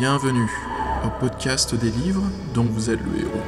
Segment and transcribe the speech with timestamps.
[0.00, 0.50] Bienvenue
[1.04, 2.22] au podcast des livres
[2.54, 3.42] dont vous êtes le héros.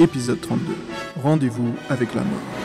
[0.00, 0.74] Épisode 32.
[1.22, 2.61] Rendez-vous avec la mort.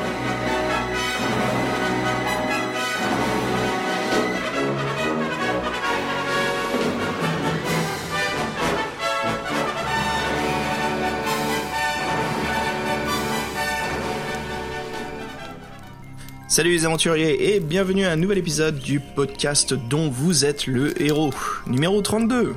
[16.57, 20.99] Salut les aventuriers et bienvenue à un nouvel épisode du podcast dont vous êtes le
[20.99, 21.31] héros,
[21.67, 22.55] numéro 32.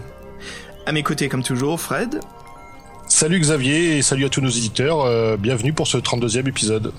[0.86, 2.18] À mes côtés comme toujours, Fred.
[3.08, 6.94] Salut Xavier et salut à tous nos éditeurs, euh, bienvenue pour ce 32e épisode.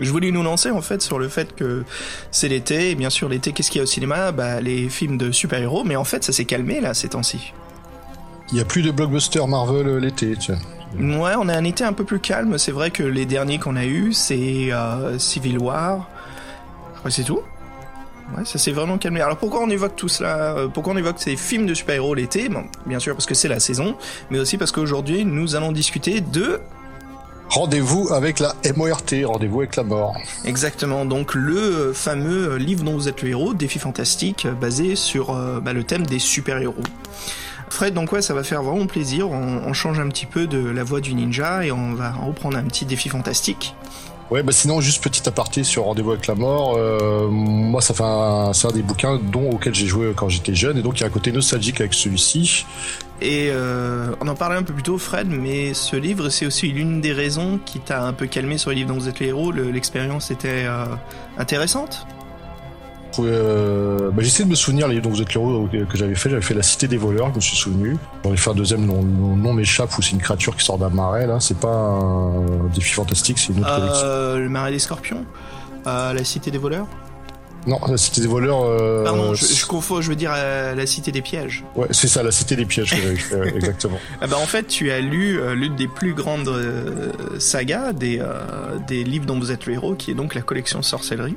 [0.00, 1.84] Je voulais nous lancer en fait sur le fait que
[2.32, 4.32] c'est l'été, et bien sûr l'été qu'est-ce qu'il y a au cinéma?
[4.32, 7.52] Bah les films de super-héros, mais en fait ça s'est calmé là ces temps-ci.
[8.50, 10.58] Il n'y a plus de blockbuster Marvel euh, l'été, tiens.
[10.98, 13.76] Ouais, on a un été un peu plus calme, c'est vrai que les derniers qu'on
[13.76, 16.08] a eu c'est euh, Civil War,
[17.10, 17.40] que c'est tout.
[18.36, 19.20] Ouais, ça s'est vraiment calmé.
[19.20, 22.48] Alors pourquoi on évoque tout cela Euh, Pourquoi on évoque ces films de super-héros l'été?
[22.48, 23.96] Bon, bien sûr parce que c'est la saison,
[24.30, 26.60] mais aussi parce qu'aujourd'hui nous allons discuter de
[27.48, 30.16] Rendez-vous avec la MORT, rendez-vous avec la mort.
[30.46, 34.96] Exactement, donc le euh, fameux livre dont vous êtes le héros, Défi fantastique, euh, basé
[34.96, 36.82] sur euh, bah, le thème des super-héros.
[37.68, 40.66] Fred, donc ouais, ça va faire vraiment plaisir, on, on change un petit peu de
[40.66, 43.74] la voix du ninja et on va reprendre un petit défi fantastique.
[44.32, 46.76] Ouais, bah sinon, juste petit aparté sur Rendez-vous avec la mort.
[46.78, 50.54] euh, moi, ça fait un, c'est un des bouquins dont auquel j'ai joué quand j'étais
[50.54, 52.64] jeune, et donc il y a un côté nostalgique avec celui-ci.
[53.20, 56.68] Et euh, on en parlait un peu plus tôt, Fred, mais ce livre, c'est aussi
[56.68, 59.26] l'une des raisons qui t'a un peu calmé sur les livres dont vous êtes le
[59.26, 59.52] héros.
[59.52, 60.86] Le- L'expérience était euh,
[61.36, 62.06] intéressante.
[63.20, 66.14] Euh, bah, j'essaie de me souvenir les livres dont vous êtes l'héros que, que j'avais
[66.14, 66.30] fait.
[66.30, 67.96] J'avais fait La Cité des voleurs, je me suis souvenu.
[68.24, 70.78] J'en ai fait un deuxième, le nom, nom m'échappe, où c'est une créature qui sort
[70.78, 71.26] d'un marais.
[71.26, 74.02] Là, c'est pas un défi fantastique, c'est une autre collection.
[74.06, 75.24] Euh, le marais des scorpions,
[75.86, 76.86] euh, la cité des voleurs.
[77.64, 78.64] Non, La Cité des voleurs.
[78.64, 81.62] euh, Pardon, je, je confonds, je veux dire euh, la cité des pièges.
[81.76, 83.98] Ouais, c'est ça, La Cité des pièges que ouais, exactement.
[84.20, 88.18] Ah bah en fait, tu as lu euh, l'une des plus grandes euh, sagas des,
[88.20, 88.40] euh,
[88.88, 91.36] des livres dont vous êtes le héros, qui est donc la collection Sorcellerie,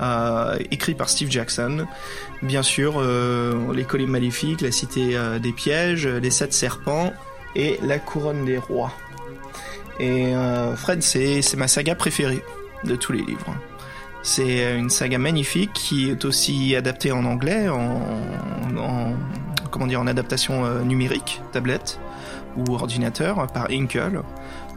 [0.00, 1.86] euh, écrit par Steve Jackson.
[2.42, 7.12] Bien sûr, euh, les collines maléfiques, la cité euh, des pièges, les sept serpents
[7.54, 8.92] et la couronne des rois.
[9.98, 10.32] Et
[10.76, 12.42] Fred, c'est ma saga préférée
[12.84, 13.54] de tous les livres.
[14.22, 18.02] C'est une saga magnifique qui est aussi adaptée en anglais, en,
[18.76, 19.14] en-
[19.70, 21.98] comment dire, en adaptation numérique, tablette
[22.58, 24.20] ou ordinateur par Inkle.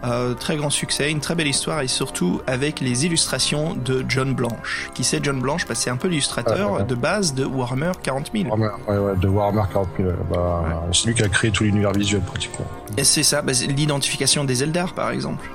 [0.05, 4.33] Euh, très grand succès, une très belle histoire et surtout avec les illustrations de John
[4.33, 4.89] Blanche.
[4.93, 5.65] Qui c'est John Blanche?
[5.65, 6.83] Que C'est un peu l'illustrateur Ah, ouais.
[6.85, 8.45] de base de Warhammer 40 000.
[8.45, 10.09] Warhammer, ouais, ouais, de Warhammer 40 000.
[10.31, 12.65] Bah, C'est lui qui a créé tout l'univers visuel pratiquement.
[12.97, 15.49] Et c'est ça, bah, l'identification des Eldar par exemple.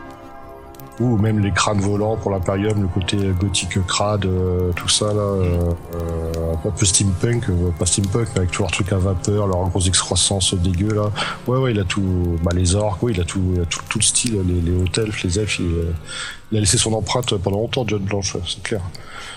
[1.00, 5.20] Ou même les crânes volants pour l'Imperium, le côté gothique crade, euh, tout ça là,
[5.20, 9.48] euh, euh, un peu steampunk, euh, pas steampunk, mais avec tous leurs trucs à vapeur,
[9.48, 11.10] leurs grosses excroissances dégueu là.
[11.48, 13.80] Ouais, ouais, il a tout, bah, les orques, oui, il a tout, il a tout,
[13.88, 15.92] tout le style, les, les elfes, les elfes, il, euh,
[16.52, 18.80] il a laissé son empreinte pendant longtemps, John Blanche, ouais, c'est clair.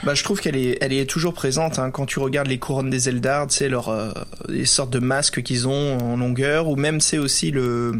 [0.04, 2.92] Bah, je trouve qu'elle est, elle est toujours présente hein, quand tu regardes les couronnes
[2.92, 4.12] des Eldar, tu sais, leur, euh,
[4.48, 7.94] les sortes de masques qu'ils ont en longueur, ou même c'est aussi le,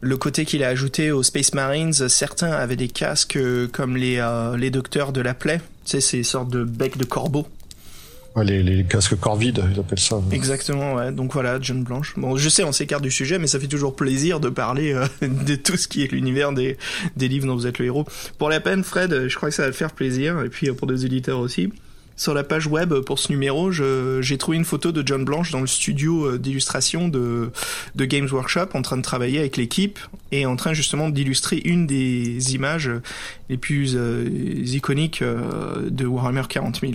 [0.00, 1.92] le côté qu'il a ajouté aux Space Marines.
[1.92, 6.00] Certains avaient des casques euh, comme les, euh, les docteurs de la plaie, tu sais,
[6.00, 7.46] ces sortes de becs de corbeau.
[8.36, 10.20] Ouais, les, les casques corps vides, ils appellent ça.
[10.30, 11.10] Exactement, ouais.
[11.10, 12.14] Donc voilà, John Blanche.
[12.16, 15.06] Bon, je sais, on s'écarte du sujet, mais ça fait toujours plaisir de parler euh,
[15.22, 16.76] de tout ce qui est l'univers des,
[17.16, 18.06] des livres dont vous êtes le héros.
[18.38, 20.86] Pour la peine, Fred, je crois que ça va te faire plaisir, et puis pour
[20.86, 21.70] des éditeurs aussi.
[22.18, 25.60] Sur la page web pour ce numéro, j'ai trouvé une photo de John Blanche dans
[25.60, 27.52] le studio euh, d'illustration de,
[27.94, 30.00] de Games Workshop, en train de travailler avec l'équipe
[30.32, 32.90] et en train justement d'illustrer une des images
[33.48, 36.94] les plus euh, iconiques euh, de Warhammer 40 000.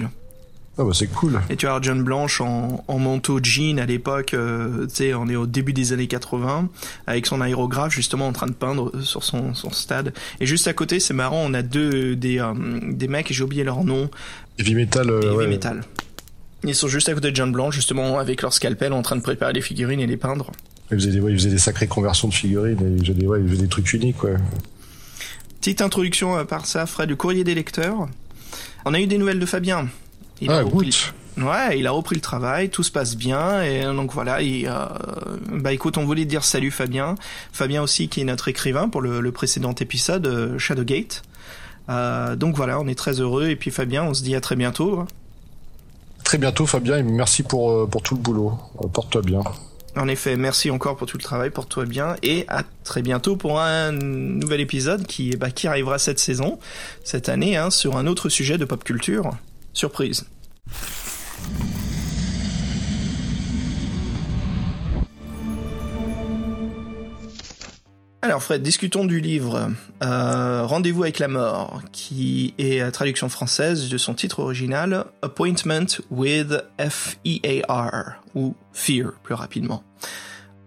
[0.79, 1.39] Ah bah c'est cool.
[1.51, 5.27] Et tu as John Blanche en, en manteau jean à l'époque, euh, tu sais, on
[5.27, 6.67] est au début des années 80,
[7.05, 10.15] avec son aérographe justement en train de peindre sur son, son stade.
[10.39, 13.63] Et juste à côté, c'est marrant, on a deux des, euh, des mecs, j'ai oublié
[13.63, 14.09] leur nom,
[14.59, 15.47] Heavy metal, euh, Heavy ouais.
[15.47, 15.81] Metal.
[16.65, 19.21] Ils sont juste à côté de John Blanche, justement, avec leur scalpel en train de
[19.21, 20.51] préparer les figurines et les peindre.
[20.91, 23.27] Ils faisaient des, ouais, ils faisaient des sacrées conversions de figurines, et ils faisaient des,
[23.27, 24.35] ouais, ils faisaient des trucs uniques, ouais.
[25.59, 28.07] Petite introduction à part ça, Fred, du courrier des lecteurs.
[28.85, 29.87] On a eu des nouvelles de Fabien.
[30.41, 30.91] Il a Ah, repris-
[31.37, 31.43] good.
[31.45, 34.41] Ouais, il a repris le travail, tout se passe bien, et donc voilà.
[34.41, 34.71] Il, euh,
[35.51, 37.15] bah écoute, on voulait dire salut Fabien.
[37.51, 41.23] Fabien aussi qui est notre écrivain pour le, le précédent épisode, euh, Shadowgate.
[41.89, 44.55] Euh, donc voilà, on est très heureux, et puis Fabien, on se dit à très
[44.55, 44.99] bientôt.
[44.99, 45.07] hein.
[46.23, 48.53] Très bientôt, Fabien, et merci pour, euh, pour tout le boulot.
[48.81, 49.41] Euh, Porte-toi bien.
[49.95, 53.59] En effet, merci encore pour tout le travail, porte-toi bien, et à très bientôt pour
[53.59, 56.57] un nouvel épisode qui, bah, qui arrivera cette saison,
[57.03, 59.29] cette année, hein, sur un autre sujet de pop culture.
[59.73, 60.25] Surprise.
[68.23, 69.69] Alors Fred, discutons du livre
[70.01, 75.99] euh, Rendez-vous avec la mort, qui est la traduction française de son titre original Appointment
[76.09, 79.83] with F-E-A-R, ou Fear plus rapidement.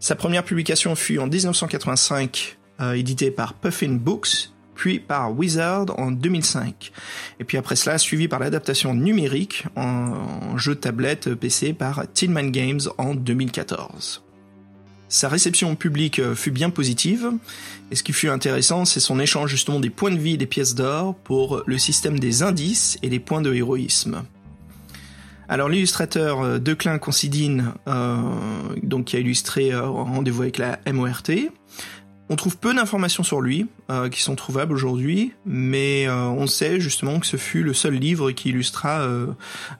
[0.00, 6.10] Sa première publication fut en 1985, euh, éditée par Puffin Books, puis par Wizard en
[6.10, 6.92] 2005.
[7.40, 12.82] Et puis après cela, suivi par l'adaptation numérique en, jeu tablette PC par Tinman Games
[12.98, 14.25] en 2014.
[15.08, 17.30] Sa réception publique euh, fut bien positive,
[17.90, 20.46] et ce qui fut intéressant, c'est son échange justement des points de vie et des
[20.46, 24.22] pièces d'or pour le système des indices et les points de héroïsme.
[25.48, 28.16] Alors l'illustrateur euh, Declin Considine, euh,
[28.82, 31.52] donc qui a illustré euh, Rendez-vous avec la MORT,
[32.28, 36.80] on trouve peu d'informations sur lui euh, qui sont trouvables aujourd'hui, mais euh, on sait
[36.80, 39.26] justement que ce fut le seul livre qui illustra euh,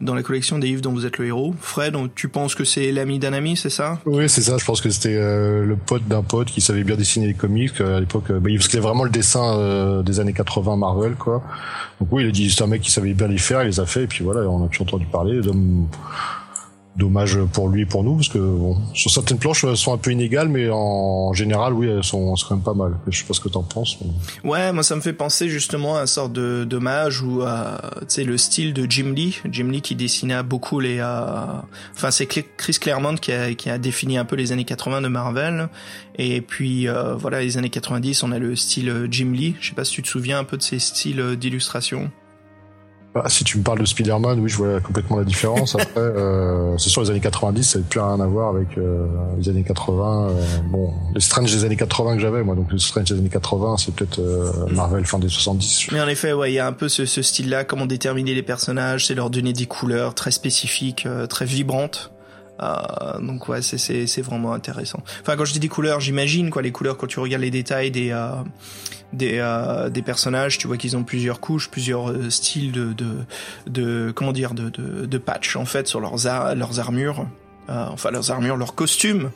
[0.01, 1.55] dans la collection des livres dont vous êtes le héros.
[1.61, 3.99] Fred, tu penses que c'est l'ami d'un ami, c'est ça?
[4.07, 4.57] Oui, c'est ça.
[4.59, 7.99] Je pense que c'était le pote d'un pote qui savait bien dessiner les comics à
[7.99, 8.31] l'époque.
[8.31, 11.43] Bah, parce qu'il vraiment le dessin des années 80 Marvel, quoi.
[12.01, 13.81] Donc oui, il a dit c'est un mec qui savait bien les faire, il les
[13.81, 15.41] a fait, et puis voilà, on a toujours entendu parler
[16.97, 19.99] dommage pour lui et pour nous parce que bon, sur certaines planches elles sont un
[19.99, 22.97] peu inégales mais en général oui elles sont, sont quand même pas mal.
[23.09, 23.99] Je sais pas ce que t'en penses
[24.45, 28.07] ouais moi ça me fait penser justement à une sorte de dommage ou à tu
[28.09, 29.41] sais le style de Jim Lee.
[29.51, 31.47] Jim Lee qui dessinait beaucoup les euh...
[31.95, 35.09] enfin c'est Chris Claremont qui a, qui a défini un peu les années 80 de
[35.09, 35.69] Marvel.
[36.19, 39.55] Et puis euh, voilà les années 90 on a le style Jim Lee.
[39.61, 42.11] Je sais pas si tu te souviens un peu de ces styles d'illustration
[43.17, 45.75] bah, si tu me parles de Spider-Man, oui, je vois complètement la différence.
[45.81, 49.07] Après, euh, c'est sûr, les années 90, ça n'avait plus rien à voir avec euh,
[49.39, 50.29] les années 80.
[50.29, 50.33] Euh,
[50.71, 53.77] bon, les Strange des années 80 que j'avais, moi, donc les Strange des années 80,
[53.79, 55.89] c'est peut-être euh, Marvel fin des 70.
[55.93, 58.43] Mais en effet, ouais, il y a un peu ce, ce style-là, comment déterminer les
[58.43, 62.13] personnages, c'est leur donner des couleurs très spécifiques, euh, très vibrantes.
[62.61, 65.03] Euh, donc ouais, c'est c'est c'est vraiment intéressant.
[65.21, 67.91] Enfin, quand je dis des couleurs, j'imagine quoi les couleurs quand tu regardes les détails
[67.91, 68.31] des euh,
[69.13, 73.25] des euh, des personnages, tu vois qu'ils ont plusieurs couches, plusieurs euh, styles de de
[73.67, 77.27] de comment dire de de, de patch en fait sur leurs ar leurs armures.
[77.69, 79.31] Euh, enfin leurs armures, leurs costumes.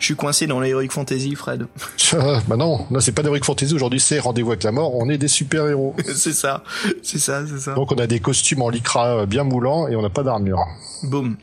[0.00, 1.68] Je suis coincé dans l'Heroic Fantasy, Fred.
[2.48, 5.18] bah non, là c'est pas d'Heroic Fantasy, aujourd'hui c'est Rendez-vous avec la mort, on est
[5.18, 5.94] des super-héros.
[6.04, 6.64] c'est ça,
[7.02, 7.74] c'est ça, c'est ça.
[7.74, 10.66] Donc on a des costumes en lycra bien moulants et on n'a pas d'armure.
[11.04, 11.36] Boum.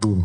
[0.00, 0.24] Boum.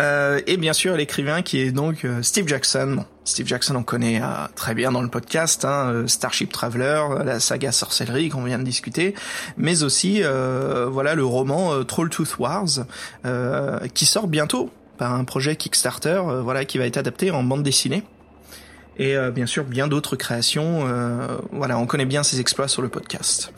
[0.00, 3.04] Euh, et bien sûr l'écrivain qui est donc euh, Steve Jackson.
[3.24, 7.40] Steve Jackson on connaît euh, très bien dans le podcast, hein, euh, Starship Traveler, la
[7.40, 9.14] saga Sorcellerie qu'on vient de discuter,
[9.56, 12.86] mais aussi voilà le roman Troll Tooth Wars
[13.94, 18.02] qui sort bientôt par un projet Kickstarter, voilà qui va être adapté en bande dessinée.
[18.98, 20.86] Et bien sûr bien d'autres créations.
[21.52, 23.52] voilà, on connaît bien ses exploits sur le podcast.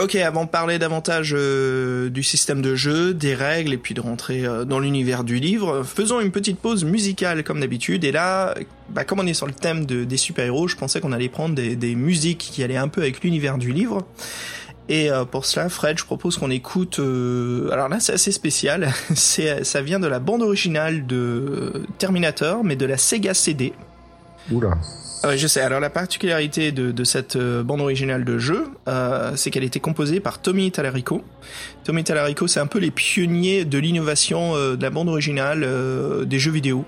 [0.00, 4.00] Ok, avant de parler davantage euh, du système de jeu, des règles et puis de
[4.00, 8.02] rentrer euh, dans l'univers du livre, faisons une petite pause musicale comme d'habitude.
[8.02, 8.56] Et là,
[8.88, 11.54] bah, comme on est sur le thème de, des super-héros, je pensais qu'on allait prendre
[11.54, 14.04] des, des, musiques qui allaient un peu avec l'univers du livre.
[14.88, 16.98] Et euh, pour cela, Fred, je propose qu'on écoute.
[16.98, 18.92] alors là, c'est assez spécial.
[19.14, 23.72] c'est, ça vient de la bande originale de Terminator, mais de la Sega CD.
[24.50, 24.76] Oula.
[25.26, 25.62] Ah je sais.
[25.62, 30.20] Alors la particularité de, cette euh, bande originale de jeu, euh, c'est qu'elle était composée
[30.20, 31.24] par Tommy Talarico.
[31.82, 35.66] Tommy Talarico, c'est un peu les pionniers de l'innovation euh, de la bande originale
[36.26, 36.84] des jeux vidéo.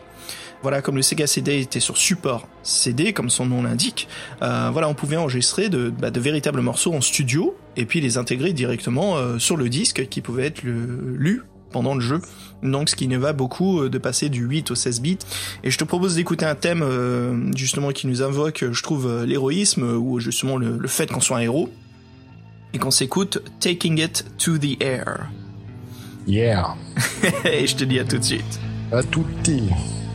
[0.60, 4.06] Voilà, comme le Sega CD était sur support CD, comme son nom l'indique,
[4.40, 8.52] voilà, on pouvait enregistrer de, bah, de, véritables morceaux en studio et puis les intégrer
[8.52, 11.42] directement sur le disque qui pouvait être lu
[11.76, 12.22] pendant le jeu.
[12.62, 15.18] Donc ce qui ne va beaucoup euh, de passer du 8 au 16 bits.
[15.62, 19.26] Et je te propose d'écouter un thème euh, justement qui nous invoque, je trouve, euh,
[19.26, 21.68] l'héroïsme ou justement le, le fait qu'on soit un héros.
[22.72, 25.28] Et qu'on s'écoute Taking It to the Air.
[26.26, 26.76] Yeah.
[27.44, 28.60] Et je te dis à tout de suite.
[28.90, 30.05] À tout de suite.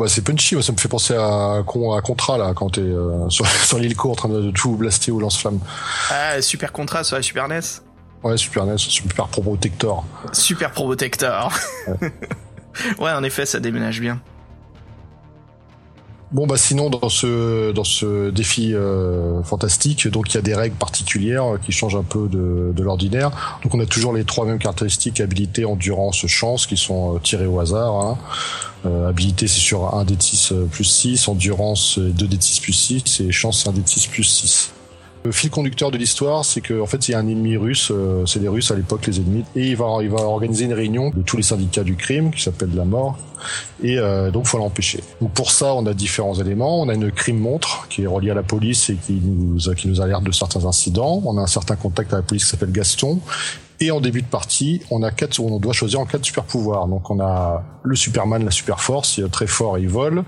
[0.00, 3.46] Bah c'est punchy, ça me fait penser à, à Contra là quand t'es euh, sur,
[3.46, 5.60] sur l'hélico en train de tout blaster au lance-flamme.
[6.10, 7.60] Ah super Contra sur la Super NES.
[8.22, 10.04] Ouais Super NES, Super Probotector.
[10.32, 11.52] Super Probotector.
[11.86, 12.12] Ouais.
[12.98, 14.20] ouais en effet ça déménage bien.
[16.32, 20.54] Bon bah sinon dans ce dans ce défi euh, fantastique donc il y a des
[20.54, 24.46] règles particulières qui changent un peu de, de l'ordinaire donc on a toujours les trois
[24.46, 28.18] mêmes caractéristiques habilité endurance chance qui sont euh, tirées au hasard hein.
[28.86, 33.20] Euh, habilité c'est sur 1 d 6 plus 6 endurance 2 d 6 plus 6
[33.20, 34.72] et chance c'est 1 d 6 plus 6
[35.22, 37.90] le fil conducteur de l'histoire, c'est qu'en en fait, il y a un ennemi russe,
[37.90, 40.72] euh, c'est les Russes à l'époque, les ennemis, et il va, il va organiser une
[40.72, 43.18] réunion de tous les syndicats du crime, qui s'appelle la mort,
[43.82, 45.04] et euh, donc faut l'empêcher.
[45.20, 46.80] Donc pour ça, on a différents éléments.
[46.80, 49.88] On a une crime montre qui est reliée à la police et qui nous, qui
[49.88, 51.22] nous alerte de certains incidents.
[51.26, 53.20] On a un certain contact avec la police qui s'appelle Gaston,
[53.82, 56.86] et en début de partie, on a quatre, on doit choisir en quatre super pouvoirs.
[56.86, 60.22] Donc on a le Superman, la super force, il est très fort et il vole.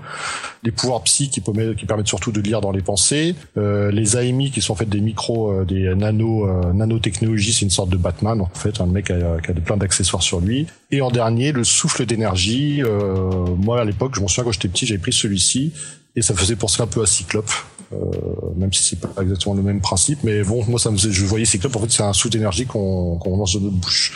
[0.63, 3.35] Les pouvoirs psy qui, permettent surtout de lire dans les pensées.
[3.57, 7.65] Euh, les AMI qui sont en fait des micros, euh, des nano, euh, nanotechnologies, c'est
[7.65, 10.39] une sorte de Batman en fait, un mec qui a, qui a plein d'accessoires sur
[10.39, 10.65] lui.
[10.89, 12.81] Et en dernier, le souffle d'énergie.
[12.81, 15.73] Euh, moi à l'époque, je m'en souviens quand j'étais petit, j'avais pris celui-ci
[16.15, 17.51] et ça faisait penser un peu à Cyclope.
[17.93, 21.25] Euh, même si c'est pas exactement le même principe, mais bon, moi ça me je
[21.25, 24.13] voyais Cyclope, en fait c'est un sous d'énergie qu'on qu'on lance dans notre bouche.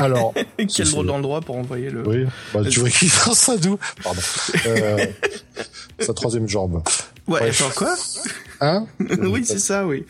[0.00, 0.34] Alors,
[0.74, 2.06] quel drôle d'endroit pour envoyer le.
[2.06, 4.20] Oui, bah, tu vois qu'il sort ça d'où Pardon.
[4.66, 5.06] Euh,
[6.00, 6.82] sa troisième jambe.
[7.26, 7.62] Ouais, Bref.
[7.62, 7.94] attends quoi?
[8.60, 8.86] Hein?
[9.22, 10.04] Oui, c'est ça, oui.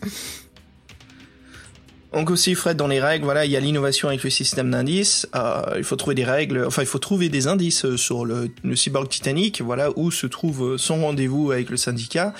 [2.13, 5.27] Donc aussi, Fred, dans les règles, voilà, il y a l'innovation avec le système d'indices.
[5.35, 8.51] Euh, il faut trouver des règles, enfin, il faut trouver des indices euh, sur le,
[8.75, 12.33] cyborg Titanic, voilà, où se trouve son rendez-vous avec le syndicat,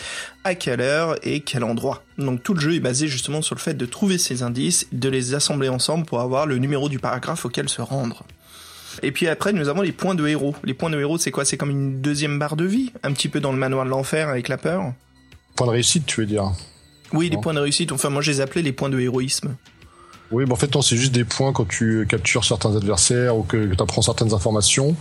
[0.43, 2.03] à quelle heure et quel endroit.
[2.19, 5.09] Donc tout le jeu est basé justement sur le fait de trouver ces indices, de
[5.09, 8.23] les assembler ensemble pour avoir le numéro du paragraphe auquel se rendre.
[9.01, 10.55] Et puis après, nous avons les points de héros.
[10.63, 11.45] Les points de héros, c'est quoi?
[11.45, 14.29] C'est comme une deuxième barre de vie, un petit peu dans le manoir de l'enfer
[14.29, 14.93] avec la peur?
[15.55, 16.51] Point de réussite, tu veux dire?
[17.13, 17.91] Oui, les points de réussite.
[17.91, 19.55] Enfin, moi, je les appelais les points de héroïsme.
[20.31, 23.43] Oui, mais en fait, non, c'est juste des points quand tu captures certains adversaires ou
[23.43, 24.95] que, tu apprends certaines informations.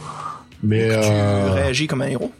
[0.62, 1.52] Mais tu euh...
[1.52, 2.32] réagis comme un héros.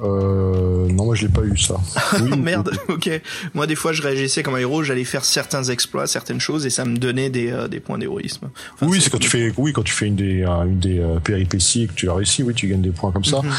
[0.00, 1.76] Euh, non, moi je l'ai pas eu ça.
[2.22, 3.10] Oui, Merde, ok.
[3.54, 6.70] Moi des fois je réagissais comme un héros, j'allais faire certains exploits, certaines choses et
[6.70, 8.50] ça me donnait des, euh, des points d'héroïsme.
[8.74, 11.84] Enfin, oui, c'est quand tu fais, oui, quand tu fais une des, une des péripéties
[11.84, 13.42] et que tu as réussi, oui, tu gagnes des points comme ça.
[13.42, 13.52] Mhm.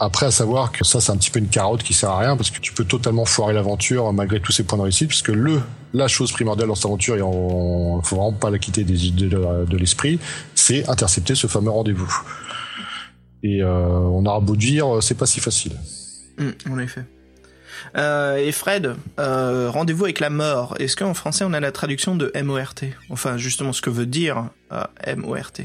[0.00, 2.36] Après, à savoir que ça, c'est un petit peu une carotte qui sert à rien
[2.36, 5.60] parce que tu peux totalement foirer l'aventure malgré tous ces points de réussite, puisque le
[5.94, 9.28] la chose primordiale dans cette aventure, et on faut vraiment pas la quitter des idées
[9.28, 10.20] de, l'esprit,
[10.54, 12.12] c'est intercepter ce fameux rendez-vous.
[13.42, 15.72] Et euh, on aura beau dire, c'est pas si facile.
[16.36, 17.04] Mmh, en effet.
[17.96, 20.74] Euh, et Fred, euh, rendez-vous avec la mort.
[20.78, 24.50] Est-ce qu'en français on a la traduction de MORT Enfin, justement, ce que veut dire
[24.72, 24.84] euh,
[25.16, 25.62] MORT.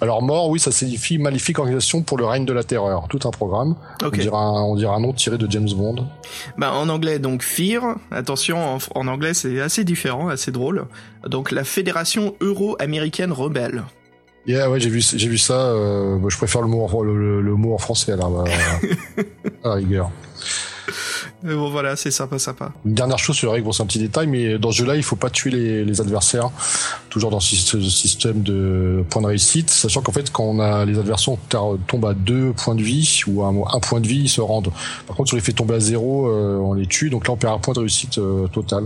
[0.00, 3.06] Alors mort, oui, ça signifie maléfique organisation pour le règne de la terreur.
[3.08, 3.76] Tout un programme.
[4.02, 4.20] Okay.
[4.20, 6.06] On, dirait un, on dirait un nom tiré de James Bond.
[6.58, 7.96] Bah, en anglais, donc Fear.
[8.10, 10.86] Attention, en, en anglais, c'est assez différent, assez drôle.
[11.26, 13.84] Donc la Fédération Euro-Américaine Rebelle.
[14.46, 15.54] Yeah, ouais, j'ai vu, j'ai vu ça.
[15.54, 18.44] Euh, je préfère le mot, le, le, le mot en français alors,
[19.64, 20.10] à la rigueur.
[21.42, 22.72] Mais bon, voilà, c'est sympa, sympa.
[22.84, 24.96] Une dernière chose sur les règles, bon, c'est un petit détail, mais dans ce jeu-là,
[24.96, 26.50] il faut pas tuer les, les adversaires.
[27.10, 30.98] Toujours dans ce système de points de réussite, sachant qu'en fait, quand on a les
[30.98, 31.34] adversaires
[31.86, 34.70] tombent à deux points de vie ou à un point de vie, ils se rendent.
[35.06, 37.34] Par contre, si on les fait tomber à zéro, euh, on les tue, donc là,
[37.34, 38.84] on perd un point de réussite euh, total.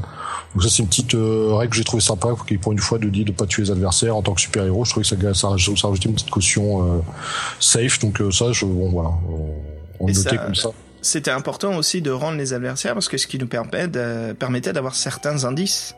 [0.54, 2.98] Donc ça, c'est une petite euh, règle que j'ai trouvé sympa, qui pour une fois
[2.98, 4.84] de dire de pas tuer les adversaires en tant que super héros.
[4.84, 7.02] Je trouvais que ça, ça, ça rajoutait une petite caution
[7.60, 9.54] safe, donc ça, je, bon, voilà, on,
[10.00, 10.70] on le notait comme ça
[11.02, 14.72] c'était important aussi de rendre les adversaires parce que ce qui nous permet de, permettait
[14.72, 15.94] d'avoir certains indices.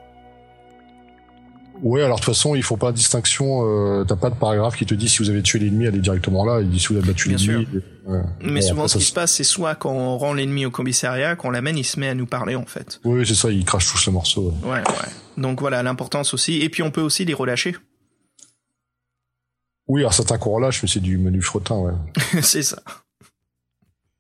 [1.83, 3.67] Ouais, alors de toute façon, il faut pas de distinction.
[3.67, 6.45] Euh, T'as pas de paragraphe qui te dit si vous avez tué l'ennemi, allez directement
[6.45, 6.61] là.
[6.61, 7.67] Il dit si vous avez battu l'ennemi.
[8.07, 8.21] Ouais.
[8.41, 11.35] Mais bon, souvent, ce qui se passe, c'est soit quand on rend l'ennemi au commissariat,
[11.35, 13.01] qu'on l'amène, il se met à nous parler en fait.
[13.05, 13.51] Oui, c'est ça.
[13.51, 14.55] Il crache tous les morceaux.
[14.63, 14.77] Ouais, ouais.
[14.77, 15.13] ouais.
[15.39, 16.61] Donc voilà l'importance aussi.
[16.61, 17.75] Et puis on peut aussi les relâcher.
[19.89, 21.93] Oui, alors certains qu'on relâche, mais c'est du menu frottin, ouais.
[22.43, 22.81] c'est ça.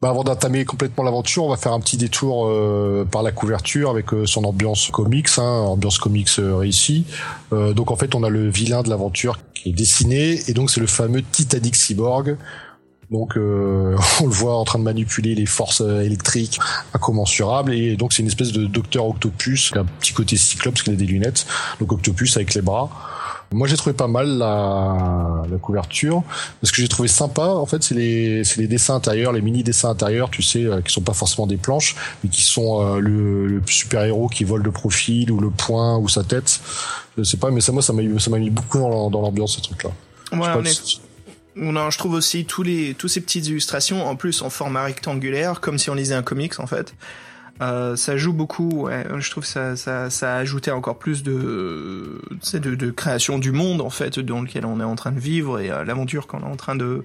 [0.02, 3.88] Bah avant d'entamer complètement l'aventure, on va faire un petit détour euh, par la couverture
[3.88, 7.06] avec euh, son ambiance comics, hein, ambiance comics euh, réussie.
[7.52, 10.80] donc en fait, on a le vilain de l'aventure qui est dessiné, et donc c'est
[10.80, 12.36] le fameux Titanic Cyborg.
[13.12, 16.58] Donc on le voit en train de manipuler les forces électriques
[16.94, 20.94] incommensurables, et donc c'est une espèce de docteur Octopus, un petit côté cyclope parce qu'il
[20.94, 21.46] a des lunettes,
[21.78, 22.90] donc Octopus avec les bras.
[23.52, 26.22] Moi, j'ai trouvé pas mal la, la couverture.
[26.62, 29.90] Ce que j'ai trouvé sympa, en fait, c'est les, les dessins intérieurs, les mini dessins
[29.90, 33.46] intérieurs, tu sais, euh, qui sont pas forcément des planches, mais qui sont euh, le,
[33.46, 36.60] le super héros qui vole de profil ou le poing ou sa tête.
[37.18, 39.60] Je sais pas, mais ça, moi, ça m'a ça m'a mis beaucoup dans, l'ambiance ce
[39.60, 39.90] truc-là.
[40.32, 40.62] Ouais, on.
[41.54, 45.60] Non, je trouve aussi tous les tous ces petites illustrations en plus en format rectangulaire,
[45.60, 46.94] comme si on lisait un comics en fait.
[47.62, 48.88] Euh, ça joue beaucoup.
[49.18, 52.20] Je trouve ça, ça, ça a ajouté encore plus de,
[52.96, 55.84] création du monde en fait dans lequel on est en train de vivre et euh,
[55.84, 57.04] l'aventure qu'on est en train de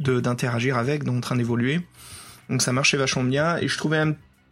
[0.00, 1.80] d'interagir avec, donc en train d'évoluer.
[2.50, 4.04] Donc ça marchait vachement bien et je trouvais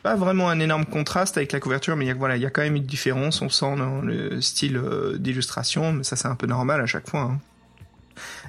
[0.03, 2.47] pas vraiment un énorme contraste avec la couverture, mais il y a, voilà, il y
[2.47, 3.43] a quand même une différence.
[3.43, 7.09] On sent dans le style euh, d'illustration, mais ça c'est un peu normal à chaque
[7.09, 7.21] fois.
[7.21, 7.41] Hein.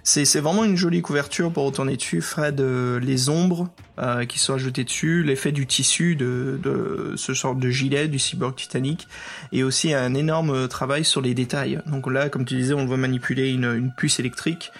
[0.03, 2.21] C'est vraiment une jolie couverture pour retourner dessus.
[2.21, 7.55] Fred, euh, les ombres euh, qui sont ajoutées dessus, l'effet du tissu de, ce genre
[7.55, 9.07] de gilet du cyborg Titanic,
[9.51, 11.79] et aussi un énorme travail sur les détails.
[11.85, 14.71] Donc là, comme tu disais, on voit manipuler une, puce électrique,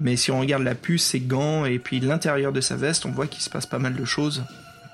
[0.00, 3.10] mais si on regarde la puce, ses gants et puis l'intérieur de sa veste, on
[3.10, 4.42] voit qu'il se passe pas mal de choses.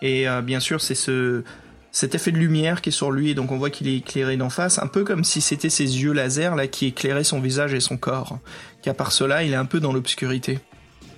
[0.02, 1.42] Et euh, bien sûr, c'est ce
[1.90, 4.50] cet effet de lumière qui est sur lui, donc on voit qu'il est éclairé d'en
[4.50, 7.80] face, un peu comme si c'était ses yeux laser là qui éclairaient son visage et
[7.80, 8.38] son corps.
[8.88, 10.60] Qu'à part cela, il est un peu dans l'obscurité.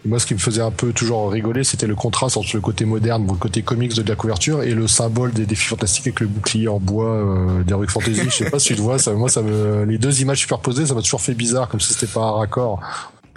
[0.04, 2.84] Moi, ce qui me faisait un peu toujours rigoler, c'était le contraste entre le côté
[2.84, 6.26] moderne, le côté comics de la couverture, et le symbole des défis fantastiques avec le
[6.26, 8.22] bouclier en bois euh, d'Heroic Fantasy.
[8.24, 10.84] Je sais pas si tu le vois, ça, moi, ça me, les deux images superposées,
[10.84, 12.80] ça m'a toujours fait bizarre, comme si c'était pas un raccord.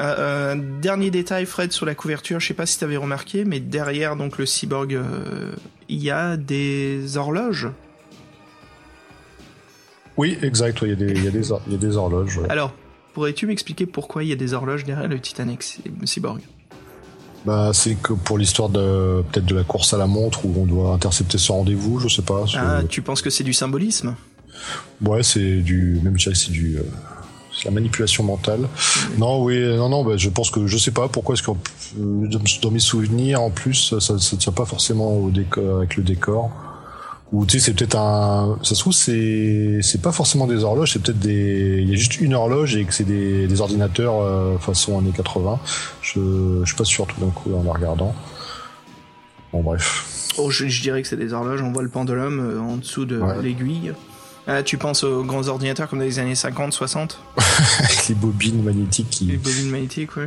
[0.02, 3.60] Euh, dernier détail, Fred, sur la couverture, je sais pas si tu avais remarqué, mais
[3.60, 5.52] derrière donc le cyborg, euh,
[5.89, 7.69] il y a des horloges.
[10.17, 12.39] Oui, exact, il y, a des, y, y a des horloges.
[12.50, 12.74] Alors,
[13.13, 15.63] pourrais-tu m'expliquer pourquoi il y a des horloges derrière le Titanic
[16.06, 16.41] cyborg?
[17.45, 20.65] Bah, c'est que pour l'histoire de peut-être de la course à la montre où on
[20.65, 22.45] doit intercepter son rendez-vous, je sais pas.
[22.56, 24.15] Ah, tu penses que c'est du symbolisme?
[25.02, 26.84] Ouais, c'est du même c'est du euh,
[27.65, 28.67] la manipulation mentale.
[29.17, 31.52] Non, oui, non, non, bah, je pense que je sais pas pourquoi est-ce que
[32.62, 36.49] dans mes souvenirs, en plus, ça, ça tient pas forcément au décor, avec le décor.
[37.31, 40.93] Ou tu sais, c'est peut-être un, ça se trouve c'est c'est pas forcément des horloges,
[40.93, 44.21] c'est peut-être des, il y a juste une horloge et que c'est des, des ordinateurs
[44.21, 45.59] euh, façon années 80.
[46.01, 46.19] Je
[46.62, 48.13] je suis pas sûr tout d'un coup en la regardant.
[49.51, 50.05] Bon bref.
[50.38, 51.62] Oh, je, dirais que c'est des horloges.
[51.62, 53.93] On voit le pendulum euh, en dessous de l'aiguille.
[54.45, 57.19] Ah, tu penses aux grands ordinateurs comme dans les années 50, 60
[57.79, 59.25] Avec les bobines magnétiques qui...
[59.25, 60.25] Les bobines magnétiques, oui.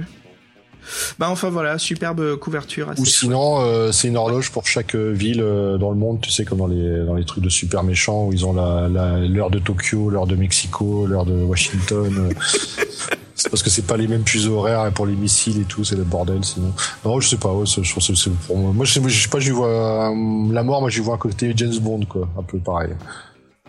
[1.19, 2.93] Bah enfin voilà, superbe couverture.
[2.99, 6.31] Ou sinon, euh, c'est une horloge pour chaque euh, ville euh, dans le monde, tu
[6.31, 9.19] sais, comme dans les, dans les trucs de super méchants où ils ont l'heure la,
[9.19, 12.35] l'heure de Tokyo, l'heure de Mexico, l'heure de Washington.
[13.35, 15.97] c'est parce que c'est pas les mêmes fuseaux horaires pour les missiles et tout, c'est
[15.97, 16.73] le bordel sinon.
[17.05, 18.73] Non, je sais pas, ouais, je pense que c'est pour moi.
[18.73, 20.13] Moi, je sais, je pas, j'y vois
[20.51, 22.91] la mort, moi j'y vois un côté James Bond, quoi, un peu pareil.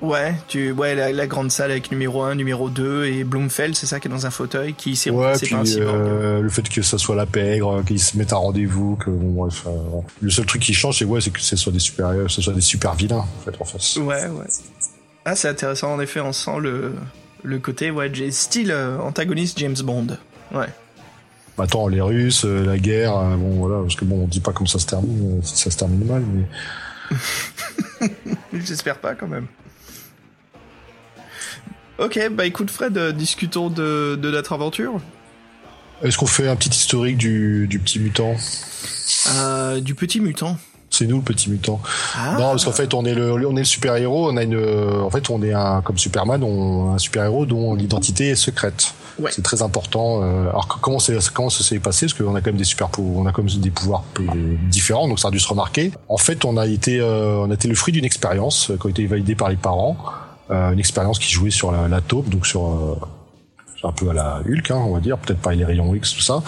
[0.01, 3.99] Ouais, tu, ouais, la, grande salle avec numéro 1, numéro 2 et Bloomfeld, c'est ça
[3.99, 7.15] qui est dans un fauteuil qui s'est ouais, puis, euh, le fait que ça soit
[7.15, 9.71] la pègre, qu'ils se mettent à rendez-vous, que bon, bref, euh,
[10.21, 12.53] le seul truc qui change, c'est ouais, c'est que ce soit des super, ce soit
[12.53, 13.97] des super vilains en fait en face.
[13.97, 14.45] Ouais, ouais.
[15.25, 16.93] Ah, c'est intéressant en effet, on sent le
[17.43, 20.17] le côté ouais, style euh, antagoniste James Bond.
[20.53, 20.67] Ouais.
[21.57, 24.67] Bah, attends, les Russes, la guerre, bon voilà, parce que bon, on dit pas comment
[24.67, 28.07] ça se termine, si ça se termine mal, mais.
[28.53, 29.47] J'espère pas quand même.
[31.99, 34.99] Ok, bah écoute Fred, euh, discutons de, de notre aventure.
[36.03, 38.35] Est-ce qu'on fait un petit historique du, du petit mutant
[39.29, 40.57] euh, Du petit mutant
[40.89, 41.81] c'est nous le petit mutant.
[42.15, 42.37] Ah.
[42.39, 44.31] Non, parce qu'en fait, on est le, on est le super héros.
[44.31, 47.75] On a une, en fait, on est un comme Superman, on un super héros dont
[47.75, 48.93] l'identité est secrète.
[49.19, 49.29] Ouais.
[49.31, 50.21] C'est très important.
[50.23, 52.05] Euh, alors comment c'est, comment ça s'est passé?
[52.05, 54.05] Parce qu'on a quand même des super, on a comme des pouvoirs
[54.69, 55.91] différents, donc ça a dû se remarquer.
[56.07, 58.89] En fait, on a été, euh, on a été le fruit d'une expérience qui a
[58.89, 59.97] été validée par les parents.
[60.51, 62.95] Euh, une expérience qui jouait sur la, taupe, donc sur euh,
[63.83, 66.21] un peu à la Hulk, hein, on va dire, peut-être pas les rayons X, tout
[66.21, 66.41] ça.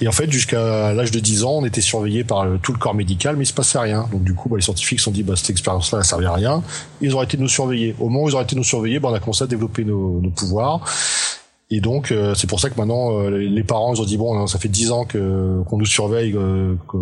[0.00, 2.94] Et en fait, jusqu'à l'âge de 10 ans, on était surveillé par tout le corps
[2.94, 4.06] médical, mais il se passait rien.
[4.10, 6.32] Donc du coup, bah, les scientifiques se sont dit, bah, cette expérience-là, elle servait à
[6.32, 6.62] rien.
[7.00, 7.94] Ils arrêté de nous surveiller.
[8.00, 10.20] Au moment où ils arrêté de nous surveiller, bah, on a commencé à développer nos,
[10.20, 10.84] nos pouvoirs.
[11.74, 14.46] Et donc euh, c'est pour ça que maintenant euh, les parents ils ont dit bon
[14.46, 16.96] ça fait dix ans que qu'on nous surveille euh, que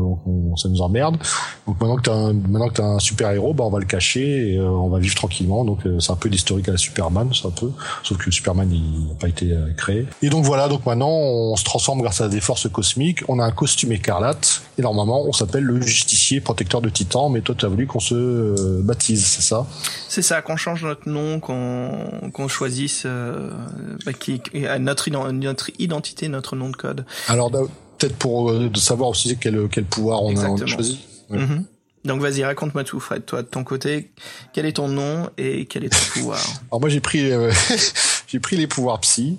[0.57, 1.19] ça nous emmerde.
[1.67, 3.85] Donc maintenant que t'as un, maintenant que t'as un super héros bah on va le
[3.85, 5.67] cacher et on va vivre tranquillement.
[5.67, 7.71] Donc c'est un peu l'historique à la Superman c'est un peu
[8.03, 10.07] sauf que Superman il n'a pas été créé.
[10.23, 13.21] Et donc voilà donc maintenant on se transforme grâce à des forces cosmiques.
[13.29, 17.29] On a un costume écarlate et normalement on s'appelle le justicier protecteur de Titan.
[17.29, 19.67] Mais toi tu as voulu qu'on se baptise c'est ça?
[20.09, 23.07] C'est ça qu'on change notre nom qu'on qu'on choisisse
[24.07, 24.41] bah, qui
[24.79, 27.05] notre, notre identité, notre nom de code.
[27.29, 31.01] Alors peut-être pour euh, de savoir aussi quel, quel pouvoir on a, choisi.
[31.31, 31.64] Mhm.
[32.05, 33.25] Donc vas-y, raconte-moi tout, Fred.
[33.25, 34.11] Toi, de ton côté,
[34.53, 37.53] quel est ton nom et quel est ton pouvoir Alors moi, j'ai pris, euh,
[38.27, 39.38] j'ai pris les pouvoirs psy.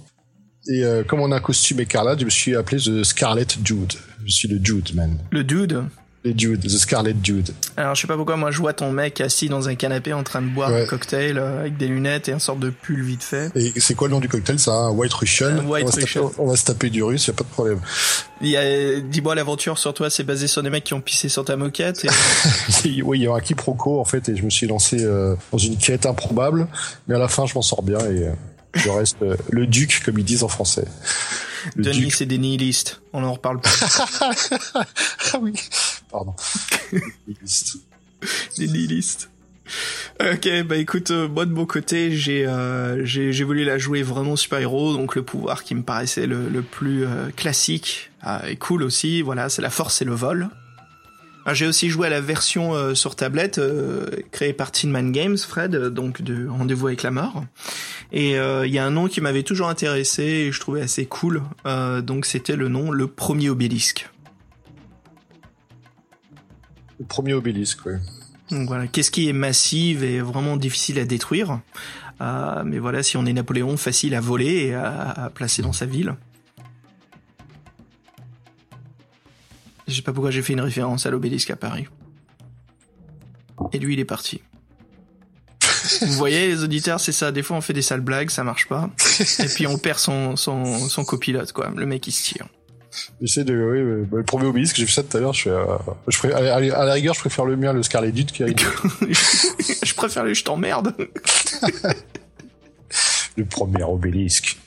[0.70, 3.94] Et euh, comme on a un costume écarlate, je me suis appelé The Scarlet Dude.
[4.26, 5.20] Je suis le Dude Man.
[5.32, 5.84] Le Dude?
[6.24, 7.54] Les Dude, The Scarlet Dude.
[7.76, 10.24] Alors je sais pas pourquoi moi je vois ton mec assis dans un canapé en
[10.24, 13.24] train de boire un cocktail euh, avec des lunettes et un sorte de pull vite
[13.24, 13.52] fait.
[13.56, 15.66] Et c'est quoi le nom du cocktail ça Un White Russian.
[15.66, 16.30] White on, va Russian.
[16.30, 17.82] Taper, on va se taper du russe, y a pas de problème.
[18.42, 22.06] Dis-moi l'aventure sur toi, c'est basé sur des mecs qui ont pissé sur ta moquette.
[22.86, 23.02] Et...
[23.04, 25.58] oui, il y a un quiproquo en fait et je me suis lancé euh, dans
[25.58, 26.68] une quête improbable,
[27.08, 28.32] mais à la fin je m'en sors bien et euh,
[28.76, 30.86] je reste euh, le duc comme ils disent en français.
[31.76, 33.02] Le Denis, c'est des nihilistes.
[33.14, 33.70] On en reparle pas.
[35.34, 35.54] ah oui.
[36.14, 36.36] Pardon.
[37.28, 37.78] nihilistes.
[38.60, 39.32] des nihilistes.
[40.22, 44.36] Ok, bah écoute, euh, moi de mon côté, j'ai euh, j'ai voulu la jouer vraiment
[44.36, 48.12] super-héros, donc le pouvoir qui me paraissait le, le plus euh, classique
[48.48, 50.50] et cool aussi, voilà, c'est la force et le vol.
[51.52, 55.38] J'ai aussi joué à la version euh, sur tablette euh, créée par Tin Man Games,
[55.38, 57.44] Fred, donc de Rendez-vous avec la mort.
[58.14, 61.42] Et il y a un nom qui m'avait toujours intéressé et je trouvais assez cool,
[62.04, 64.08] donc c'était le nom Le Premier Obélisque.
[67.00, 67.94] Le Premier Obélisque, oui.
[68.52, 71.62] Donc voilà, qu'est-ce qui est massif et vraiment difficile à détruire
[72.22, 75.74] euh, Mais voilà, si on est Napoléon, facile à voler et à, à placer dans
[75.74, 76.16] sa ville.
[79.88, 81.88] Je sais pas pourquoi j'ai fait une référence à l'obélisque à Paris.
[83.72, 84.42] Et lui, il est parti.
[86.02, 87.32] Vous voyez, les auditeurs, c'est ça.
[87.32, 88.90] Des fois, on fait des sales blagues, ça marche pas.
[89.40, 91.72] Et puis, on perd son, son, son copilote, quoi.
[91.76, 92.48] Le mec, il se tire.
[93.22, 95.50] J'essaie de, oui, bah, le premier obélisque, j'ai fait ça tout à l'heure, je fais,
[95.50, 95.78] euh,
[96.08, 98.44] je préfère, à, à, la rigueur, je préfère le mien, le Scarlet Dude qui
[99.84, 100.94] je préfère le je t'emmerde.
[103.38, 104.58] le premier obélisque.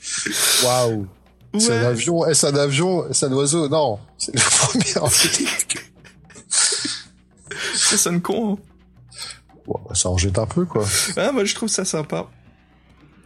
[0.63, 1.07] Waouh.
[1.53, 1.59] Ouais.
[1.59, 3.69] C'est un avion, est-ce un avion, est-ce un oiseau?
[3.69, 3.99] Non.
[4.17, 5.91] C'est le premier obélisque.
[7.75, 8.57] ça sonne con, hein.
[9.65, 10.85] Bon, ça en jette un peu, quoi.
[11.17, 12.27] Ah, moi, je trouve ça sympa.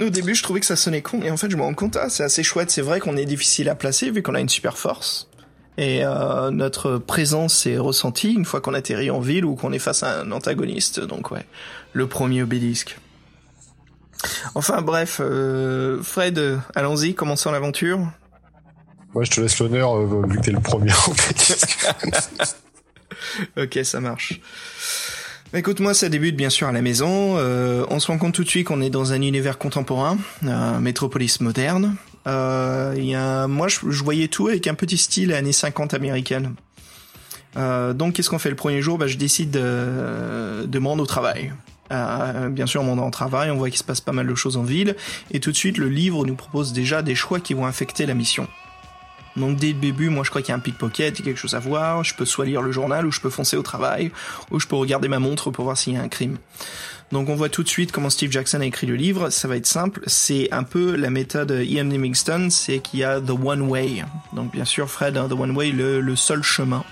[0.02, 1.96] Au début, je trouvais que ça sonnait con, et en fait, je me rends compte,
[1.96, 2.72] ah, c'est assez chouette.
[2.72, 5.30] C'est vrai qu'on est difficile à placer vu qu'on a une super force.
[5.78, 9.80] Et euh, notre présence est ressentie une fois qu'on atterrit en ville ou qu'on est
[9.80, 11.00] face à un antagoniste.
[11.00, 11.46] Donc ouais,
[11.94, 12.98] le premier obélisque.
[14.54, 18.00] Enfin bref, euh, Fred, allons-y, commençons l'aventure.
[19.14, 21.88] Moi, je te laisse l'honneur euh, vu que t'es le premier obélisque.
[23.58, 24.40] ok, ça marche.
[25.54, 27.38] Écoute, moi, ça débute bien sûr à la maison.
[27.38, 30.80] Euh, on se rend compte tout de suite qu'on est dans un univers contemporain, un
[30.80, 31.96] métropolis moderne.
[32.26, 36.56] Euh, moi, je, voyais tout avec un petit style années 50 américaine.
[37.58, 38.98] Euh, donc, qu'est-ce qu'on fait le premier jour?
[38.98, 41.52] Bah, Je décide de, de me au travail.
[41.92, 44.36] Euh, bien sûr, on monte en travail, on voit qu'il se passe pas mal de
[44.36, 44.96] choses en ville,
[45.32, 48.14] et tout de suite, le livre nous propose déjà des choix qui vont affecter la
[48.14, 48.48] mission.
[49.36, 51.26] Donc dès le début, moi je crois qu'il y a un pickpocket, il y a
[51.26, 53.64] quelque chose à voir, je peux soit lire le journal, ou je peux foncer au
[53.64, 54.12] travail,
[54.52, 56.38] ou je peux regarder ma montre pour voir s'il y a un crime.
[57.12, 59.58] Donc on voit tout de suite comment Steve Jackson a écrit le livre, ça va
[59.58, 63.64] être simple, c'est un peu la méthode Ian Livingstone, c'est qu'il y a The One
[63.64, 64.06] Way.
[64.34, 66.84] Donc bien sûr Fred, hein, The One Way, le, le seul chemin.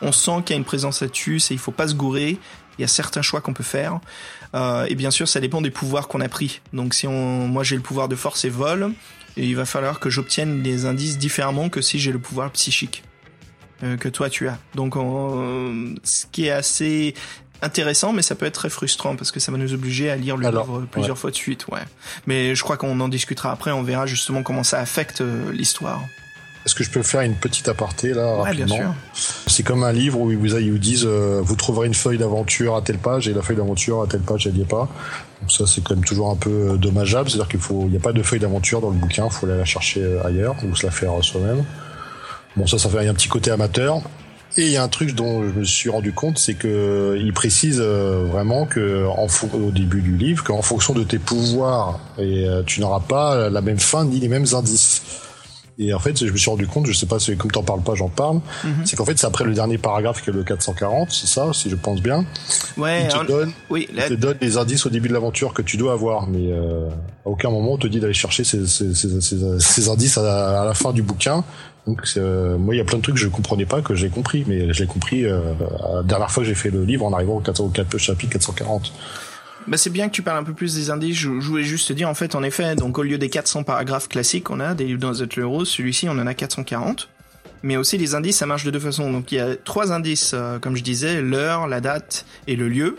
[0.00, 2.38] On sent qu'il y a une présence là-dessus, il faut pas se gourer,
[2.78, 4.00] il y a certains choix qu'on peut faire.
[4.54, 6.60] Euh, et bien sûr, ça dépend des pouvoirs qu'on a pris.
[6.72, 8.92] Donc si on, moi j'ai le pouvoir de force et vol,
[9.36, 13.02] et il va falloir que j'obtienne les indices différemment que si j'ai le pouvoir psychique
[13.82, 14.58] euh, que toi tu as.
[14.74, 17.14] Donc on, ce qui est assez
[17.62, 20.36] intéressant, mais ça peut être très frustrant parce que ça va nous obliger à lire
[20.36, 21.20] le Alors, livre plusieurs ouais.
[21.20, 21.66] fois de suite.
[21.68, 21.80] Ouais.
[22.26, 23.70] Mais je crois qu'on en discutera après.
[23.72, 26.00] On verra justement comment ça affecte euh, l'histoire.
[26.64, 28.94] Est-ce que je peux faire une petite aparté là Ouais, rapidement.
[29.14, 32.18] C'est comme un livre où ils vous, ils vous disent euh, vous trouverez une feuille
[32.18, 34.88] d'aventure à telle page et la feuille d'aventure à telle page elle n'y est pas.
[35.40, 37.96] Donc ça c'est quand même toujours un peu euh, dommageable, c'est-à-dire qu'il faut il n'y
[37.96, 40.56] a pas de feuille d'aventure dans le bouquin, il faut aller la chercher euh, ailleurs
[40.64, 41.64] ou se la faire euh, soi-même.
[42.56, 44.00] Bon ça ça fait un petit côté amateur.
[44.58, 47.30] Et il y a un truc dont je me suis rendu compte, c'est que il
[47.34, 53.00] précise vraiment que au début du livre qu'en fonction de tes pouvoirs, et tu n'auras
[53.00, 55.02] pas la même fin ni les mêmes indices.
[55.78, 57.82] Et en fait, je me suis rendu compte, je sais pas, c'est comme t'en parles
[57.82, 58.40] pas, j'en parle.
[58.64, 58.86] Mhm.
[58.86, 61.68] C'est qu'en fait, c'est après le dernier paragraphe qui est le 440, c'est ça, si
[61.68, 62.24] je pense bien.
[62.78, 63.02] Ouais.
[63.04, 63.86] Il te on- donne, Oui.
[63.90, 66.50] il Là, te donne des indices au début de l'aventure que tu dois avoir, mais
[66.50, 66.88] euh,
[67.26, 70.62] à aucun moment on te dit d'aller chercher ces, ces, ces, ces- ces indices à,
[70.62, 71.44] à la fin du bouquin.
[71.86, 74.08] Donc euh, moi, il y a plein de trucs que je comprenais pas que j'ai
[74.08, 75.40] compris, mais je l'ai compris euh,
[75.94, 78.32] la dernière fois que j'ai fait le livre en arrivant au, 4, au 4 chapitre
[78.32, 78.92] 440.
[79.68, 81.16] Bah c'est bien que tu parles un peu plus des indices.
[81.16, 84.08] Je, voulais juste te dire en fait, en effet, donc au lieu des 400 paragraphes
[84.08, 85.28] classiques qu'on a des livres dans The
[85.64, 87.08] celui-ci on en a 440.
[87.62, 89.10] Mais aussi les indices, ça marche de deux façons.
[89.10, 92.68] Donc il y a trois indices, euh, comme je disais, l'heure, la date et le
[92.68, 92.96] lieu.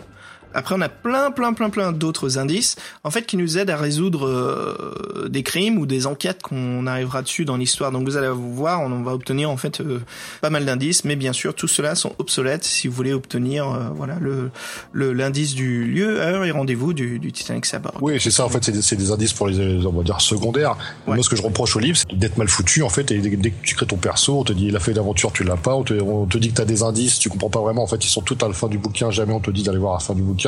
[0.58, 3.76] Après, on a plein, plein, plein, plein d'autres indices, en fait, qui nous aident à
[3.76, 7.92] résoudre euh, des crimes ou des enquêtes qu'on arrivera dessus dans l'histoire.
[7.92, 10.00] Donc, vous allez voir, on va obtenir en fait euh,
[10.40, 13.90] pas mal d'indices, mais bien sûr, tout cela sont obsolètes si vous voulez obtenir, euh,
[13.94, 14.50] voilà, le
[14.92, 17.92] l'indice du lieu, heure et rendez-vous du, du Titanic Sabor.
[18.00, 18.44] Oui, c'est ça.
[18.44, 20.76] En fait, c'est des, des, indices pour les, on va dire secondaires.
[21.06, 23.12] Moi, ce que je reproche au livre, c'est d'être mal foutu, en fait.
[23.12, 25.56] Et dès, que tu crées ton perso, on te dit la feuille d'aventure, tu l'as
[25.56, 25.76] pas.
[25.76, 27.84] On te, on te dit que t'as des indices, tu comprends pas vraiment.
[27.84, 29.12] En fait, ils sont tout à la fin du bouquin.
[29.12, 30.47] Jamais on te dit d'aller voir à la fin du bouquin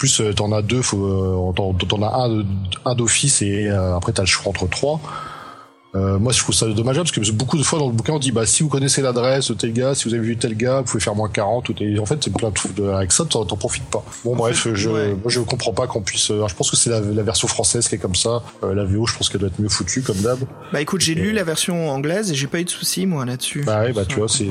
[0.00, 2.44] plus euh, t'en as deux, faut, euh, t'en, as un,
[2.86, 5.00] un d'office et euh, après t'as le choix entre trois.
[5.96, 8.20] Euh, moi, je trouve ça dommageable parce que beaucoup de fois dans le bouquin, on
[8.20, 10.78] dit bah si vous connaissez l'adresse de tel gars, si vous avez vu tel gars,
[10.78, 11.68] vous pouvez faire moins 40.
[11.68, 12.78] Ou en fait, c'est plein de trucs.
[12.78, 14.04] Avec ça, t'en, profites pas.
[14.24, 16.28] Bon, bref, je moi, je comprends pas qu'on puisse.
[16.28, 18.42] je pense que c'est la, version française qui est comme ça.
[18.62, 20.38] la VO, je pense qu'elle doit être mieux foutue comme d'hab.
[20.72, 23.64] Bah écoute, j'ai lu la version anglaise et j'ai pas eu de soucis moi là-dessus.
[23.66, 24.46] Bah ouais, bah tu vois, c'est.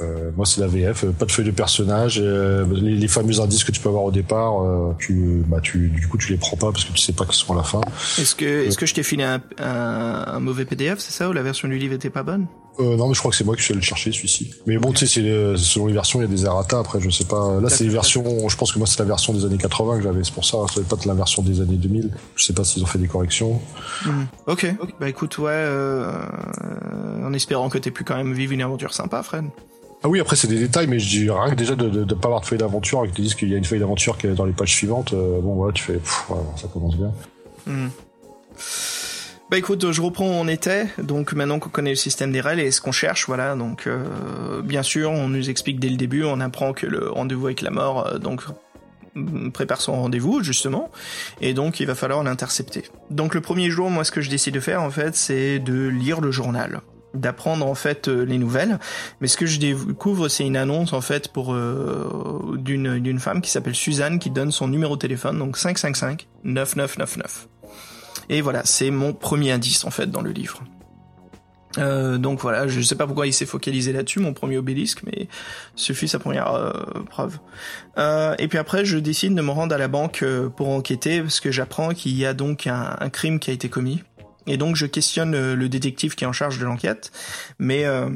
[0.00, 2.18] Euh, moi, c'est la VF, euh, pas de feuille de personnage.
[2.20, 4.54] Euh, les, les, fameux indices que tu peux avoir au départ,
[4.98, 7.34] tu, bah, tu, du coup, tu les prends pas parce que tu sais pas qu'ils
[7.34, 7.80] sont à la fin.
[8.18, 11.42] Est-ce que, est-ce que je t'ai filé un, un, mauvais PDF, c'est ça, ou la
[11.42, 12.46] version du livre était pas bonne?
[12.80, 14.52] Euh, non, mais je crois que c'est moi qui suis allé le chercher celui-ci.
[14.66, 16.80] Mais bon, tu sais, c'est selon les versions, il y a des errata.
[16.80, 17.60] Après, je sais pas.
[17.60, 18.48] Là, c'est les versions.
[18.48, 20.24] Je pense que moi, c'est la version des années 80 que j'avais.
[20.24, 20.58] C'est pour ça.
[20.72, 22.10] Ça pas la version des années 2000.
[22.34, 23.60] Je sais pas s'ils ont fait des corrections.
[24.04, 24.24] Hmm.
[24.46, 24.66] Ok.
[24.98, 25.50] Bah écoute, ouais.
[25.52, 26.24] Euh,
[27.24, 29.44] en espérant que t'aies pu quand même vivre une aventure sympa, Fred.
[30.04, 32.28] Ah oui, après c'est des détails, mais je dis rien que déjà de ne pas
[32.28, 34.34] avoir de feuille d'aventure, avec te disent qu'il y a une feuille d'aventure qui est
[34.34, 35.98] dans les pages suivantes, euh, bon voilà, tu fais,
[36.56, 37.10] ça commence bien.
[37.66, 37.88] Hmm.
[39.50, 40.88] Bah écoute, je reprends où on était.
[40.98, 43.56] Donc maintenant qu'on connaît le système des règles et ce qu'on cherche, voilà.
[43.56, 47.46] Donc euh, bien sûr, on nous explique dès le début, on apprend que le rendez-vous
[47.46, 48.42] avec la mort, euh, donc
[49.14, 50.90] mm, prépare son rendez-vous justement,
[51.40, 52.82] et donc il va falloir l'intercepter.
[53.08, 55.88] Donc le premier jour, moi ce que je décide de faire en fait, c'est de
[55.88, 56.82] lire le journal
[57.14, 58.78] d'apprendre en fait euh, les nouvelles.
[59.20, 63.40] Mais ce que je découvre, c'est une annonce en fait pour euh, d'une d'une femme
[63.40, 67.48] qui s'appelle Suzanne qui donne son numéro de téléphone, donc 555 9999.
[68.30, 70.62] Et voilà, c'est mon premier indice en fait dans le livre.
[71.78, 75.28] Euh, donc voilà, je sais pas pourquoi il s'est focalisé là-dessus, mon premier obélisque, mais
[75.74, 76.72] suffit sa première euh,
[77.10, 77.38] preuve.
[77.98, 80.24] Euh, et puis après, je décide de me rendre à la banque
[80.56, 83.68] pour enquêter parce que j'apprends qu'il y a donc un, un, crime qui a été
[83.68, 84.02] commis.
[84.46, 87.12] Et donc je questionne euh, le détective qui est en charge de l'enquête,
[87.58, 88.10] mais euh,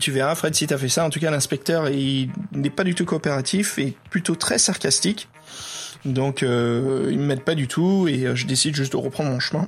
[0.00, 1.04] tu verras Fred si t'as fait ça.
[1.04, 5.28] En tout cas, l'inspecteur il n'est pas du tout coopératif et plutôt très sarcastique.
[6.04, 9.40] Donc euh, il m'aide pas du tout et euh, je décide juste de reprendre mon
[9.40, 9.66] chemin.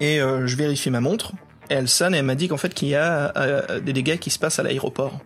[0.00, 1.34] Et je vérifie ma montre.
[1.68, 3.34] Et elle sonne et elle m'a dit qu'en fait qu'il y a
[3.80, 5.20] des dégâts qui se passent à l'aéroport.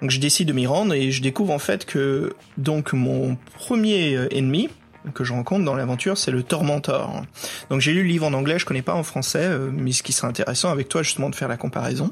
[0.00, 4.28] Donc je décide de m'y rendre et je découvre en fait que donc mon premier
[4.30, 4.70] ennemi,
[5.14, 7.22] que je rencontre dans l'aventure, c'est le Tormentor.
[7.70, 10.02] Donc j'ai lu le livre en anglais, je connais pas en français, euh, mais ce
[10.02, 12.10] qui serait intéressant avec toi justement de faire la comparaison.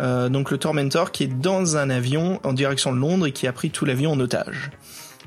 [0.00, 3.46] Euh, donc le Tormentor qui est dans un avion en direction de Londres et qui
[3.46, 4.70] a pris tout l'avion en otage.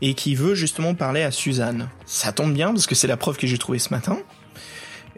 [0.02, 1.88] Et qui veut justement parler à Suzanne.
[2.06, 4.18] Ça tombe bien parce que c'est la preuve que j'ai trouvée ce matin.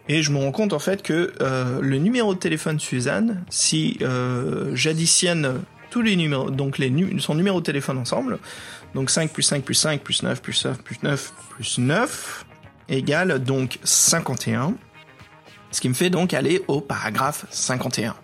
[0.08, 3.44] Et je me rends compte en fait que euh, le numéro de téléphone de Suzanne,
[3.50, 3.98] si
[4.74, 8.38] j'additionne tous les numéros, donc les son numéro de téléphone ensemble,
[8.96, 12.46] donc 5 plus 5 plus 5 plus 9 plus 9 plus 9 plus 9
[12.88, 14.74] égale donc 51.
[15.70, 18.14] Ce qui me fait donc aller au paragraphe 51.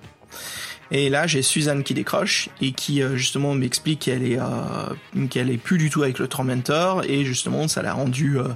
[0.90, 5.50] Et là, j'ai Suzanne qui décroche et qui euh, justement m'explique qu'elle est euh, qu'elle
[5.50, 8.48] est plus du tout avec le Tormentor et justement ça l'a rendu euh,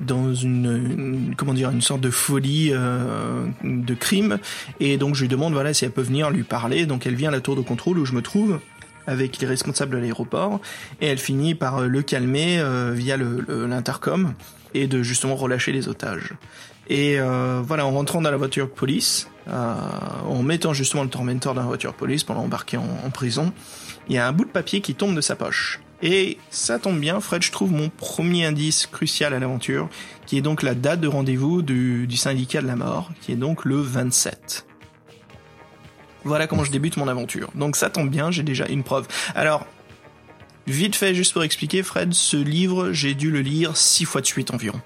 [0.00, 4.38] dans une, comment dire une sorte de folie de crime
[4.78, 6.86] et donc je lui demande voilà si elle peut venir lui parler.
[6.86, 8.60] Donc elle vient à la tour de contrôle où je me trouve
[9.06, 10.60] avec les responsables de l'aéroport
[11.00, 14.34] et elle finit par euh, le calmer euh, via l'intercom
[14.74, 16.34] et de justement relâcher les otages.
[16.88, 21.62] Et euh, voilà, en rentrant dans la voiture police, en mettant justement le tormentor dans
[21.62, 23.52] la voiture police pour l'embarquer en, prison,
[24.08, 25.80] il y a un bout de papier qui tombe de sa poche.
[26.00, 29.88] Et ça tombe bien, Fred, je trouve mon premier indice crucial à l'aventure,
[30.26, 33.36] qui est donc la date de rendez-vous du, du syndicat de la mort, qui est
[33.36, 34.66] donc le 27.
[36.24, 37.50] Voilà comment je débute mon aventure.
[37.54, 39.08] Donc ça tombe bien, j'ai déjà une preuve.
[39.34, 39.66] Alors,
[40.66, 44.26] vite fait, juste pour expliquer, Fred, ce livre, j'ai dû le lire six fois de
[44.26, 44.80] suite environ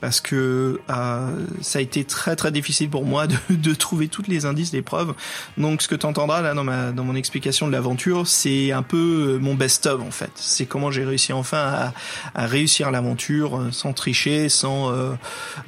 [0.00, 4.28] parce que euh, ça a été très très difficile pour moi de, de trouver toutes
[4.28, 5.14] les indices, les preuves.
[5.58, 8.82] Donc ce que tu entendras là dans ma dans mon explication de l'aventure, c'est un
[8.82, 10.30] peu mon best-of en fait.
[10.34, 11.94] C'est comment j'ai réussi enfin à,
[12.34, 15.12] à réussir l'aventure euh, sans tricher, sans euh,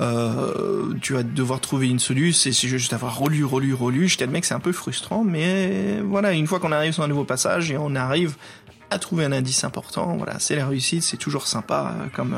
[0.00, 2.52] euh, tu vas devoir trouver une solution.
[2.52, 4.08] C'est juste avoir relu, relu, relu.
[4.08, 7.08] Je t'admets que c'est un peu frustrant, mais voilà, une fois qu'on arrive sur un
[7.08, 8.36] nouveau passage et on arrive
[8.90, 12.36] à trouver un indice important, voilà, c'est la réussite, c'est toujours sympa euh, comme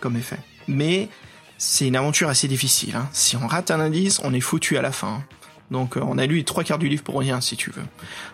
[0.00, 0.38] comme effet
[0.68, 1.08] mais
[1.56, 2.94] c'est une aventure assez difficile.
[2.96, 3.08] Hein.
[3.12, 5.24] Si on rate un indice, on est foutu à la fin.
[5.70, 7.82] Donc euh, on a lu trois quarts du livre pour rien, si tu veux.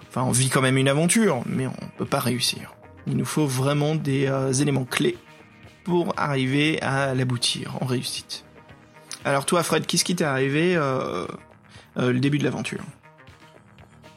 [0.09, 2.75] Enfin, on vit quand même une aventure, mais on peut pas réussir.
[3.07, 5.17] Il nous faut vraiment des euh, éléments clés
[5.85, 8.45] pour arriver à l'aboutir en réussite.
[9.25, 11.27] Alors toi, Fred, qu'est-ce qui t'est arrivé euh,
[11.97, 12.85] le début de l'aventure?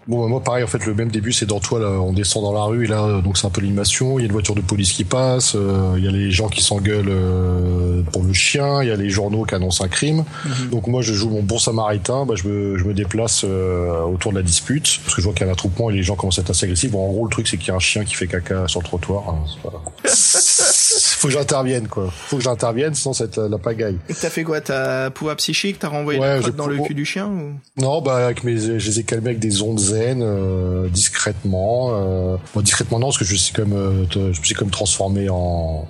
[0.08, 2.43] Bon, bah, moi, pareil, en fait, le même début, c'est dans toi, là, on descend
[2.43, 4.32] dans la rue, et là, euh, donc c'est un peu l'animation, il y a une
[4.32, 8.24] voiture de police qui passe, euh, il y a les gens qui s'engueulent euh, pour
[8.24, 10.24] le chien, il y a les journaux qui annoncent un crime.
[10.46, 10.70] Mhm.
[10.70, 14.32] Donc moi, je joue mon bon samaritain, bah, je, me, je me déplace euh, autour
[14.32, 16.15] de la dispute, parce que je vois qu'il y a un attroupement et les gens
[16.15, 16.91] commencent à être assez agressifs.
[16.91, 18.80] Bon, en gros, le truc, c'est qu'il y a un chien qui fait caca sur
[18.80, 19.24] le trottoir.
[19.28, 19.84] hein, c'est pas-
[21.18, 22.12] Faut que j'intervienne, quoi.
[22.12, 23.98] Faut que j'intervienne, sinon être la, la pagaille.
[24.08, 24.62] Et T'as fait quoi?
[24.62, 25.80] T'as pouvoir psychique?
[25.80, 27.54] T'as renvoyé Ouais, dans le cul du chien ou...
[27.82, 31.90] Non, bah avec mes, je les ai calmés avec des ondes zen, euh, discrètement.
[31.92, 35.28] Euh, bon, discrètement non, parce que je suis comme, euh, je me suis comme transformé
[35.28, 35.88] en,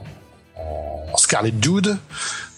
[0.56, 1.98] en Scarlet Dude.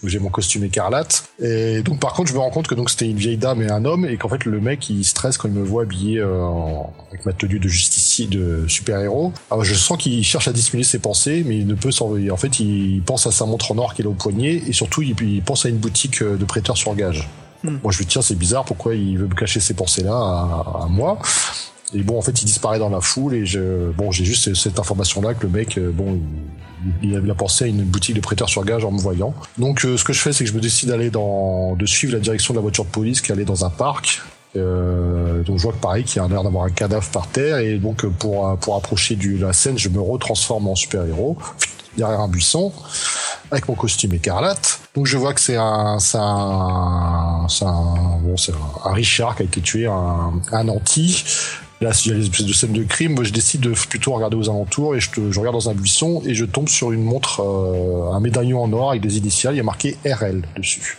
[0.03, 1.25] Où J'ai mon costume écarlate.
[1.41, 3.69] Et donc par contre, je me rends compte que donc c'était une vieille dame et
[3.69, 6.41] un homme, et qu'en fait le mec il stresse quand il me voit habillé euh,
[6.41, 9.33] en- avec ma tenue de justicier, de super héros.
[9.51, 12.13] Alors je sens qu'il cherche à dissimuler ses pensées, mais il ne peut s'en.
[12.31, 15.01] En fait, il pense à sa montre en or qu'il a au poignet, et surtout
[15.01, 17.27] il, pense à une boutique euh, de prêteurs sur gage.
[17.63, 20.83] Moi, je lui dis, tiens, c'est bizarre, pourquoi il veut me cacher ces pensées-là à,
[20.83, 21.19] à moi?
[21.93, 24.79] Et bon, en fait, il disparaît dans la foule, et je, bon, j'ai juste cette
[24.79, 26.21] information-là que le mec, euh, bon, il,
[27.03, 29.33] il avait pensé à une boutique de prêteurs sur gage en me voyant.
[29.57, 32.13] Donc, euh, ce que je fais, c'est que je me décide d'aller dans, de suivre
[32.13, 34.21] la direction de la voiture de police qui allait dans un parc.
[34.55, 37.59] Euh, donc je vois que pareil qu'il y a l'air d'avoir un cadavre par terre
[37.59, 41.37] et donc pour pour approcher du, la scène je me retransforme en super héros
[41.95, 42.73] derrière un buisson
[43.51, 44.79] avec mon costume écarlate.
[44.95, 48.53] Donc je vois que c'est un, un, un, bon, c'est
[48.85, 51.23] un Richard qui a été tué, un, un anti.
[51.81, 53.13] Là, des espèces de scènes de crime.
[53.13, 56.33] Moi, je décide de plutôt regarder aux alentours et je regarde dans un buisson et
[56.33, 59.53] je tombe sur une montre, euh, un médaillon en or avec des initiales.
[59.53, 60.97] Il y a marqué RL dessus.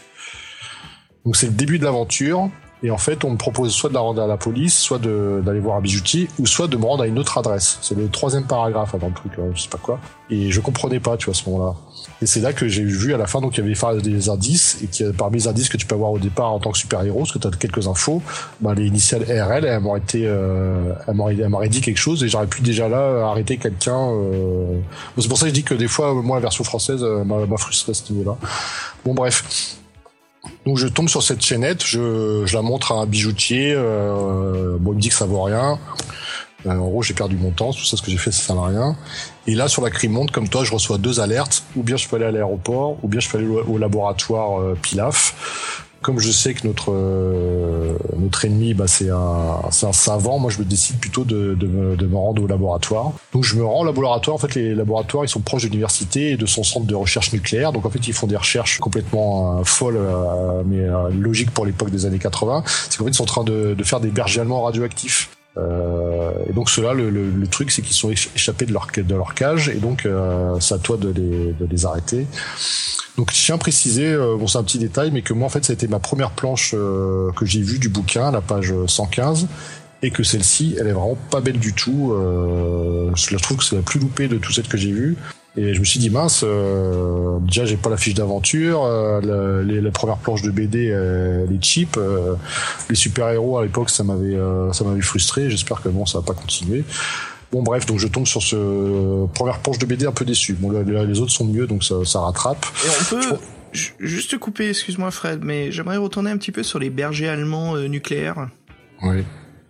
[1.27, 2.49] Donc c'est le début de l'aventure.
[2.83, 5.61] Et en fait, on me propose soit de la rendre à la police, soit d'aller
[5.61, 7.79] voir un bijoutier, ou soit de me rendre à une autre adresse.
[7.83, 9.99] C'est le troisième paragraphe avant le truc, là, je sais pas quoi.
[10.31, 11.75] Et je comprenais pas, tu vois, à ce moment-là.
[12.23, 14.79] Et c'est là que j'ai vu à la fin, donc il y avait des indices,
[14.83, 17.21] et a parmi les indices que tu peux avoir au départ en tant que super-héros,
[17.21, 18.23] parce que tu as quelques infos,
[18.61, 22.47] bah, les initiales RL, elles m'auraient été, euh, elles m'auraient, dit quelque chose, et j'aurais
[22.47, 24.11] pu déjà là arrêter quelqu'un.
[24.11, 24.81] Euh...
[25.19, 27.57] C'est pour ça que je dis que des fois, moi, la version française euh, m'a
[27.59, 28.37] frustré à ce niveau-là.
[29.05, 29.80] Bon, bref.
[30.67, 34.93] Donc je tombe sur cette chaînette, je, je la montre à un bijoutier, euh, bon
[34.93, 35.79] il me dit que ça vaut rien.
[36.67, 38.59] Euh, en gros j'ai perdu mon temps, tout ça ce que j'ai fait ça sert
[38.59, 38.97] à rien.
[39.47, 42.17] Et là sur la Crimonde, comme toi, je reçois deux alertes, ou bien je peux
[42.17, 45.87] aller à l'aéroport, ou bien je peux aller au, laboratoire euh, Pilaf.
[46.11, 50.59] Comme je sais que notre euh, notre ennemi, bah, c'est un un savant, moi je
[50.59, 53.13] me décide plutôt de, de, me, de me rendre au laboratoire.
[53.33, 54.35] Donc je me rends au laboratoire.
[54.35, 57.33] En fait, les laboratoires ils sont proches de l'université et de son centre de recherche
[57.33, 57.71] nucléaire.
[57.71, 61.65] Donc en fait, ils font des recherches complètement euh, folles, euh, mais euh, logiques pour
[61.65, 62.65] l'époque des années 80.
[62.67, 65.31] C'est qu'en fait, ils sont en train de, de faire des bergers allemands radioactifs.
[65.57, 68.87] Euh, et donc ceux-là, le, le, le truc, c'est qu'ils sont éch- échappés de leur,
[68.97, 72.27] de leur cage, et donc euh, c'est à toi de les, de les arrêter.
[73.17, 75.51] Donc je tiens à préciser, euh, bon c'est un petit détail, mais que moi en
[75.51, 78.73] fait ça a été ma première planche euh, que j'ai vue du bouquin, la page
[78.87, 79.49] 115,
[80.03, 82.13] et que celle-ci, elle est vraiment pas belle du tout.
[82.13, 85.17] Euh, je la trouve que c'est la plus loupée de tout celles que j'ai vues.
[85.57, 89.91] Et je me suis dit mince, euh, déjà j'ai pas la fiche d'aventure, euh, la,
[89.91, 92.35] première planche de BD euh, elle est cheap, euh,
[92.89, 95.51] les super héros à l'époque ça m'avait euh, ça m'avait frustré.
[95.51, 96.85] J'espère que bon ça va pas continuer.
[97.51, 100.53] Bon bref, donc je tombe sur ce euh, première planche de BD un peu déçu.
[100.55, 102.65] Bon là, là, les autres sont mieux donc ça, ça rattrape.
[102.85, 103.37] Et on peut
[103.73, 107.29] ju- juste te couper, excuse-moi Fred, mais j'aimerais retourner un petit peu sur les bergers
[107.29, 108.49] allemands euh, nucléaires.
[109.03, 109.25] Oui.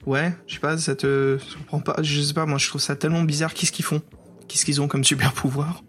[0.07, 2.97] Ouais, je sais pas, ça te surprend pas Je sais pas, moi je trouve ça
[2.97, 3.55] tellement bizarre.
[3.55, 4.03] Qu'est-ce qu'ils font?
[4.51, 5.83] Qu'est-ce qu'ils ont comme super pouvoir?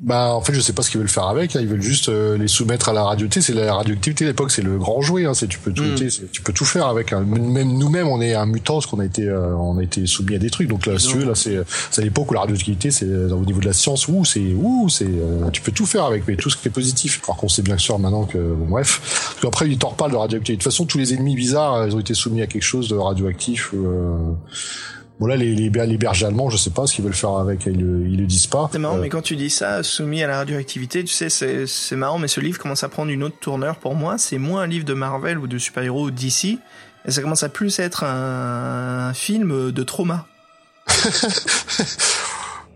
[0.00, 1.56] Bah en fait je sais pas ce qu'ils veulent faire avec.
[1.56, 1.58] hein.
[1.60, 3.52] Ils veulent juste euh, les soumettre à la radioactivité.
[3.52, 5.24] C'est la radioactivité à l'époque, c'est le grand jouet.
[5.24, 5.34] Hein.
[5.34, 6.28] C'est tu peux tout, Mm.
[6.30, 7.12] tu peux tout faire avec.
[7.12, 7.24] hein.
[7.26, 10.36] Même nous-mêmes on est un mutant parce qu'on a été euh, on a été soumis
[10.36, 10.68] à des trucs.
[10.68, 11.58] Donc là, si tu veux, là c'est
[11.90, 14.06] c'est à l'époque où la radioactivité c'est euh, au niveau de la science.
[14.06, 16.70] Ouh c'est ouh c'est euh, tu peux tout faire avec, mais tout ce qui est
[16.70, 17.20] positif.
[17.24, 19.00] Alors qu'on sait bien sûr maintenant que bon bref.
[19.32, 20.58] Parce qu'après ils t'en reparlent de radioactivité.
[20.58, 22.88] De toute façon tous les ennemis bizarres euh, ils ont été soumis à quelque chose
[22.88, 23.74] de radioactif.
[25.20, 27.66] Bon là les les, les bergers allemands je sais pas ce qu'ils veulent faire avec.
[27.66, 28.68] Ils le, ils le disent pas.
[28.72, 31.66] C'est marrant, Euh, mais quand tu dis ça, soumis à la radioactivité, tu sais, c'est
[31.66, 34.16] c'est marrant, mais ce livre commence à prendre une autre tournure pour moi.
[34.18, 36.58] C'est moins un livre de Marvel ou de super-héros ou DC,
[37.04, 40.26] et ça commence à plus être un, un film de trauma.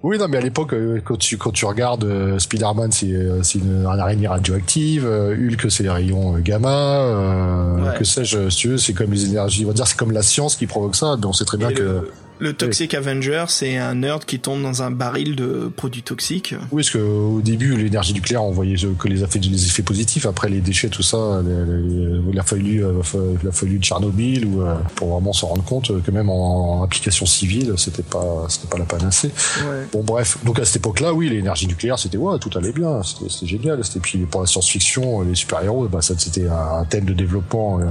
[0.04, 3.14] Oui, non, mais à l'époque, euh, quand tu quand tu regardes euh, Spider-Man, c'est
[3.44, 5.06] c'est une, une araignée radioactive.
[5.06, 7.02] euh, Hulk, c'est les rayons gamma.
[7.02, 7.98] euh, Ouais.
[7.98, 9.64] Que sais-je, si tu veux, c'est comme les énergies.
[9.64, 11.14] On va dire, c'est comme la science qui provoque ça.
[11.20, 12.10] Mais on sait très bien Et que le,
[12.42, 16.56] Le Toxic Avenger, c'est un nerd qui tombe dans un baril de produits toxiques.
[16.72, 20.26] Oui, parce qu'au début, l'énergie nucléaire, on voyait que les effets, les effets positifs.
[20.26, 23.00] Après, les déchets, tout ça, il a fallu, euh,
[23.40, 27.26] il a fallu Tchernobyl ou euh, pour vraiment se rendre compte que même en, application
[27.26, 29.30] civile, c'était pas, c'était pas la panacée.
[29.60, 29.86] Ouais.
[29.92, 30.38] Bon, bref.
[30.44, 33.84] Donc à cette époque-là, oui, l'énergie nucléaire, c'était ouais, tout allait bien, c'était génial.
[33.84, 37.84] C'était puis pour la science-fiction, les super-héros, bah ça, c'était un, thème de développement euh,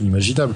[0.00, 0.54] imaginable.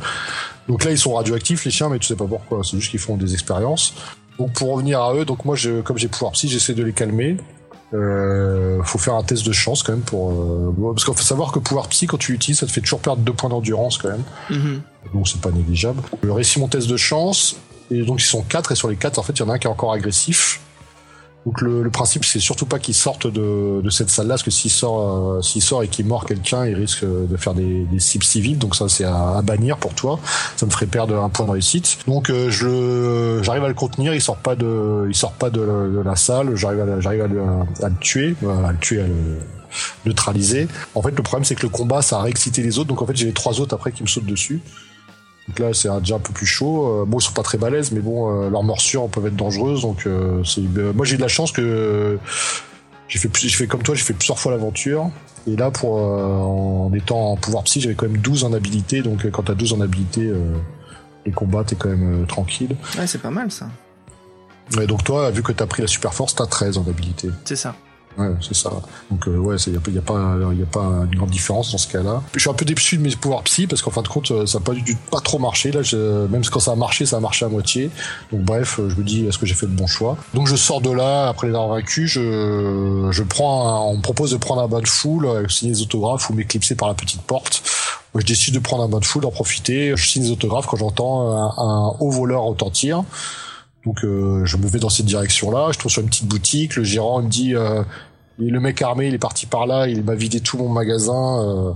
[0.70, 2.60] Donc là, ils sont radioactifs, les chiens, mais tu sais pas pourquoi.
[2.62, 3.92] C'est juste qu'ils font des expériences.
[4.38, 6.92] Donc pour revenir à eux, donc moi, je, comme j'ai pouvoir psy, j'essaie de les
[6.92, 7.38] calmer.
[7.92, 11.50] Euh, faut faire un test de chance quand même pour euh, parce qu'il faut savoir
[11.50, 14.10] que pouvoir psy quand tu l'utilises ça te fait toujours perdre deux points d'endurance quand
[14.10, 15.12] même mm-hmm.
[15.12, 17.56] donc c'est pas négligeable je réussis mon test de chance
[17.90, 19.54] et donc ils sont quatre et sur les quatre en fait il y en a
[19.54, 20.60] un qui est encore agressif
[21.47, 24.51] donc le, le principe c'est surtout pas qu'il sorte de, de cette salle-là, parce que
[24.51, 27.99] s'il sort, euh, s'il sort et qu'il mord quelqu'un, il risque de faire des, des
[27.99, 28.59] cibles civiles.
[28.59, 30.20] Donc ça c'est à, à, bannir pour toi.
[30.57, 31.99] Ça me ferait perdre un point de réussite.
[32.07, 34.14] Donc euh, je, j'arrive à le contenir.
[34.14, 36.55] Il sort pas de, il sort pas de, la salle.
[36.57, 39.38] J'arrive à, j'arrive à le tuer, euh, à le tuer, à le
[40.05, 40.68] neutraliser.
[40.95, 42.88] En fait le problème c'est que le combat ça a réexcité les autres.
[42.88, 44.61] Donc en fait j'ai les trois autres après qui me sautent dessus.
[45.51, 47.03] Donc là, c'est déjà un peu plus chaud.
[47.03, 49.82] Euh, bon, ils sont pas très balèzes, mais bon, euh, leurs morsures peuvent être dangereuses.
[49.82, 50.44] Donc, euh,
[50.94, 52.20] moi, j'ai de la chance que
[53.09, 55.11] j'ai fait, comme toi, j'ai fait plusieurs fois l'aventure.
[55.48, 59.03] Et là, pour en étant en pouvoir psy, j'avais quand même 12 en habilité.
[59.03, 60.30] Donc, quand t'as 12 en habilité,
[61.26, 62.76] les combats, t'es quand même tranquille.
[62.96, 63.68] Ouais, c'est pas mal ça.
[64.76, 67.30] Ouais, donc toi, vu que t'as pris la super force, t'as 13 en habilité.
[67.44, 67.74] C'est ça.
[68.18, 68.70] Ouais, c'est ça.
[69.11, 70.14] Donc euh, ouais, il y a, y a, pas
[70.52, 72.22] y a pas une grande différence dans ce cas-là.
[72.34, 74.46] Je suis un peu déçu de mes pouvoirs psy parce qu'en fin de compte, euh,
[74.46, 75.82] ça n'a pas du pas trop marché là.
[75.82, 77.90] Je, même quand ça a marché, ça a marché à moitié.
[78.32, 80.16] Donc bref, je me dis est-ce que j'ai fait le bon choix?
[80.34, 82.11] Donc je sors de là après les avoir vaincus.
[82.11, 86.28] Je je prends, on me propose de prendre un bain de foule, signer des autographes
[86.30, 87.62] ou m'éclipser par la petite porte.
[88.16, 89.92] Je décide de prendre un bain de foule, d'en profiter.
[89.96, 93.04] Je signe des autographes quand j'entends un, un haut voleur retentir.
[93.85, 96.85] Donc euh, je me vais dans cette direction-là, je trouve sur une petite boutique, le
[96.85, 97.83] gérant me dit euh,
[98.49, 101.72] le mec armé, il est parti par là, il m'a vidé tout mon magasin, euh,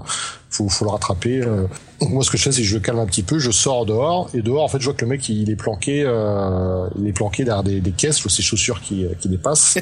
[0.50, 1.40] faut, faut le rattraper.
[1.42, 1.66] Euh.
[2.00, 4.30] Moi ce que je fais c'est que je calme un petit peu, je sors dehors
[4.34, 7.12] et dehors en fait je vois que le mec il est planqué, euh, il est
[7.12, 9.78] planqué derrière des, caisses, ou ses chaussures qui, qui dépassent.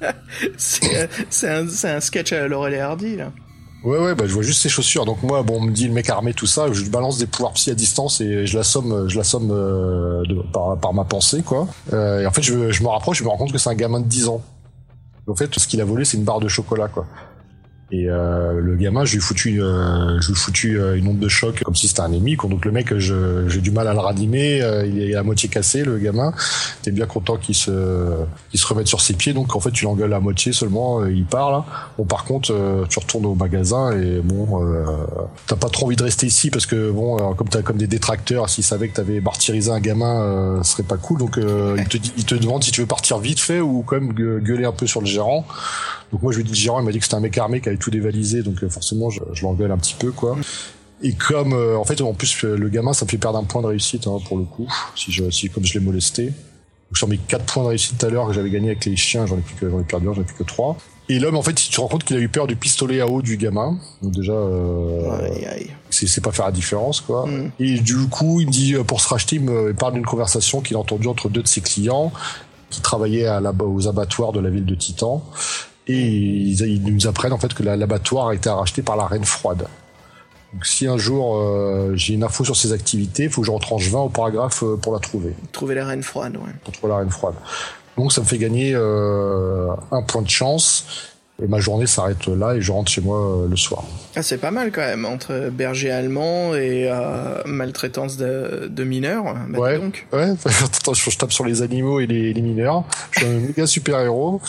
[0.56, 3.32] c'est un, un, sketch à Laurel et Hardy là.
[3.84, 5.04] Ouais ouais bah je vois juste ses chaussures.
[5.04, 7.52] Donc moi bon on me dit le mec armé tout ça je balance des pouvoirs
[7.54, 10.22] psy à distance et je l'assomme je l'assomme euh,
[10.52, 11.66] par, par ma pensée quoi.
[11.92, 13.74] Euh, et en fait je, je me rapproche je me rends compte que c'est un
[13.74, 14.42] gamin de 10 ans.
[15.26, 17.06] En fait ce qu'il a volé c'est une barre de chocolat quoi
[17.94, 21.18] et euh, le gamin, je lui ai foutu, euh, je lui foutu euh, une onde
[21.18, 22.36] de choc comme si c'était un ennemi.
[22.36, 24.62] Donc le mec, j'ai du mal à le ranimer.
[24.62, 26.32] Euh, il est à moitié cassé, le gamin.
[26.80, 27.70] T'es bien content qu'il se,
[28.50, 29.34] qu'il se remette sur ses pieds.
[29.34, 31.04] Donc en fait, tu l'engueules à moitié seulement.
[31.04, 31.66] il part
[31.98, 32.54] Bon, par contre,
[32.88, 34.64] tu retournes au magasin et bon,
[35.46, 38.48] t'as pas trop envie de rester ici parce que bon, comme t'as comme des détracteurs,
[38.48, 41.18] s'ils savaient que t'avais martyrisé un gamin, ce serait pas cool.
[41.18, 44.12] Donc il te, il te demande si tu veux partir vite fait ou quand même
[44.14, 45.44] gueuler un peu sur le gérant.
[46.12, 47.36] Donc moi je lui ai dit le gérant, il m'a dit que c'était un mec
[47.38, 50.36] armé qui avait tout dévalisé, donc euh, forcément je, je l'engueule un petit peu quoi.
[51.02, 53.62] Et comme euh, en fait en plus le gamin ça me fait perdre un point
[53.62, 56.26] de réussite hein, pour le coup, si je si comme je l'ai molesté.
[56.26, 58.96] Donc j'en ai quatre points de réussite tout à l'heure que j'avais gagné avec les
[58.96, 60.76] chiens, j'en ai plus que j'en ai perdu j'en ai plus que trois.
[61.08, 63.08] Et l'homme, en fait, tu te rends compte qu'il a eu peur du pistolet à
[63.08, 63.76] eau du gamin.
[64.02, 65.28] Donc déjà, euh,
[65.90, 67.26] c'est pas faire la différence, quoi.
[67.26, 67.50] Mm.
[67.58, 70.76] Et du coup, il me dit, pour se racheter, il me parle d'une conversation qu'il
[70.76, 72.12] a entendue entre deux de ses clients
[72.70, 75.22] qui travaillaient à la, aux abattoirs de la ville de Titan
[75.88, 79.66] et ils, nous apprennent en fait que l'abattoir a été racheté par la Reine Froide.
[80.52, 83.52] Donc si un jour euh, j'ai une info sur ces activités, il faut que je
[83.52, 85.34] retranche 20 au paragraphe euh, pour la trouver.
[85.50, 86.52] Trouver la Reine Froide, ouais.
[86.62, 87.34] Pour trouver la Reine Froide.
[87.96, 91.11] Donc ça me fait gagner euh, un point de chance.
[91.42, 93.84] Et ma journée s'arrête là et je rentre chez moi le soir.
[94.14, 96.88] Ah, c'est pas mal quand même, entre berger allemand et
[97.46, 99.34] maltraitance de, de mineurs.
[99.48, 100.06] Bah, ouais, donc.
[100.12, 100.34] ouais.
[100.46, 102.84] je tape sur les animaux et les, les mineurs.
[103.10, 104.40] Je suis un méga super héros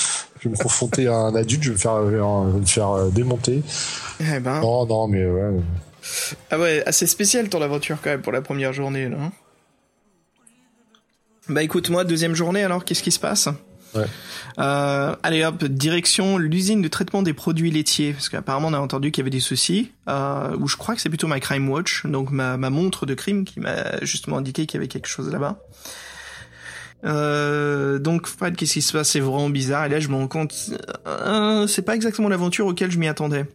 [0.44, 3.64] je vais me confronter à un adulte, je vais me faire, me faire euh, démonter.
[4.20, 4.60] Eh ben.
[4.60, 5.52] Non, non, mais ouais.
[6.52, 9.18] Ah ouais, assez spécial ton aventure quand même pour la première journée là.
[9.22, 9.32] Hein.
[11.48, 13.48] bah écoute, moi deuxième journée alors, qu'est-ce qui se passe?
[14.60, 19.12] Euh, allez hop, direction l'usine de traitement des produits laitiers, parce qu'apparemment on a entendu
[19.12, 22.06] qu'il y avait des soucis, euh, ou je crois que c'est plutôt ma Crime Watch,
[22.06, 25.32] donc ma, ma montre de crime qui m'a justement indiqué qu'il y avait quelque chose
[25.32, 25.60] là-bas.
[27.06, 29.10] Euh, donc Fred, qu'est-ce qui se passe?
[29.10, 29.86] C'est vraiment bizarre.
[29.86, 30.54] Et là, je me rends compte,
[31.08, 33.46] euh, c'est pas exactement l'aventure auquel je m'y attendais.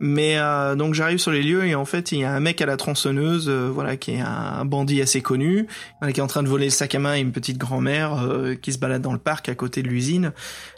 [0.00, 2.60] Mais euh, donc j'arrive sur les lieux et en fait il y a un mec
[2.60, 5.66] à la tronçonneuse, euh, voilà, qui est un bandit assez connu,
[6.02, 8.54] qui est en train de voler le sac à main et une petite grand-mère euh,
[8.54, 10.32] qui se balade dans le parc à côté de l'usine,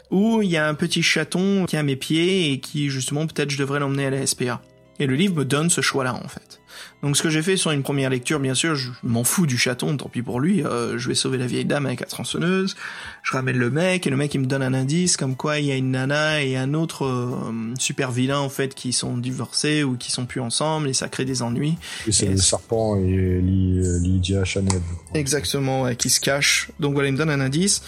[0.09, 3.27] où il y a un petit chaton qui est à mes pieds et qui justement
[3.27, 4.61] peut-être je devrais l'emmener à la SPA.
[4.99, 6.60] Et le livre me donne ce choix-là en fait.
[7.03, 9.57] Donc ce que j'ai fait sur une première lecture, bien sûr, je m'en fous du
[9.57, 12.75] chaton, tant pis pour lui, euh, je vais sauver la vieille dame avec la tronçonneuse,
[13.23, 15.65] je ramène le mec, et le mec il me donne un indice comme quoi il
[15.65, 19.83] y a une nana et un autre euh, super vilain en fait qui sont divorcés
[19.83, 21.75] ou qui sont plus ensemble et ça crée des ennuis.
[22.07, 24.81] Et c'est le serpent et Lydia Chanel.
[25.15, 26.69] Exactement, ouais, qui se cache.
[26.79, 27.81] Donc voilà, il me donne un indice,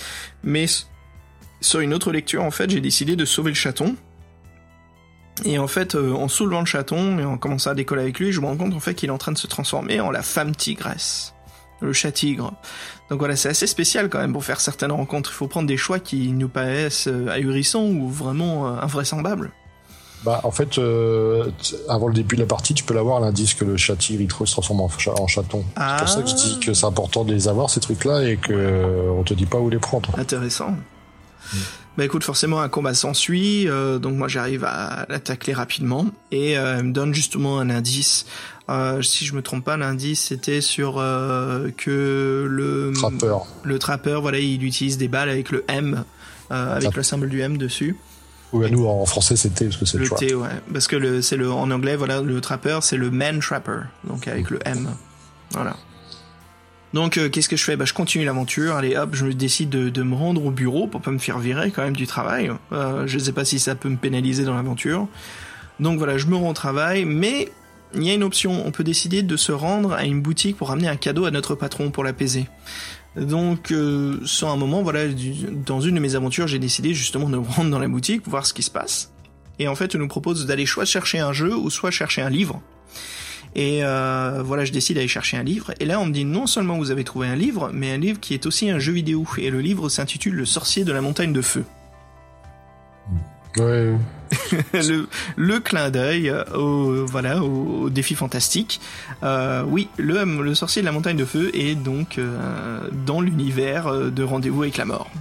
[0.43, 0.65] mais
[1.61, 3.95] sur une autre lecture en fait j'ai décidé de sauver le chaton.
[5.45, 8.31] Et en fait, euh, en soulevant le chaton et en commençant à décoller avec lui,
[8.31, 10.21] je me rends compte en fait qu'il est en train de se transformer en la
[10.21, 11.33] femme tigresse,
[11.81, 12.53] le chat tigre.
[13.09, 15.31] Donc voilà, c'est assez spécial quand même pour faire certaines rencontres.
[15.31, 19.51] Il faut prendre des choix qui nous paraissent euh, ahurissants ou vraiment euh, invraisemblables.
[20.23, 20.79] Bah, en fait,
[21.89, 24.31] avant le début de la partie, tu peux l'avoir l'indice que le chat tigre il
[24.31, 24.87] se transforme en,
[25.27, 25.65] chaton.
[25.75, 28.37] C'est pour ça que je dis que c'est important de les avoir ces trucs-là et
[28.37, 30.17] que on te dit pas où les prendre.
[30.17, 30.77] Intéressant.
[31.51, 31.57] Mm.
[31.95, 36.77] Bah écoute, forcément un combat s'ensuit, euh, donc moi j'arrive à l'attaquer rapidement et euh,
[36.79, 38.25] elle me donne justement un indice.
[38.69, 43.45] Euh, si je me trompe pas, l'indice c'était sur que le trappeur.
[43.63, 46.03] Le trappeur, voilà, il utilise des balles avec le M,
[46.49, 47.95] avec le symbole du M dessus.
[48.53, 51.37] Oui, nous en français c'était parce que c'est le T, ouais, parce que le c'est
[51.37, 54.89] le en anglais, voilà, le trappeur c'est le man trapper, donc avec le M,
[55.51, 55.75] voilà.
[56.93, 57.75] Donc euh, qu'est-ce que je fais?
[57.75, 58.75] Bah je continue l'aventure.
[58.75, 61.83] Allez hop, je décide de, me rendre au bureau pour pas me faire virer quand
[61.83, 62.51] même du travail.
[62.71, 65.07] Euh, je sais pas si ça peut me pénaliser dans l'aventure.
[65.79, 67.51] Donc voilà, je me rends au travail, mais
[67.95, 68.65] il y a une option.
[68.65, 71.55] On peut décider de se rendre à une boutique pour ramener un cadeau à notre
[71.55, 72.47] patron pour l'apaiser.
[73.15, 75.01] Donc, euh, sur un moment, voilà,
[75.65, 78.45] dans une de mes aventures, j'ai décidé justement de me rendre dans la boutique voir
[78.45, 79.11] ce qui se passe.
[79.59, 82.29] Et en fait, on nous propose d'aller soit chercher un jeu ou soit chercher un
[82.29, 82.61] livre.
[83.55, 85.73] Et euh, voilà, je décide d'aller chercher un livre.
[85.79, 88.19] Et là, on me dit non seulement vous avez trouvé un livre, mais un livre
[88.19, 89.25] qui est aussi un jeu vidéo.
[89.37, 91.65] Et le livre s'intitule Le sorcier de la montagne de feu.
[93.57, 93.93] Ouais.
[94.73, 98.81] le, le, clin d'œil au voilà au, défi fantastique.
[99.21, 103.93] Euh, oui, le, le sorcier de la montagne de feu est donc euh, dans l'univers
[103.93, 105.11] de Rendez-vous avec la mort.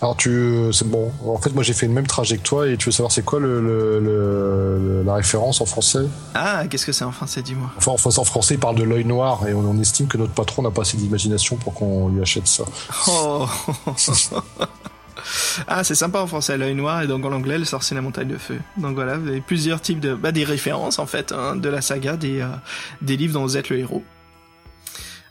[0.00, 1.10] Alors tu, c'est bon.
[1.24, 3.60] En fait, moi j'ai fait une même trajectoire et tu veux savoir c'est quoi le,
[3.60, 6.06] le, la référence en français?
[6.34, 7.70] Ah, qu'est-ce que c'est en français, dis-moi.
[7.76, 10.62] Enfin, en français, il parle de l'œil noir et on, on, estime que notre patron
[10.62, 12.64] n'a pas assez d'imagination pour qu'on lui achète ça.
[13.08, 13.46] Oh.
[15.68, 18.02] ah, c'est sympa en français, l'œil noir et donc en anglais, le sorcier de la
[18.02, 18.58] montagne de feu.
[18.76, 21.80] Donc voilà, vous avez plusieurs types de, bah, des références en fait hein, de la
[21.80, 22.48] saga des euh,
[23.02, 24.04] des livres dont vous êtes le héros.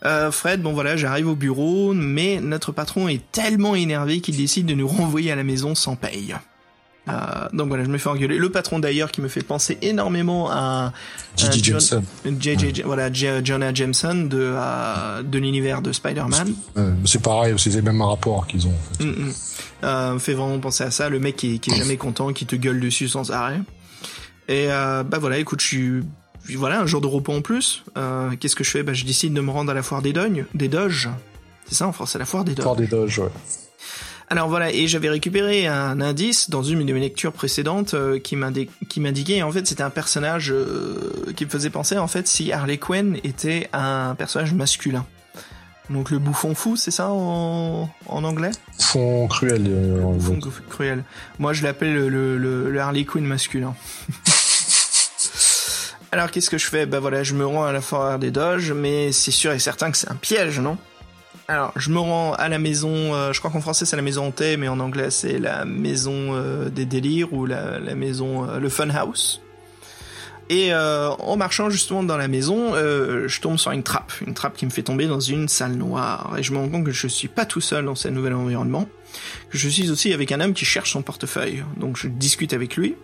[0.06, 4.68] Euh, Fred, bon voilà, j'arrive au bureau, mais notre patron est tellement énervé qu'il décide
[4.68, 6.36] de nous renvoyer à la maison sans paye.
[7.08, 7.14] Euh,
[7.53, 8.38] donc voilà, je me fais engueuler.
[8.38, 10.91] Le patron d'ailleurs qui me fait penser énormément à
[11.38, 11.64] J.J.
[11.64, 12.03] Jameson.
[12.84, 16.53] voilà, Jonah Jameson de euh, de l'univers de Spider-Man.
[17.06, 18.74] c'est pareil, c'est les mêmes rapports qu'ils ont.
[18.74, 19.06] En fait.
[19.06, 20.20] Mm, mm.
[20.20, 21.10] fait vraiment penser à ça.
[21.10, 23.60] Le mec qui, qui est jamais content, qui te gueule dessus sans arrêt.
[24.47, 26.03] Et bah voilà, écoute, je suis
[26.56, 27.84] voilà, un jour de repos en plus.
[27.98, 28.84] Euh, qu'est-ce que je fais?
[28.84, 31.10] Bah, Je décide de me rendre à la foire des Dognes, des Doges.
[31.68, 32.64] C'est ça en France, c'est la foire des Doges.
[32.64, 33.30] Foire des Doges, ouais.
[34.30, 38.36] Alors voilà, et j'avais récupéré un indice dans une de mes lectures précédentes euh, qui
[38.36, 42.78] m'indiquait, en fait, c'était un personnage euh, qui me faisait penser, en fait, si Harley
[42.78, 45.06] Quinn était un personnage masculin.
[45.91, 48.50] Donc le bouffon fou, c'est ça en, en anglais?
[48.80, 49.62] Bouffon cruel.
[50.18, 50.39] bouffon
[50.72, 51.04] cruel.
[51.38, 53.76] Moi, je l'appelle le, le, le Harley Quinn masculin.
[56.16, 56.86] Alors qu'est-ce que je fais?
[56.86, 59.91] Bah voilà, je me rends à la forêt des Doges, mais c'est sûr et certain
[59.91, 60.78] que c'est un piège, non?
[61.49, 64.28] Alors, je me rends à la maison, euh, je crois qu'en français c'est la maison
[64.28, 68.70] hantée, mais en anglais c'est la maison euh, des délires ou la, maison, euh, le
[68.70, 69.41] fun house.
[70.47, 74.66] Et en marchant justement dans la maison, je tombe sur une trappe, une trappe qui
[74.66, 76.36] me fait tomber dans une salle noire.
[76.38, 78.88] Et je me rends compte que je suis pas tout seul dans ce nouvel environnement,
[79.49, 81.66] que je suis aussi avec un homme qui cherche son portefeuille.
[81.78, 82.95] Donc je discute avec lui.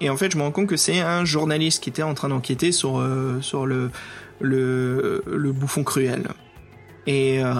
[0.00, 2.28] Et en fait, je me rends compte que c'est un journaliste qui était en train
[2.28, 3.90] d'enquêter sur euh, sur le,
[4.40, 6.28] le le bouffon cruel.
[7.06, 7.52] Et euh,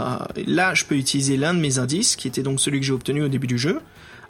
[0.46, 3.22] là, je peux utiliser l'un de mes indices, qui était donc celui que j'ai obtenu
[3.22, 3.80] au début du jeu,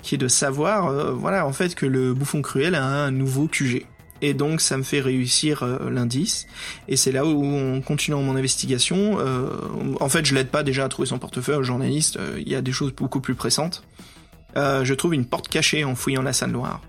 [0.00, 3.48] qui est de savoir, euh, voilà, en fait, que le bouffon cruel a un nouveau
[3.48, 3.84] QG.
[4.22, 6.46] Et donc, ça me fait réussir l'indice.
[6.88, 9.16] Et c'est là où, en continuant mon investigation,
[10.00, 12.18] en fait, je l'aide pas déjà à trouver son portefeuille au journaliste.
[12.36, 13.84] Il y a des choses beaucoup plus pressantes.
[14.56, 16.80] Euh, je trouve une porte cachée en fouillant la salle noire.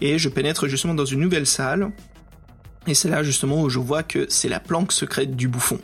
[0.00, 1.92] Et je pénètre justement dans une nouvelle salle.
[2.86, 5.80] Et c'est là justement où je vois que c'est la planque secrète du bouffon.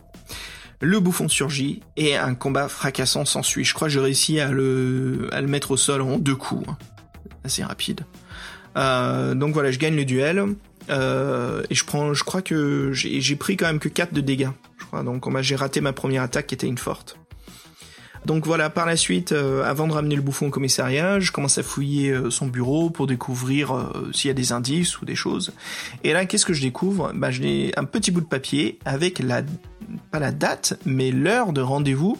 [0.83, 3.65] Le bouffon surgit et un combat fracassant s'ensuit.
[3.65, 6.67] Je crois que j'ai réussi à le, à le mettre au sol en deux coups.
[6.69, 6.79] Hein.
[7.45, 8.03] Assez rapide.
[8.77, 10.45] Euh, donc voilà, je gagne le duel.
[10.89, 14.51] Euh, et je prends, je crois que j'ai pris quand même que 4 de dégâts.
[14.79, 15.03] Je crois.
[15.03, 17.20] Donc j'ai raté ma première attaque qui était une forte.
[18.27, 21.59] Donc voilà, par la suite, euh, avant de ramener le bouffon au commissariat, je commence
[21.59, 25.15] à fouiller euh, son bureau pour découvrir euh, s'il y a des indices ou des
[25.15, 25.53] choses.
[26.05, 27.13] Et là, qu'est-ce que je découvre?
[27.15, 29.43] Bah, j'ai un petit bout de papier avec la,
[30.11, 32.19] pas la date, mais l'heure de rendez-vous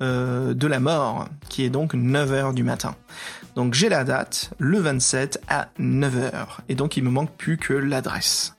[0.00, 2.94] de la mort, qui est donc 9h du matin.
[3.56, 6.60] Donc j'ai la date, le 27 à 9h.
[6.68, 8.54] Et donc il me manque plus que l'adresse.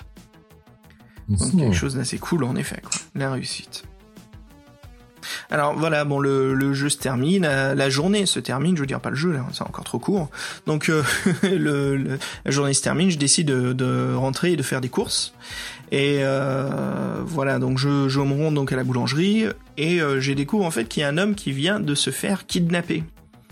[1.29, 2.91] Donc quelque chose d'assez cool en effet, quoi.
[3.15, 3.85] La réussite.
[5.49, 9.09] Alors voilà, bon, le, jeu se termine, la, journée se termine, je veux dire pas
[9.09, 10.29] le jeu, c'est encore trop court.
[10.65, 11.03] Donc euh,
[11.43, 15.33] le, la journée se termine, je décide de, rentrer et de faire des courses.
[15.91, 19.45] Et euh, voilà, donc je, je me rends donc à la boulangerie
[19.77, 22.11] et euh, j'ai découvre en fait qu'il y a un homme qui vient de se
[22.11, 23.03] faire kidnapper.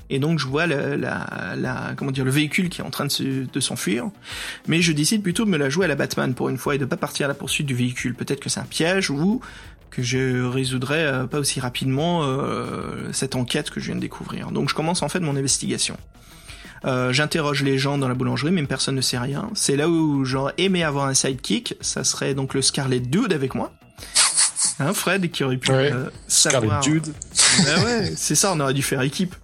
[0.09, 4.09] Et donc je vois la, comment dire le véhicule qui est en train de s'enfuir,
[4.67, 6.77] mais je décide plutôt de me la jouer à la Batman pour une fois et
[6.77, 8.15] de pas partir à la poursuite du véhicule.
[8.15, 9.41] Peut-être que c'est un piège ou
[9.97, 14.51] que je résoudrai euh, pas aussi rapidement euh, cette enquête que je viens de découvrir.
[14.51, 15.97] Donc je commence en fait mon investigation.
[16.85, 19.49] Euh, j'interroge les gens dans la boulangerie, même personne ne sait rien.
[19.55, 21.75] C'est là où j'aurais aimé avoir un sidekick.
[21.81, 23.73] Ça serait donc le Scarlet Dude avec moi.
[24.79, 26.11] Hein, Fred, qui aurait pu savoir.
[26.27, 27.13] Scarlet Dude.
[27.65, 29.35] Ben ouais, c'est ça, on aurait dû faire équipe.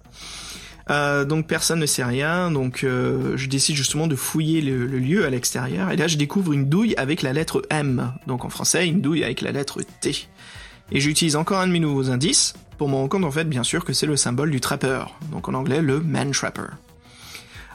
[0.90, 5.30] Euh, donc personne ne sait rien, donc je décide justement de fouiller le, lieu à
[5.30, 9.00] l'extérieur, et là je découvre une douille avec la lettre M, donc en français une
[9.00, 10.28] douille avec la lettre T.
[10.94, 13.64] Et j'utilise encore un de mes nouveaux indices, pour me rendre compte en fait bien
[13.64, 16.62] sûr que c'est le symbole du trappeur, donc en anglais le man trapper.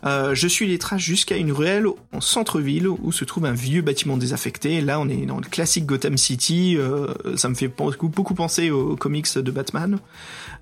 [0.05, 3.82] Euh, je suis les traces jusqu'à une ruelle en centre-ville où se trouve un vieux
[3.82, 4.80] bâtiment désaffecté.
[4.80, 6.78] Là, on est dans le classique Gotham City.
[6.78, 9.99] Euh, ça me fait beaucoup, beaucoup penser aux comics de Batman.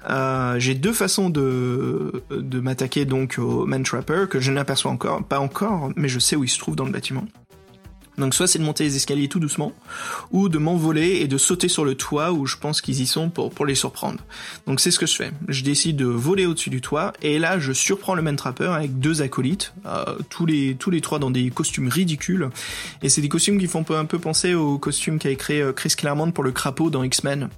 [0.10, 5.24] Euh, j'ai deux façons de, de m'attaquer donc au Man Trapper que je n'aperçois encore,
[5.24, 7.26] pas encore, mais je sais où il se trouve dans le bâtiment.
[8.18, 9.74] Donc soit c'est de monter les escaliers tout doucement,
[10.32, 13.30] ou de m'envoler et de sauter sur le toit où je pense qu'ils y sont
[13.30, 14.20] pour, pour les surprendre.
[14.66, 15.32] Donc c'est ce que je fais.
[15.48, 19.00] Je décide de voler au-dessus du toit, et là je surprends le main trapper avec
[19.00, 22.50] deux acolytes, euh, tous, les, tous les trois dans des costumes ridicules.
[23.04, 25.94] Et c'est des costumes qui font un peu penser aux costumes qu'a créé euh, Chris
[25.96, 27.50] Claremont pour le crapaud dans X-Men.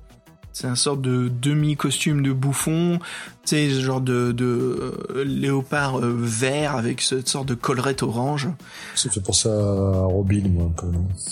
[0.60, 3.00] C'est un sorte de demi-costume de bouffon,
[3.46, 8.04] tu sais, ce genre de, de euh, léopard euh, vert avec cette sorte de collerette
[8.04, 8.50] orange.
[8.94, 10.88] Ça fait penser à Robin, moi, un peu.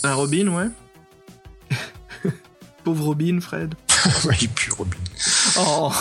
[0.08, 0.70] À Robin, ouais.
[2.86, 3.76] Pauvre Robin, Fred.
[4.30, 4.96] oui, puis Robin.
[5.60, 5.92] Oh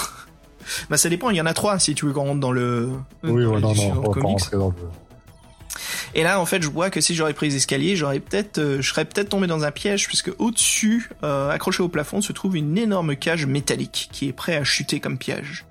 [0.88, 2.92] Bah ça dépend, il y en a trois si tu veux qu'on rentre dans le...
[3.24, 4.74] Oui, ouais, non, non, on va pas rentrer dans le...
[6.18, 8.80] Et là, en fait, je vois que si j'aurais pris les escaliers, j'aurais peut-être, euh,
[8.80, 12.56] je serais peut-être tombé dans un piège, puisque au-dessus, euh, accroché au plafond, se trouve
[12.56, 15.66] une énorme cage métallique qui est prêt à chuter comme piège.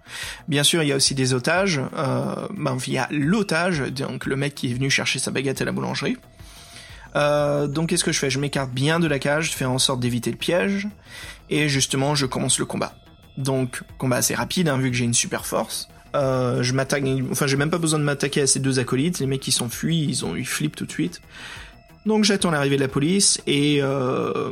[0.47, 1.81] Bien sûr, il y a aussi des otages.
[1.97, 5.63] Euh, ben, il y a l'otage, donc le mec qui est venu chercher sa baguette
[5.63, 6.17] à la boulangerie.
[7.15, 8.29] Euh, donc qu'est-ce que je fais?
[8.29, 10.87] Je m'écarte bien de la cage, je fais en sorte d'éviter le piège,
[11.49, 12.93] et justement je commence le combat.
[13.37, 15.89] Donc combat assez rapide, hein, vu que j'ai une super force.
[16.15, 19.19] Euh, je m'attaque, enfin j'ai même pas besoin de m'attaquer à ces deux acolytes.
[19.19, 21.21] Les mecs qui s'enfuient, ils ont, ils flippent tout de suite.
[22.05, 24.51] Donc j'attends l'arrivée de la police et, euh,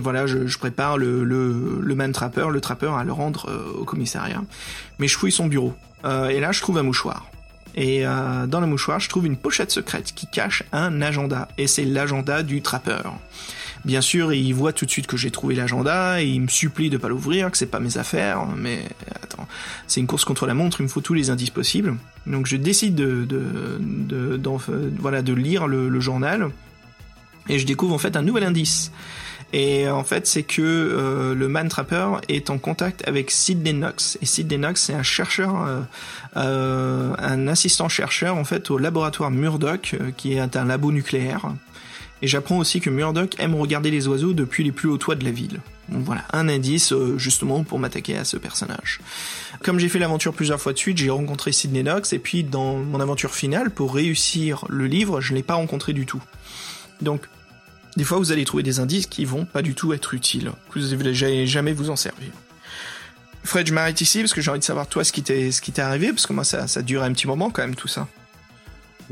[0.00, 4.42] voilà, je, prépare le, man trapper, le trappeur à le rendre euh, au commissariat.
[4.98, 5.74] Mais je fouille son bureau
[6.04, 7.30] et là je trouve un mouchoir.
[7.76, 11.84] Et dans le mouchoir, je trouve une pochette secrète qui cache un agenda et c'est
[11.84, 13.14] l'agenda du trappeur.
[13.84, 16.88] Bien sûr, il voit tout de suite que j'ai trouvé l'agenda et il me supplie
[16.88, 18.46] de pas l'ouvrir, que c'est pas mes affaires.
[18.56, 18.88] Mais
[19.22, 19.48] attends,
[19.88, 21.96] c'est une course contre la montre, il me faut tous les indices possibles.
[22.26, 24.40] Donc je décide de, de,
[24.98, 26.50] voilà, de lire le, journal
[27.48, 28.92] et je découvre en fait un nouvel indice.
[29.52, 34.16] Et en fait, c'est que euh, le Man Trapper est en contact avec Sidney Knox.
[34.22, 35.80] Et Sidney Knox, c'est un chercheur, euh,
[36.38, 41.52] euh, un assistant chercheur en fait au laboratoire Murdoch, qui est un labo nucléaire.
[42.22, 45.24] Et j'apprends aussi que Murdoch aime regarder les oiseaux depuis les plus hauts toits de
[45.24, 45.60] la ville.
[45.88, 49.00] Voilà, un indice euh, justement pour m'attaquer à ce personnage.
[49.62, 52.76] Comme j'ai fait l'aventure plusieurs fois de suite, j'ai rencontré Sidney Knox et puis dans
[52.76, 56.22] mon aventure finale, pour réussir le livre, je ne l'ai pas rencontré du tout.
[57.00, 57.28] Donc,
[57.96, 60.78] des fois vous allez trouver des indices qui vont pas du tout être utiles, que
[60.78, 62.30] vous n'allez jamais vous en servir.
[63.42, 65.60] Fred, je m'arrête ici parce que j'ai envie de savoir toi ce qui t'est ce
[65.60, 67.88] qui t'est arrivé parce que moi ça ça dure un petit moment quand même tout
[67.88, 68.06] ça.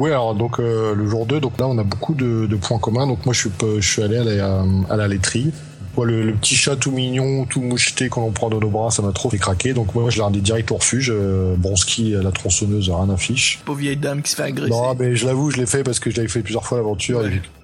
[0.01, 3.07] Oui, alors donc euh, le jour 2, donc là on a beaucoup de, points communs.
[3.07, 5.53] Donc moi je suis, je suis allé à la, à la laiterie.
[5.95, 9.13] Moi, le, petit chat tout mignon, tout moucheté qu'on prend dans nos bras, ça m'a
[9.13, 9.75] trop fait craquer.
[9.75, 11.13] Donc moi je l'ai ramené direct au refuge.
[11.15, 13.61] Euh, Bronski, la tronçonneuse, rien affiche.
[13.67, 14.71] Pauvre vieille dame qui se fait agresser.
[14.71, 17.23] Non, mais je l'avoue, je l'ai fait parce que je l'avais fait plusieurs fois l'aventure.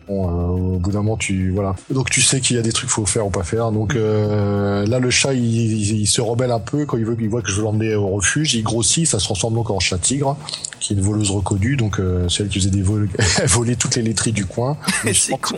[0.08, 1.74] Bon, euh, au bout d'un moment, tu voilà.
[1.90, 3.72] Donc tu sais qu'il y a des trucs qu'il faut faire ou pas faire.
[3.72, 7.16] Donc euh, là, le chat, il, il- il se rebelle un peu quand il veut,
[7.20, 8.54] il voit que je veux l'emmener au refuge.
[8.54, 10.36] Il grossit, ça se transforme donc en chat tigre,
[10.78, 11.76] qui est une voleuse reconnue.
[11.76, 13.08] Donc euh, c'est elle qui faisait des vols,
[13.40, 14.76] elle volait toutes les laiteries du coin.
[15.12, 15.56] c'est con.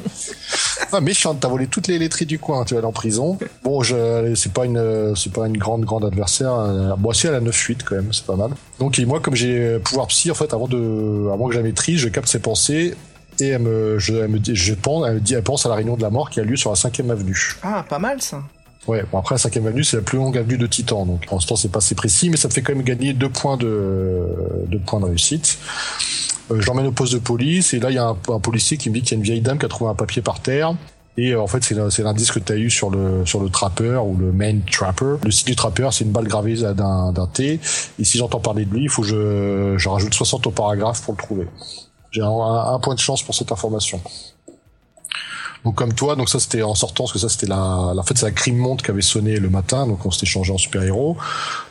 [0.92, 3.36] Ah, méchante, t'as volé toutes les laiteries du coin, tu vas aller en prison.
[3.62, 6.54] Bon, je, c'est pas une, c'est pas une grande, grande adversaire.
[6.54, 8.52] Euh, Moi, si elle a 9-8 quand même, c'est pas mal.
[8.78, 11.64] Donc, et moi, comme j'ai pouvoir psy, en fait, avant de, avant que je la
[11.64, 12.94] maîtrise, je capte ses pensées
[13.40, 15.68] et elle me, je, elle me dit, je pense, elle me dit, elle pense à
[15.68, 17.56] la réunion de la mort qui a lieu sur la 5ème avenue.
[17.62, 18.42] Ah, pas mal ça.
[18.86, 21.04] Ouais, bon, après, la 5ème avenue, c'est la plus longue avenue de Titan.
[21.04, 23.28] Donc, pour l'instant, c'est pas assez précis, mais ça me fait quand même gagner deux
[23.28, 24.26] points de,
[24.66, 25.58] deux points de réussite.
[26.50, 28.78] Euh, je l'emmène au poste de police, et là, il y a un, un policier
[28.78, 30.40] qui me dit qu'il y a une vieille dame qui a trouvé un papier par
[30.40, 30.74] terre.
[31.18, 34.00] Et euh, en fait, c'est l'indice que tu as eu sur le, sur le trapper
[34.02, 35.16] ou le main trapper.
[35.24, 37.60] Le site du trapper, c'est une balle gravée d'un d'un T.
[37.98, 41.02] Et si j'entends parler de lui, il faut que je, je rajoute 60 au paragraphe
[41.02, 41.46] pour le trouver.
[42.10, 44.00] J'ai un, un- point de chance pour cette information.
[45.64, 48.04] Donc comme toi, donc ça c'était en sortant, parce que ça c'était la, la en
[48.04, 50.56] fait c'est la crime monte qui avait sonné le matin, donc on s'était changé en
[50.56, 51.16] super héros.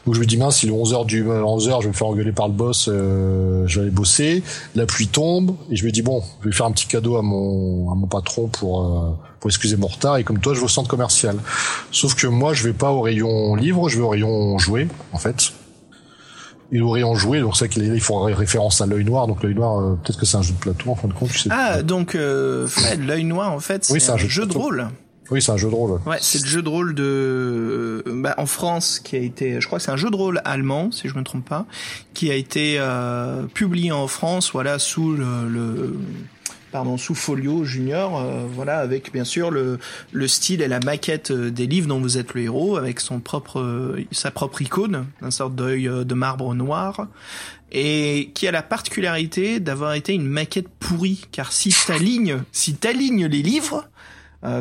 [0.06, 2.34] Donc je me dis mince, il est 11h du 11h, je vais me faire engueuler
[2.34, 4.44] par le boss, euh, je vais aller bosser.
[4.76, 7.22] La pluie tombe et je me dis bon, je vais faire un petit cadeau à
[7.22, 9.10] mon à mon patron pour euh,
[9.40, 11.38] pour excuser mon retard et comme toi je vais au centre commercial.
[11.92, 15.18] Sauf que moi je vais pas au rayon livre, je vais au rayon jouet en
[15.18, 15.54] fait.
[16.72, 19.26] Et au rayon jouet, donc c'est vrai qu'il est- il faut référence à l'œil noir,
[19.28, 21.30] donc l'œil noir euh, peut-être que c'est un jeu de plateau en fin de compte,
[21.30, 21.50] tu sais.
[21.52, 24.54] Ah, donc euh, Fred, l'œil noir en fait, c'est Oui, un, un jeu jeu de
[24.58, 24.88] rôle.
[25.30, 26.00] Oui, c'est un jeu de rôle.
[26.06, 29.68] Ouais, c'est le jeu de rôle de, euh, bah, en France qui a été, je
[29.68, 31.66] crois que c'est un jeu de rôle allemand, si je me trompe pas,
[32.14, 35.98] qui a été euh, publié en France, voilà, sous le, le-
[36.72, 39.80] pardon, sous Folio Junior, euh, voilà, avec bien sûr le,
[40.12, 43.20] le style et la maquette euh, des livres dont vous êtes le héros, avec son
[43.20, 47.08] propre, euh, sa propre icône, une sorte d'œil de marbre noir,
[47.72, 53.28] et qui a la particularité d'avoir été une maquette pourrie, car si t'alignes, si t'alignes
[53.28, 53.90] les livres,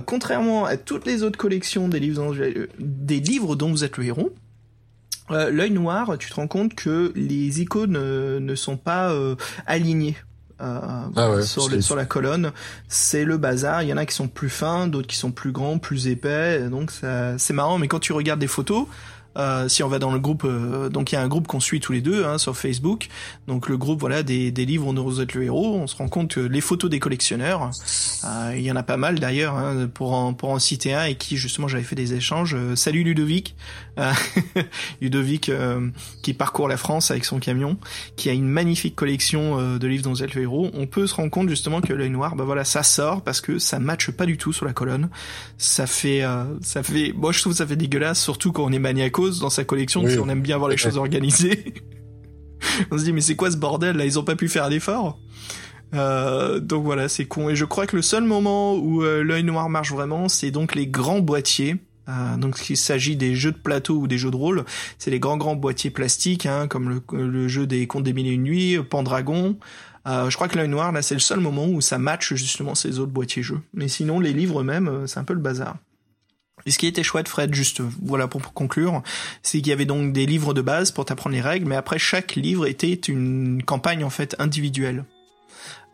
[0.06, 4.34] contrairement à toutes les autres collections des livres dont, vous êtes le héros,
[5.30, 9.14] euh, l'œil noir, tu te rends compte que les icônes ne sont pas
[9.66, 10.16] alignées.
[10.60, 10.80] Euh,
[11.16, 12.52] Ah ouais, sur, c'est- le- sur la colonne,
[12.88, 13.82] c'est le bazar.
[13.82, 16.68] Il y en a qui sont plus fins, d'autres qui sont plus grands, plus épais.
[16.70, 17.78] Donc ça- c'est marrant.
[17.78, 18.86] Mais quand tu regardes des photos,
[19.36, 21.60] euh, si on va dans le groupe, euh, donc il y a un groupe qu'on
[21.60, 23.08] suit tous les deux hein, sur Facebook.
[23.46, 25.76] Donc le groupe voilà des, des livres dont vous êtes le héros.
[25.76, 27.70] On se rend compte que les photos des collectionneurs,
[28.24, 31.04] euh, il y en a pas mal d'ailleurs hein, pour en pour en citer un
[31.04, 32.54] et qui justement j'avais fait des échanges.
[32.54, 33.56] Euh, salut Ludovic,
[35.00, 35.50] Ludovic
[36.22, 37.76] qui parcourt la France avec son camion,
[38.16, 40.70] qui a une magnifique collection de livres dont vous êtes le héros.
[40.74, 43.58] On peut se rendre compte justement que l'œil noir, bah voilà, ça sort parce que
[43.58, 45.08] ça matche pas du tout sur la colonne.
[45.58, 46.22] Ça fait
[46.62, 48.78] ça fait, moi je trouve ça fait dégueulasse, surtout quand on est
[49.30, 50.12] dans sa collection, Oui.
[50.12, 51.74] si on aime bien voir les choses organisées.
[52.90, 54.04] on se dit mais c'est quoi ce bordel là?
[54.04, 55.18] Ils ont pas pu faire d'effort.
[55.94, 57.48] Euh, donc voilà, c'est con.
[57.48, 60.74] Et je crois que le seul moment où euh, l'œil noir marche vraiment, c'est donc
[60.74, 61.76] les grands boîtiers.
[62.08, 64.64] Euh, donc s'il s'agit des jeux de plateau ou des jeux de rôle,
[64.98, 68.26] c'est les grands grands boîtiers plastiques, hein, comme le, le jeu des Contes des Mille
[68.28, 69.56] et Une Nuits, Pendragon.
[70.06, 73.00] Je crois que l'œil noir, là, c'est le seul moment où ça matche justement ces
[73.00, 73.58] autres boîtiers jeux.
[73.74, 75.78] Mais sinon, les livres eux-mêmes, c'est un peu le bazar.
[76.66, 79.02] Et ce qui était chouette, Fred, juste voilà pour conclure,
[79.42, 81.98] c'est qu'il y avait donc des livres de base pour t'apprendre les règles, mais après
[81.98, 85.04] chaque livre était une campagne en fait individuelle.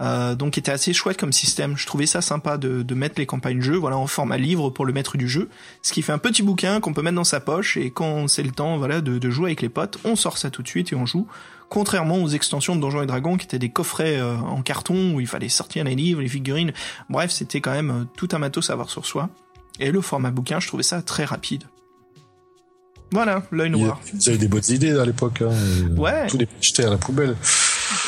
[0.01, 1.77] Euh, donc était assez chouette comme système.
[1.77, 4.85] Je trouvais ça sympa de, de mettre les campagnes jeu, voilà, en format livre pour
[4.85, 5.49] le maître du jeu.
[5.83, 8.43] Ce qui fait un petit bouquin qu'on peut mettre dans sa poche et quand c'est
[8.43, 10.93] le temps, voilà, de, de jouer avec les potes, on sort ça tout de suite
[10.93, 11.27] et on joue.
[11.69, 15.21] Contrairement aux extensions de Donjons et Dragons qui étaient des coffrets euh, en carton où
[15.21, 16.73] il fallait sortir les livres, les figurines.
[17.09, 19.31] Bref, c'était quand même euh, tout un matos à avoir sur soi.
[19.81, 21.65] Et le format bouquin, je trouvais ça très rapide.
[23.11, 24.01] Voilà, l'œil noir.
[24.15, 25.43] Vous avez des bonnes idées à l'époque.
[25.43, 25.51] Hein,
[25.99, 26.27] Ouais.
[26.29, 27.37] Tous les jetés à la poubelle.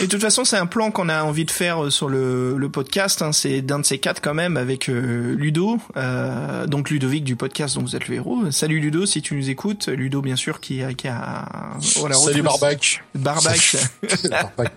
[0.00, 2.56] Et de toute façon, c'est un plan qu'on a envie de faire euh, sur le,
[2.56, 3.20] le podcast.
[3.20, 3.32] Hein.
[3.32, 7.74] C'est d'un de ces quatre quand même avec euh, Ludo, euh, donc Ludovic du podcast
[7.74, 8.50] dont vous êtes le héros.
[8.50, 9.88] Salut Ludo, si tu nous écoutes.
[9.88, 11.46] Ludo, bien sûr, qui, a- qui a
[11.96, 13.04] voilà, Salut Barbac.
[13.14, 13.76] Barbac.
[14.30, 14.72] Barbac.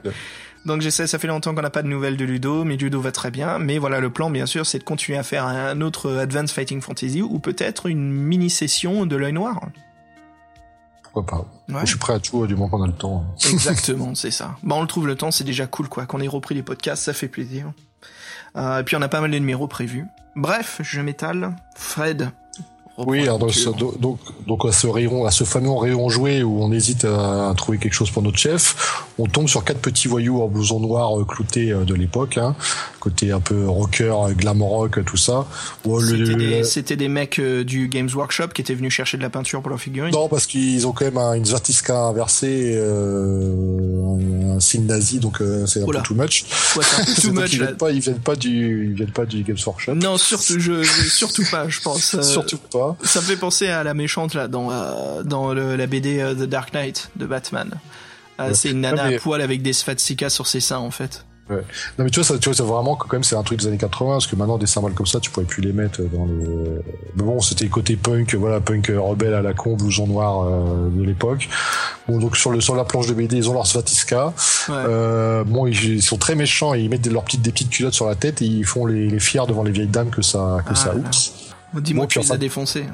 [0.68, 3.13] Donc j'essaie, ça fait longtemps qu'on n'a pas de nouvelles de Ludo, mais Ludo va
[3.13, 3.57] très bien.
[3.57, 6.82] Mais voilà, le plan, bien sûr, c'est de continuer à faire un autre Advanced Fighting
[6.82, 9.61] Fantasy ou peut-être une mini session de l'œil noir.
[11.03, 11.82] Pourquoi pas Ouais.
[11.84, 13.24] Je suis prêt à tout du moment qu'on a le temps.
[13.49, 14.57] Exactement, c'est ça.
[14.61, 16.05] Bah, on le trouve le temps, c'est déjà cool, quoi.
[16.05, 17.72] Qu'on ait repris les podcasts, ça fait plaisir.
[18.57, 20.05] Euh, et puis on a pas mal de numéros prévus.
[20.36, 21.55] Bref, je m'étale.
[21.78, 22.30] Fred,
[22.98, 23.54] Oui, alors donc,
[24.00, 27.78] donc, donc, à ce rayon, à ce fameux rayon joué où on hésite à, trouver
[27.78, 31.24] quelque chose pour notre chef, on tombe sur quatre petits voyous en blouson noir euh,
[31.24, 32.56] cloutés euh, de l'époque, hein,
[33.00, 35.45] côté un peu rocker, glam rock, tout ça.
[36.64, 39.70] C'était des, mecs euh, du Games Workshop qui étaient venus chercher de la peinture pour
[39.70, 40.12] leur figurine?
[40.12, 45.38] Non, parce qu'ils ont quand même un, une Zvertiska inversée, euh, un signe nazi, donc
[45.68, 46.45] c'est un peu too much.
[46.76, 46.84] Ouais,
[47.22, 47.54] too much.
[47.54, 49.93] Ils viennent pas, ils viennent pas du, ils viennent pas du Games Workshop.
[49.93, 52.20] Non, surtout, je, surtout pas, je pense.
[52.22, 52.87] surtout pas.
[53.04, 56.34] Ça me fait penser à la méchante là dans euh, dans le, la BD euh,
[56.34, 57.72] The Dark Knight de Batman.
[58.40, 61.26] Euh, c'est une nana à poil avec des svastikas sur ses seins en fait.
[61.50, 61.64] Ouais.
[61.98, 63.78] Non mais tu vois ça tu vois vraiment quand même c'est un truc des années
[63.78, 66.84] 80 parce que maintenant des symboles comme ça tu pourrais plus les mettre dans le
[67.16, 71.04] mais bon c'était côté punk voilà punk rebelle à la con blouson noir euh, de
[71.04, 71.48] l'époque
[72.10, 74.76] bon donc sur le sur la planche de BD ils ont leur svatiska ouais.
[74.76, 78.08] euh, bon ils, sont très méchants et ils mettent leurs petites des petites culottes sur
[78.08, 80.72] la tête et ils font les, les fiers devant les vieilles dames que ça que
[80.74, 81.47] ah, ça oups
[81.82, 82.86] Dis-moi tu les as défoncés.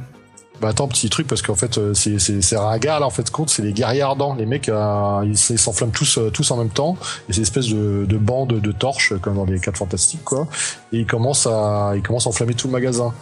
[0.61, 3.29] Bah attends, petit truc, parce qu'en fait, euh, c'est, c'est, c'est ringard, là, en fait,
[3.31, 4.35] compte, c'est les guerriers ardents.
[4.35, 6.95] Les mecs, euh, ils, s'enflamment tous, euh, tous en même temps.
[7.27, 10.47] Et c'est une espèce de, de bande de torches, comme dans les 4 fantastiques, quoi.
[10.91, 13.13] Et ils commencent à, ils commencent à enflammer tout le magasin.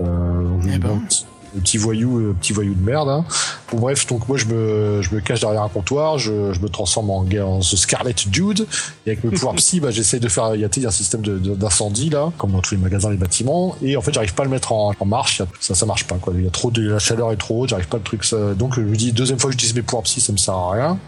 [0.00, 1.00] Euh, eh ben
[1.60, 3.08] petit voyou, le petit voyou de merde.
[3.08, 3.24] Hein.
[3.70, 6.68] Bon, bref, donc moi je me, je me cache derrière un comptoir, je, je me
[6.68, 8.66] transforme en, en ce Scarlet Dude,
[9.06, 12.10] et avec mes pouvoirs psy, bah, j'essaie de faire, il y a un système d'incendie
[12.10, 14.50] là, comme dans tous les magasins, les bâtiments, et en fait j'arrive pas à le
[14.50, 16.98] mettre en, en marche, ça ça marche pas quoi, il y a trop de la
[16.98, 19.48] chaleur est trop haute, j'arrive pas le truc, ça, donc je me dis deuxième fois
[19.48, 20.98] que j'utilise mes pouvoirs psy, ça me sert à rien.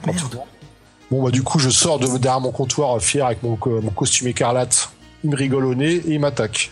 [1.11, 4.29] Bon bah du coup je sors de derrière mon comptoir fier avec mon, mon costume
[4.29, 4.91] écarlate,
[5.23, 6.71] il me rigole au nez et il m'attaque.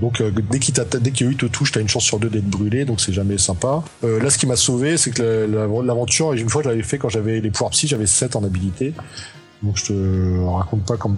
[0.00, 2.84] Donc euh, dès qu'il dès qu'il te touche, t'as une chance sur deux d'être brûlé,
[2.84, 3.82] donc c'est jamais sympa.
[4.02, 5.46] Euh, là, ce qui m'a sauvé, c'est que
[5.84, 8.94] l'aventure, une fois je l'avais fait quand j'avais les pouvoirs psy, j'avais 7 en habilité.
[9.62, 11.16] Donc je te raconte pas comme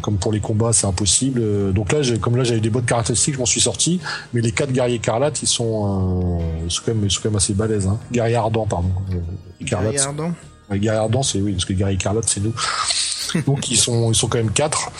[0.00, 1.40] comme pour les combats, c'est impossible.
[1.42, 4.00] Euh, donc là, comme là j'avais des bonnes caractéristiques, je m'en suis sorti.
[4.32, 7.30] Mais les quatre guerriers écarlates, ils sont, euh, ils sont quand même, ils sont quand
[7.30, 7.88] même assez balèzes.
[7.88, 7.98] Hein.
[8.12, 8.90] Guerriers ardents, pardon.
[9.60, 10.32] Guerriers ardents.
[10.70, 12.54] Guerriers ardents, c'est oui, parce que guerriers écarlates, c'est nous.
[13.46, 14.92] donc ils sont, ils sont quand même quatre.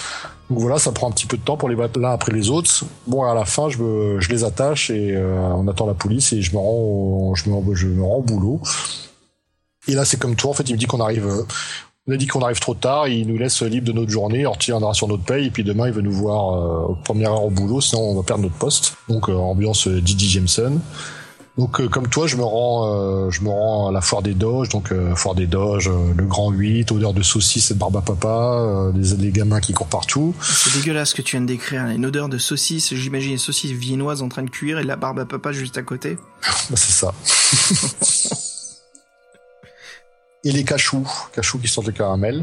[0.50, 2.50] Donc voilà, ça prend un petit peu de temps pour les battre l'un après les
[2.50, 2.84] autres.
[3.06, 6.52] Bon, à la fin, je, les attache et euh, on attend la police et je
[6.52, 8.60] me rends, au, je me, rends boulot.
[9.86, 11.44] Et là, c'est comme toi, en fait, il me dit qu'on arrive, euh,
[12.08, 15.06] on qu'on arrive trop tard, il nous laisse libre de notre journée, on retirera sur
[15.06, 18.02] notre paye, et puis demain, il veut nous voir euh, première heure au boulot, sinon
[18.02, 18.94] on va perdre notre poste.
[19.08, 20.80] Donc, euh, ambiance Didi Jameson.
[21.60, 24.32] Donc euh, comme toi, je me rends, euh, je me rends à la foire des
[24.32, 27.98] Doges, donc euh, foire des Doges, le grand 8, odeur de saucisse et de barbe
[27.98, 30.34] à papa, des, des, gamins qui courent partout.
[30.40, 33.72] C'est dégueulasse ce que tu viens de décrire, une odeur de saucisse, j'imagine une saucisse
[33.72, 36.16] viennoise en train de cuire et de la barbe à papa juste à côté.
[36.16, 37.12] bah, c'est ça.
[40.44, 42.42] et les cachous, cachous qui sortent le caramel.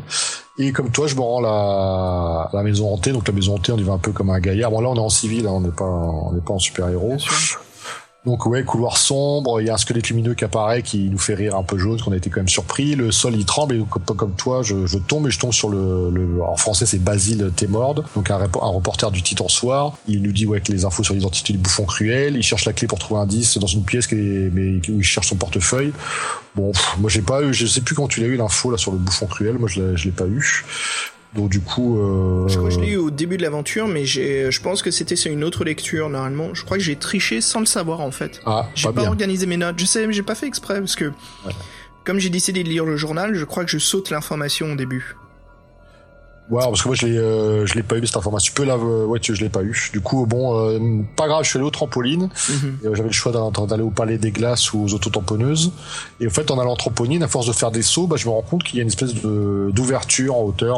[0.59, 3.13] Et comme toi, je me rends à la, la maison hantée.
[3.13, 4.69] Donc la maison hantée, on y va un peu comme un gaillard.
[4.69, 6.87] Bon là, on est en civil, hein, on n'est pas, on n'est pas en super
[6.87, 7.17] héros.
[8.27, 11.33] Donc ouais, couloir sombre, il y a un squelette lumineux qui apparaît qui nous fait
[11.33, 12.93] rire un peu jaune, qu'on a été quand même surpris.
[12.93, 15.69] Le sol il tremble et comme, comme toi, je, je, tombe et je tombe sur
[15.69, 19.93] le, le en français c'est Basile Témorde, donc un, reporter du Titan Soir.
[20.09, 22.35] Il nous dit ouais que les infos sur l'identité du bouffon cruel.
[22.35, 24.99] Il cherche la clé pour trouver un indice dans une pièce qui est, mais où
[24.99, 25.93] il cherche son portefeuille.
[26.53, 28.91] Bon, moi j'ai pas eu, je sais plus quand tu l'as eu l'info là sur
[28.91, 29.57] le bouffon cruel.
[29.57, 30.65] Moi je l'ai pas eu.
[31.35, 32.47] Donc du coup, euh...
[32.47, 34.91] je crois que je l'ai eu au début de l'aventure, mais j'ai, je pense que
[34.91, 36.53] c'était sur une autre lecture normalement.
[36.53, 38.41] Je crois que j'ai triché sans le savoir en fait.
[38.45, 39.77] Ah, j'ai pas, organisé mes notes.
[39.77, 41.53] Je sais, mais j'ai pas fait exprès parce que ouais.
[42.03, 45.15] comme j'ai décidé de lire le journal, je crois que je saute l'information au début.
[46.49, 48.53] Ouais, parce que moi je l'ai, euh, je l'ai pas eu cette information.
[48.53, 49.89] Tu peux la, euh, ouais, tu, je l'ai pas eu.
[49.91, 50.79] Du coup, bon, euh,
[51.17, 52.29] pas grave, je suis allé au trampoline.
[52.33, 52.93] Mm-hmm.
[52.95, 53.33] J'avais le choix
[53.67, 55.73] d'aller au palais des glaces ou aux autotamponneuses.
[56.21, 58.25] Et en fait, en allant au trampoline, à force de faire des sauts, bah, je
[58.27, 60.77] me rends compte qu'il y a une espèce de d'ouverture en hauteur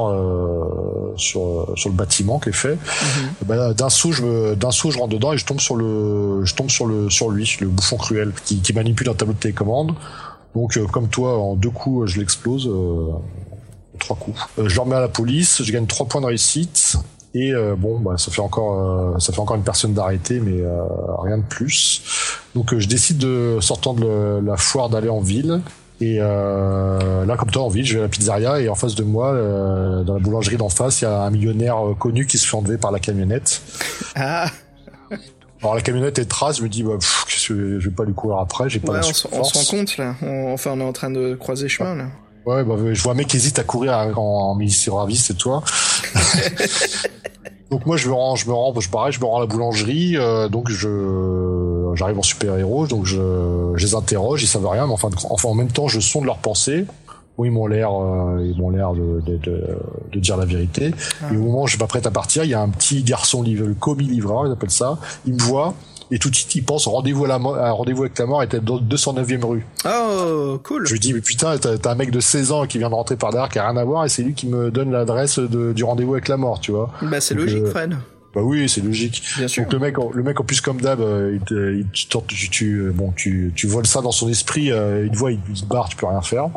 [1.17, 2.73] sur sur le bâtiment qui est fait.
[2.73, 3.45] Mm-hmm.
[3.45, 6.43] Bah, d'un saut, je me, d'un saut, je rentre dedans et je tombe sur le,
[6.45, 9.39] je tombe sur le, sur lui, le bouffon cruel, qui, qui manipule un tableau de
[9.39, 9.91] télécommande.
[10.55, 12.67] Donc, comme toi, en deux coups, je l'explose
[13.99, 14.39] trois coups.
[14.57, 16.97] Euh, je le remets à la police, je gagne trois points de réussite.
[17.35, 20.61] Et euh, bon, bah, ça fait encore, euh, ça fait encore une personne d'arrêter, mais
[20.61, 20.81] euh,
[21.19, 22.01] rien de plus.
[22.55, 25.61] Donc je décide de sortant de la foire d'aller en ville.
[26.01, 29.03] Et là, comme toi, en ville, je vais à la pizzeria et en face de
[29.03, 29.33] moi,
[30.05, 32.77] dans la boulangerie d'en face, il y a un millionnaire connu qui se fait enlever
[32.77, 33.61] par la camionnette.
[34.15, 34.49] Ah.
[35.61, 38.37] Alors la camionnette est trace, je me dis bah, pff, je vais pas lui courir
[38.37, 40.15] après, j'ai pas ouais, la on, on se rend compte là.
[40.21, 42.05] On, enfin, on est en train de croiser chemin là.
[42.45, 45.35] Ouais, bah, je vois un mec qui hésite à courir en, en ministère ravis, c'est
[45.35, 45.63] toi.
[47.71, 49.45] donc moi je me rends, je me rends, je pareil, je me rends à la
[49.45, 54.67] boulangerie, euh, donc je j'arrive en super héros, donc je, je les interroge, ils savent
[54.67, 56.85] rien, mais enfin, enfin en même temps je sonde leurs pensées.
[57.37, 59.63] Oui, ils m'ont l'air, euh, ils m'ont l'air de, de, de,
[60.11, 60.93] de, dire la vérité.
[61.31, 63.01] Et au moment où je suis pas prête à partir, il y a un petit
[63.01, 64.97] garçon, le commis livreur, ils appellent ça.
[65.25, 65.73] Il me voit,
[66.11, 67.37] Et tout de suite, il pense rendez-vous à la
[67.71, 69.65] rendez-vous avec la mort était dans 209e rue.
[69.85, 70.87] Oh, cool.
[70.87, 73.15] Je lui dis mais putain, t'as un mec de 16 ans qui vient de rentrer
[73.15, 75.83] par derrière qui a rien à voir et c'est lui qui me donne l'adresse du
[75.83, 76.91] rendez-vous avec la mort, tu vois.
[77.03, 77.95] Bah, c'est logique, euh, Fred.
[78.33, 79.23] Bah oui, c'est logique.
[79.37, 79.63] Bien sûr.
[79.63, 82.17] Donc le mec, en- le mec en plus comme d'hab, euh, il te, il te-
[82.27, 85.39] tu, tu, bon, tu, tu voles ça dans son esprit, euh, il te voit, il,
[85.49, 86.47] il se barre, tu peux rien faire.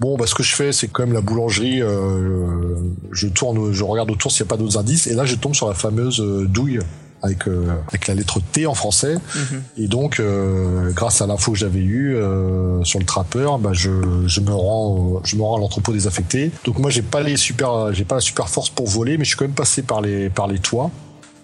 [0.00, 1.80] Bon, bah ce que je fais, c'est quand même la boulangerie.
[1.82, 2.76] euh,
[3.12, 5.54] je tourne, je regarde autour s'il n'y a pas d'autres indices, et là je tombe
[5.54, 6.80] sur la fameuse douille
[7.22, 9.14] avec euh, avec la lettre T en français.
[9.34, 9.62] Mhm.
[9.78, 13.90] Et donc, euh, grâce à l'info que j'avais eue euh, sur le trappeur, bah, je,
[14.26, 16.50] je me rends, je me rends à l'entrepôt désaffecté.
[16.64, 19.30] Donc moi, j'ai pas les super, j'ai pas la super force pour voler, mais je
[19.30, 20.90] suis quand même passé par les par les toits.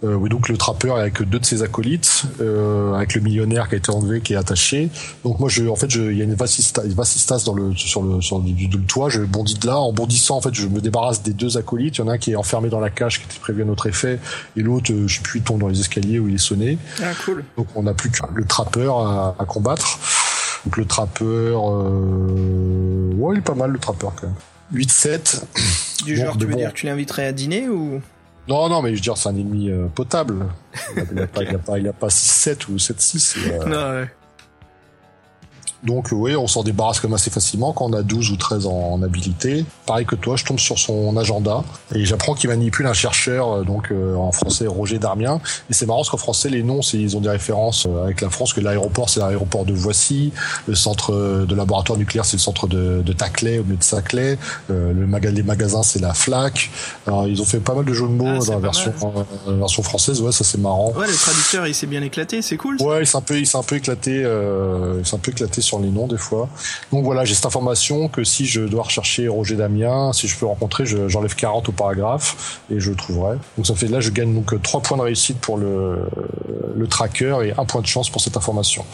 [0.05, 3.75] Euh, oui, donc le trappeur avec deux de ses acolytes, euh, avec le millionnaire qui
[3.75, 4.91] a été enlevé, qui est attaché.
[5.25, 8.03] Donc moi, je, en fait, il y a une vasista, une vasistas dans le sur
[8.03, 9.09] le sur le, toit.
[9.09, 9.79] Je bondis de là.
[9.79, 11.97] En bondissant, en fait, je me débarrasse des deux acolytes.
[11.99, 13.65] Il y en a un qui est enfermé dans la cage, qui était prévu à
[13.65, 14.21] notre effet,
[14.57, 16.79] et l'autre, euh, je sais plus, il tombe dans les escaliers où il est sonné.
[17.03, 17.45] Ah, cool.
[17.57, 19.99] Donc on n'a plus que le trappeur à, à combattre.
[20.65, 23.13] Donc le trappeur, euh...
[23.17, 24.37] ouais, il est pas mal le trappeur quand même.
[24.75, 25.43] 8-7.
[26.05, 26.59] Du Bon, genre, tu veux bon.
[26.59, 28.01] dire que tu l'inviterais à dîner ou?
[28.49, 30.47] Non, non, mais je veux dire, c'est un ennemi euh, potable.
[30.97, 33.39] Il a, il a pas, pas, pas 6-7 ou 7-6.
[33.47, 34.11] et, euh, Non, ouais.
[35.85, 38.37] Donc euh, oui, on s'en débarrasse quand même assez facilement quand on a 12 ou
[38.37, 39.65] 13 en, en habilité.
[39.87, 41.63] Pareil que toi, je tombe sur son agenda
[41.95, 45.41] et j'apprends qu'il manipule un chercheur, euh, donc euh, en français Roger Darmien.
[45.71, 48.21] Et c'est marrant parce qu'en français, les noms, c'est- ils ont des références euh, avec
[48.21, 50.33] la France, que l'aéroport, c'est l'aéroport de Voici,
[50.67, 51.13] le centre
[51.47, 54.37] de laboratoire nucléaire, c'est le centre de, de Taclay, au milieu de Saclay,
[54.71, 56.71] euh, le maga les magasins, c'est la FLAC.
[57.07, 58.93] Alors, ils ont fait pas mal de jeux de mots Ah, dans la version,
[59.47, 60.93] euh, version française, ouais, ça c'est marrant.
[60.97, 62.79] Ouais, le traducteur, il s'est bien éclaté, c'est cool.
[62.79, 62.85] ça.
[62.85, 65.31] Ouais, il s'est un peu, il s'est un peu éclaté, euh, il s'est un peu
[65.31, 66.49] éclaté sur les noms des fois.
[66.93, 70.47] Donc voilà, j'ai cette information que si je dois rechercher Roger Damien, si je peux
[70.47, 73.37] rencontrer, je- j'enlève 40 au paragraphe et je le trouverai.
[73.57, 76.09] Donc ça fait là, je gagne donc 3 points de réussite pour le,
[76.89, 78.85] tracker et un point de chance pour cette information.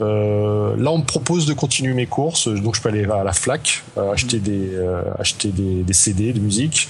[0.00, 3.32] Euh, là, on me propose de continuer mes courses, donc je peux aller à la
[3.32, 6.88] FLAC, euh, acheter des euh, acheter des, des CD de musique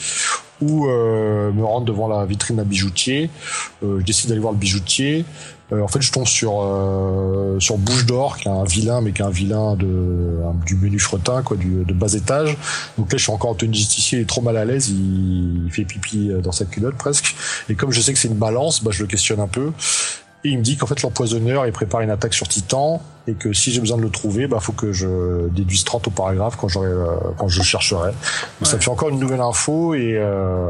[0.60, 3.30] ou euh, me rendre devant la vitrine d'un bijoutier.
[3.84, 5.24] Euh, je décide d'aller voir le bijoutier.
[5.72, 9.12] Euh, en fait, je tombe sur euh, sur Bouche d'Or, qui est un vilain, mais
[9.12, 12.56] qui est un vilain de du menu fretin, quoi, de bas étage.
[12.96, 15.70] Donc là, je suis encore de justicier, il est trop mal à l'aise, il, il
[15.70, 17.36] fait pipi euh, dans sa culotte presque.
[17.68, 19.72] Et comme je sais que c'est une balance, bah, je le questionne un peu.
[20.44, 23.52] Et il me dit qu'en fait l'empoisonneur il prépare une attaque sur Titan et que
[23.52, 26.68] si j'ai besoin de le trouver, bah faut que je déduise 30 au paragraphe quand
[26.68, 28.12] j'aurai euh, quand je chercherai.
[28.12, 30.68] Donc ça me fait encore une nouvelle info et euh,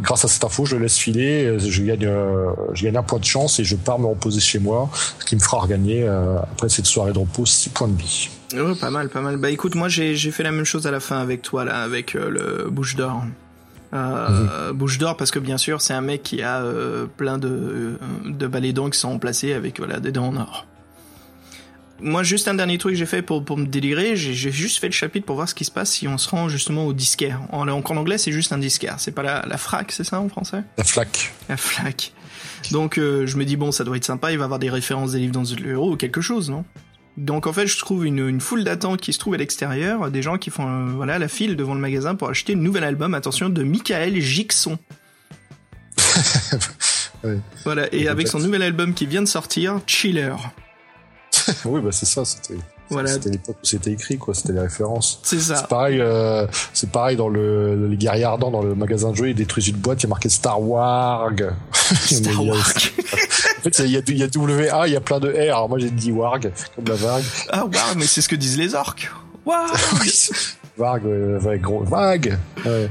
[0.00, 3.02] grâce à cette info je le laisse filer, euh, je gagne euh, je gagne un
[3.02, 4.88] point de chance et je pars me reposer chez moi,
[5.18, 8.30] ce qui me fera regagner euh, après cette soirée de repos 6 points de vie.
[8.54, 9.36] Ouais, pas mal, pas mal.
[9.36, 11.82] Bah écoute, moi j'ai j'ai fait la même chose à la fin avec toi là,
[11.82, 13.22] avec euh, le Bouche d'Or.
[13.94, 17.48] Euh, Bouche d'Or parce que bien sûr c'est un mec qui a euh, plein de
[17.48, 20.66] euh, de balais dents qui sont remplacés avec voilà des dents en or.
[22.00, 24.86] Moi juste un dernier truc que j'ai fait pour pour me délirer, j'ai juste fait
[24.86, 27.42] le chapitre pour voir ce qui se passe si on se rend justement au disquaire.
[27.50, 30.28] En, en anglais c'est juste un disquaire, c'est pas la la frac, c'est ça en
[30.30, 30.64] français?
[30.78, 31.34] La flaque.
[31.50, 32.14] La flac.
[32.70, 35.12] Donc euh, je me dis bon ça doit être sympa, il va avoir des références
[35.12, 36.64] des livres dans le héros ou quelque chose, non?
[37.18, 40.22] Donc en fait je trouve une, une foule d'attentes qui se trouve à l'extérieur, des
[40.22, 43.12] gens qui font euh, voilà la file devant le magasin pour acheter le nouvel album,
[43.14, 44.78] attention, de Michael Gixon.
[47.64, 50.34] Voilà, et avec son nouvel album qui vient de sortir, Chiller.
[51.64, 52.56] oui, bah c'est ça, c'était
[52.90, 53.12] Voilà.
[53.12, 55.20] c'était l'époque où c'était écrit quoi, c'était les références.
[55.22, 55.62] C'est C'est ça.
[55.62, 59.36] pareil, euh, c'est pareil dans le les guerriers ardents dans le magasin de jeux, ils
[59.36, 61.52] détruisent une boîte, il y a marqué Star Warg.
[61.94, 62.42] Star
[63.62, 65.36] fait, il y y a WA, il y a plein de R.
[65.56, 67.24] Alors moi j'ai dit Warg, comme la vague.
[67.50, 69.10] ah waouh, mais c'est ce que disent les orques.
[69.44, 69.66] Waouh
[70.78, 71.04] Varg,
[71.44, 72.38] ouais, gros, vague.
[72.64, 72.88] Ouais.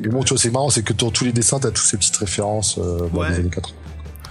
[0.00, 1.96] Mais bon, tu vois, c'est marrant, c'est que dans tous les dessins, t'as toutes ces
[1.96, 3.28] petites références euh, Ouais.
[3.30, 3.74] des années 80.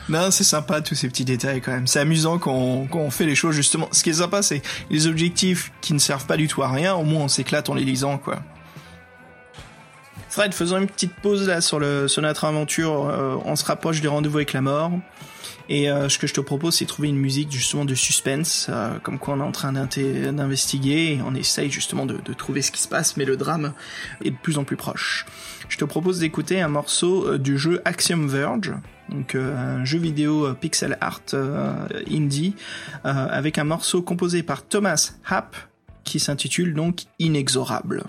[0.09, 1.87] Non, c'est sympa tous ces petits détails quand même.
[1.87, 3.87] C'est amusant quand on, quand on fait les choses justement.
[3.91, 6.95] Ce qui est sympa, c'est les objectifs qui ne servent pas du tout à rien.
[6.95, 8.39] Au moins, on s'éclate en les lisant, quoi.
[10.29, 13.07] Fred, faisons une petite pause là sur le sur notre aventure.
[13.09, 14.91] Euh, on se rapproche du rendez-vous avec la mort.
[15.69, 18.99] Et euh, ce que je te propose, c'est trouver une musique justement de suspense, euh,
[18.99, 22.87] comme quoi on est en train d'investiguer on essaye justement de, trouver ce qui se
[22.87, 23.73] passe, mais le drame
[24.23, 25.25] est de plus en plus proche.
[25.69, 28.73] Je te propose d'écouter un morceau euh, du jeu Axiom Verge,
[29.09, 31.21] donc un jeu vidéo pixel art
[32.09, 32.55] indie,
[33.03, 35.57] avec un morceau composé par Thomas Happ
[36.05, 38.05] qui s'intitule donc Inexorable.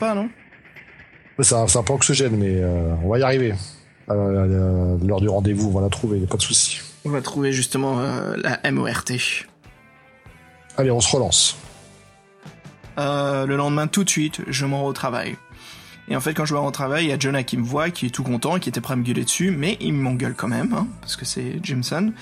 [0.00, 0.30] Sympa, non?
[1.40, 3.54] C'est un, un peu anxiogène, mais euh, on va y arriver.
[4.08, 6.80] Euh, L'heure du rendez-vous, on va la trouver, a pas de souci.
[7.04, 9.12] On va trouver justement euh, la MORT.
[10.76, 11.56] Allez, on se relance.
[12.98, 15.36] Euh, le lendemain, tout de suite, je m'en au travail.
[16.08, 17.90] Et en fait, quand je vais au travail, il y a Jonah qui me voit,
[17.90, 20.48] qui est tout content, qui était prêt à me gueuler dessus, mais il m'engueule quand
[20.48, 22.12] même, hein, parce que c'est Jimson.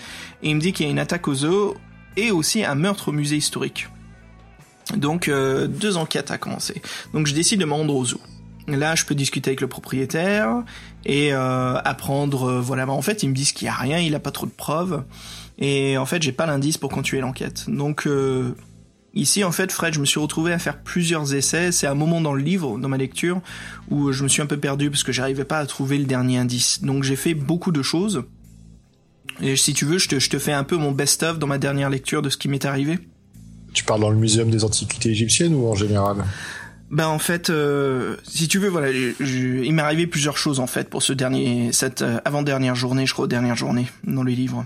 [0.43, 1.77] Et il me dit qu'il y a une attaque au zoo
[2.17, 3.89] et aussi un meurtre au musée historique.
[4.97, 6.83] Donc euh, deux enquêtes à commencer.
[7.13, 8.21] Donc je décide de me rendre au zoo.
[8.67, 10.63] Là, je peux discuter avec le propriétaire
[11.07, 12.45] et euh, apprendre.
[12.45, 14.31] euh, voilà, bah, en fait, ils me disent qu'il y a rien, il a pas
[14.31, 15.05] trop de preuves.
[15.59, 17.65] Et en fait, j'ai pas l'indice pour continuer l'enquête.
[17.69, 18.07] Donc
[19.15, 21.73] ici, en fait, Fred, je me suis retrouvé à faire plusieurs essais.
[21.73, 23.41] C'est un moment dans le livre, dans ma lecture,
[23.91, 26.39] où je me suis un peu perdu parce que j'arrivais pas à trouver le dernier
[26.39, 26.83] indice.
[26.83, 28.23] Donc j'ai fait beaucoup de choses.
[29.41, 31.59] Et si tu veux, je te, je te fais un peu mon best-of dans ma
[31.59, 32.99] dernière lecture de ce qui m'est arrivé.
[33.75, 36.17] Tu parles dans le muséum des antiquités égyptiennes ou en général
[36.91, 40.59] Ben en fait, euh, si tu veux, voilà, je- je- il m'est arrivé plusieurs choses
[40.61, 44.33] en fait pour ce dernier, cette euh, avant-dernière journée, je crois, dernière journée dans le
[44.33, 44.65] livre.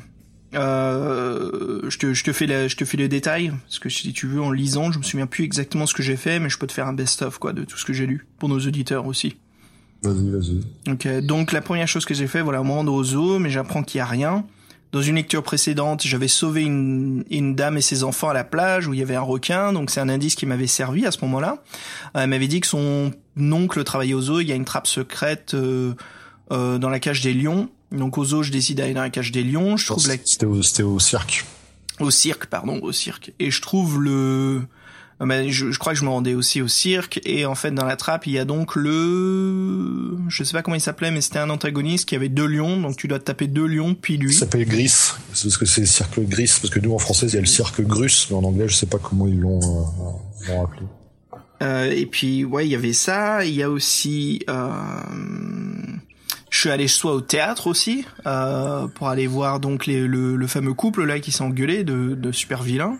[0.54, 4.12] Euh, je te, je te fais la, je te fais les détails parce que si
[4.12, 6.58] tu veux, en lisant, je me souviens plus exactement ce que j'ai fait, mais je
[6.58, 9.06] peux te faire un best-of quoi de tout ce que j'ai lu pour nos auditeurs
[9.06, 9.36] aussi.
[10.02, 10.92] Vas-y, vas-y.
[10.92, 13.82] Ok, donc la première chose que j'ai fait, voilà, me rendre au zoo, mais j'apprends
[13.82, 14.44] qu'il y a rien.
[14.93, 18.86] Dans une lecture précédente, j'avais sauvé une, une dame et ses enfants à la plage
[18.86, 21.19] où il y avait un requin, donc c'est un indice qui m'avait servi à ce
[21.23, 21.62] moment-là.
[22.14, 24.86] Euh, Elle m'avait dit que son oncle travaillait au zoo, il y a une trappe
[24.86, 25.94] secrète euh,
[26.52, 27.70] euh, dans la cage des lions.
[27.90, 29.78] Donc au zoo, je décide d'aller dans la cage des lions.
[29.78, 31.44] Je trouve la C'était au, c'était au cirque.
[31.98, 33.32] au cirque, pardon, au cirque.
[33.39, 34.62] Et je trouve le,
[35.26, 37.20] ben, je, je crois que je me rendais aussi au cirque.
[37.24, 40.76] Et en fait, dans la trappe, il y a donc le, je sais pas comment
[40.76, 42.80] il s'appelait, mais c'était un antagoniste qui avait deux lions.
[42.80, 44.32] Donc tu dois te taper deux lions, puis lui.
[44.32, 45.12] Ça s'appelle Gris.
[45.28, 46.52] Parce que c'est cirque Gris.
[46.60, 48.74] Parce que nous, en français, il y a le cirque Grus, mais en anglais, je
[48.74, 49.60] sais pas comment ils l'ont
[50.48, 50.86] euh, appelé.
[51.62, 53.44] Euh, et puis ouais, il y avait ça.
[53.44, 54.68] Il y a aussi, euh,
[56.50, 60.46] je suis allé soit au théâtre aussi euh, pour aller voir donc les, le, le
[60.48, 62.98] fameux couple là qui s'est engueulé de, de super vilains.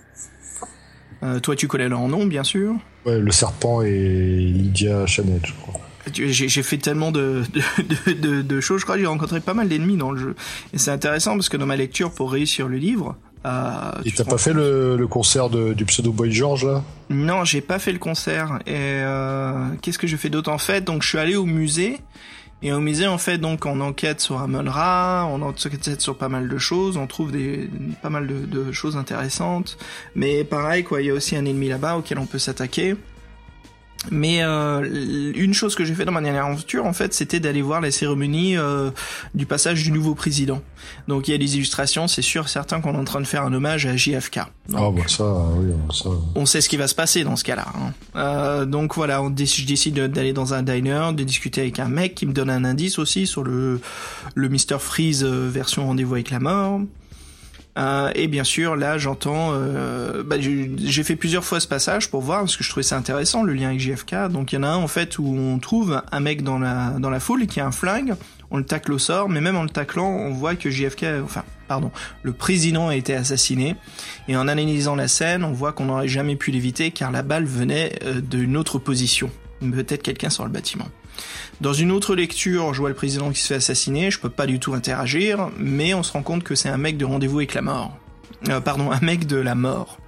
[1.22, 2.74] Euh, toi, tu connais leur nom, bien sûr.
[3.06, 5.80] Ouais, le serpent et Lydia Chanel, je crois.
[6.12, 9.54] J'ai fait tellement de, de, de, de- de choses, je crois que j'ai rencontré pas
[9.54, 10.34] mal d'ennemis dans le jeu.
[10.74, 13.16] Et c'est intéressant parce que dans ma lecture pour réussir le livre...
[13.44, 16.82] Euh, Et t'as pas fait le, le concert de, du pseudo Boy George, là?
[17.10, 18.60] Non, j'ai pas fait le concert.
[18.66, 20.50] Et euh, qu'est-ce que j'ai fait d'autre?
[20.50, 21.98] En fait Donc je suis allé au musée.
[22.62, 26.48] Et au musée, en fait, donc on enquête sur Amon-Ra, on enquête sur pas mal
[26.48, 27.68] de choses, on trouve des
[28.02, 29.76] pas mal de, de choses intéressantes.
[30.14, 32.97] Mais pareil, quoi, il y a aussi un ennemi là-bas auquel on peut s'attaquer.
[34.10, 37.62] Mais euh, une chose que j'ai fait dans ma dernière aventure, en fait, c'était d'aller
[37.62, 38.90] voir la cérémonie euh,
[39.34, 40.60] du passage du nouveau président.
[41.06, 43.44] Donc il y a des illustrations, c'est sûr, certain qu'on est en train de faire
[43.44, 44.40] un hommage à JFK.
[44.68, 45.24] Donc, Ah, bah ça,
[45.56, 46.08] oui, ça.
[46.34, 47.66] on sait ce qui va se passer dans ce cas-là.
[47.76, 47.92] hein.
[48.16, 51.88] Euh, donc voilà, on je décide de- d'aller dans un diner, de discuter avec un
[51.88, 53.80] mec qui me donne un indice aussi sur le
[54.34, 56.80] le Mr Freeze euh, version rendez-vous avec la mort.
[57.78, 59.50] Euh, et bien sûr, là, j'entends.
[59.52, 62.96] Euh, bah, j'ai fait plusieurs fois ce passage pour voir parce que je trouvais ça
[62.96, 64.28] intéressant le lien avec JFK.
[64.30, 66.90] Donc il y en a un en fait où on trouve un mec dans la
[66.98, 68.14] dans la foule qui a un flingue.
[68.50, 71.42] On le tacle au sort, mais même en le taclant, on voit que JFK, enfin,
[71.68, 71.90] pardon,
[72.22, 73.76] le président a été assassiné.
[74.28, 77.46] Et en analysant la scène, on voit qu'on n'aurait jamais pu l'éviter car la balle
[77.46, 79.30] venait euh, d'une autre position.
[79.60, 80.88] Peut-être quelqu'un sur le bâtiment.
[81.60, 84.46] Dans une autre lecture, je vois le président qui se fait assassiner, je peux pas
[84.46, 87.54] du tout interagir, mais on se rend compte que c'est un mec de rendez-vous avec
[87.54, 87.96] la mort.
[88.48, 89.98] Euh, pardon, un mec de la mort.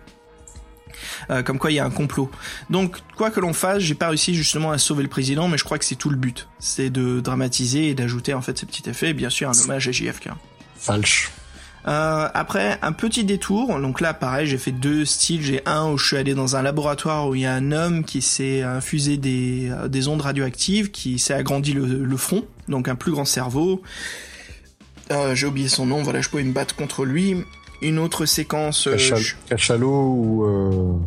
[1.30, 2.30] Euh, comme quoi il y a un complot.
[2.70, 5.64] Donc quoi que l'on fasse, j'ai pas réussi justement à sauver le président, mais je
[5.64, 8.88] crois que c'est tout le but, c'est de dramatiser et d'ajouter en fait ces petits
[8.88, 10.30] effets, et bien sûr un hommage à JFK.
[10.76, 11.30] Falche.
[11.86, 15.42] Euh, après un petit détour, donc là pareil, j'ai fait deux styles.
[15.42, 18.04] J'ai un où je suis allé dans un laboratoire où il y a un homme
[18.04, 22.88] qui s'est infusé des, euh, des ondes radioactives, qui s'est agrandi le, le, front, donc
[22.88, 23.82] un plus grand cerveau.
[25.10, 27.36] Euh, j'ai oublié son nom, voilà, je pouvais me battre contre lui.
[27.82, 28.86] Une autre séquence.
[28.86, 28.96] Euh,
[29.50, 31.02] Cachalo ou.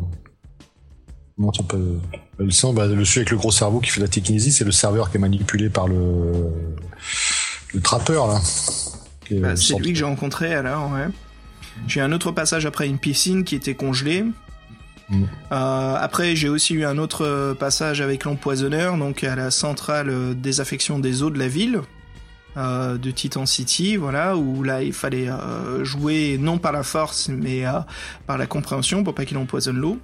[1.35, 1.97] Comment tu peux.
[2.37, 4.71] Le, son, bah, le celui avec le gros cerveau qui fait la technésie, c'est le
[4.71, 6.51] serveur qui est manipulé par le.
[7.73, 8.39] Le trappeur, là.
[9.31, 11.07] Bah, c'est lui que j'ai rencontré alors, ouais.
[11.87, 14.25] J'ai un autre passage après une piscine qui était congelée.
[15.09, 15.23] Mm.
[15.51, 20.99] Euh, après, j'ai aussi eu un autre passage avec l'empoisonneur, donc à la centrale désaffection
[20.99, 21.81] des eaux de la ville
[22.57, 27.29] euh, de Titan City, voilà, où là il fallait euh, jouer non par la force,
[27.29, 27.73] mais euh,
[28.25, 29.99] par la compréhension pour pas qu'il empoisonne l'eau.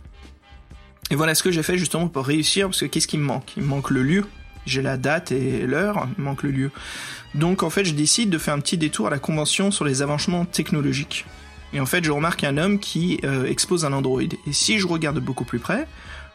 [1.10, 3.58] Et voilà ce que j'ai fait justement pour réussir, parce que qu'est-ce qui me manque?
[3.58, 4.26] Il me manque le lieu.
[4.68, 6.72] J'ai la date et l'heure, il me manque le lieu.
[7.36, 10.02] Donc en fait, je décide de faire un petit détour à la convention sur les
[10.02, 11.26] avancements technologiques.
[11.74, 14.22] Et en fait, je remarque un homme qui euh, expose un Android.
[14.22, 15.88] Et si je regarde beaucoup plus près,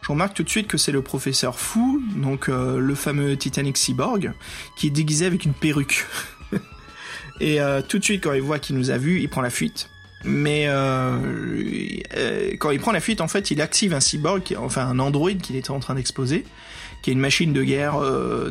[0.03, 3.77] je remarque tout de suite que c'est le professeur Fou, donc euh, le fameux Titanic
[3.77, 4.33] Cyborg,
[4.77, 6.07] qui est déguisé avec une perruque.
[7.41, 9.51] et euh, tout de suite, quand il voit qu'il nous a vus, il prend la
[9.51, 9.91] fuite.
[10.25, 10.67] Mais
[12.59, 15.55] quand il prend la fuite, en fait, il active un cyborg, enfin un android qu'il
[15.55, 16.45] était en train d'exposer,
[17.03, 18.01] qui est une machine de guerre,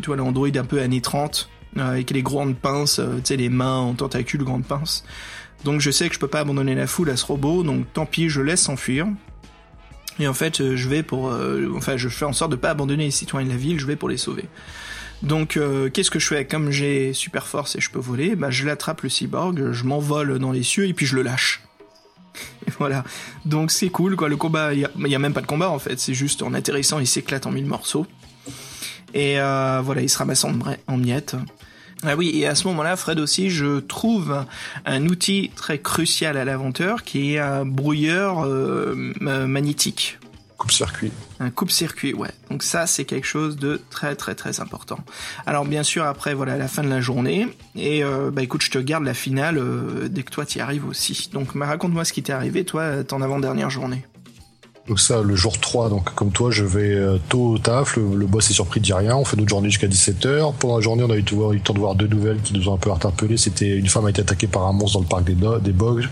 [0.02, 3.78] tu vois, l'android un peu années 30, avec les grandes pinces, tu sais, les mains
[3.78, 5.04] en tentacules, grandes pinces.
[5.64, 8.06] Donc je sais que je peux pas abandonner la foule à ce robot, donc tant
[8.06, 9.08] pis, je laisse s'enfuir.
[10.20, 12.72] Et en fait, euh, je vais pour, euh, enfin, je fais en sorte de pas
[12.72, 14.46] abandonner les citoyens de la ville, je vais pour les sauver.
[15.24, 16.46] Donc, euh, qu'est-ce que je fais?
[16.46, 20.40] Comme j'ai super force et je peux voler, bah, je l'attrape le cyborg, je m'envole
[20.40, 21.64] dans les cieux et puis je le lâche.
[22.68, 23.04] Et voilà.
[23.46, 24.30] Donc c'est cool, quoi.
[24.30, 26.00] Le combat, il y, a même pas de combat en fait.
[26.00, 28.06] C'est juste en atterrissant, il s'éclate en mille morceaux.
[29.14, 30.54] Et voilà, il se ramasse en,
[30.88, 31.36] en miettes.
[32.04, 34.46] Ah oui, et à ce moment-là, Fred aussi, je trouve
[34.86, 40.20] un outil très crucial à l'aventure qui est un brouilleur euh, magnétique.
[40.58, 41.12] Coupe-circuit.
[41.40, 42.30] Un coupe-circuit, ouais.
[42.52, 45.00] Donc ça, c'est quelque chose de très très très important.
[45.48, 47.48] Alors bien sûr, après, voilà, la fin de la journée.
[47.76, 50.88] Et euh, bah écoute, je te garde la finale euh, dès que toi t'y arrives
[50.88, 51.30] aussi.
[51.34, 54.06] Donc raconte-moi ce qui t'est arrivé, toi, ton avant-dernière journée.
[54.88, 58.26] Donc ça, le jour 3, donc comme toi, je vais euh, tôt au taf, le,
[58.26, 60.54] boss est surpris de dire rien, on fait notre journée jusqu'à 17h.
[60.58, 62.76] Pendant la journée, on a eu, le temps de voir deux nouvelles qui nous ont
[62.76, 63.36] un peu interpellés.
[63.36, 66.08] C'était une femme a été attaquée par un monstre dans le parc des, des Bogs,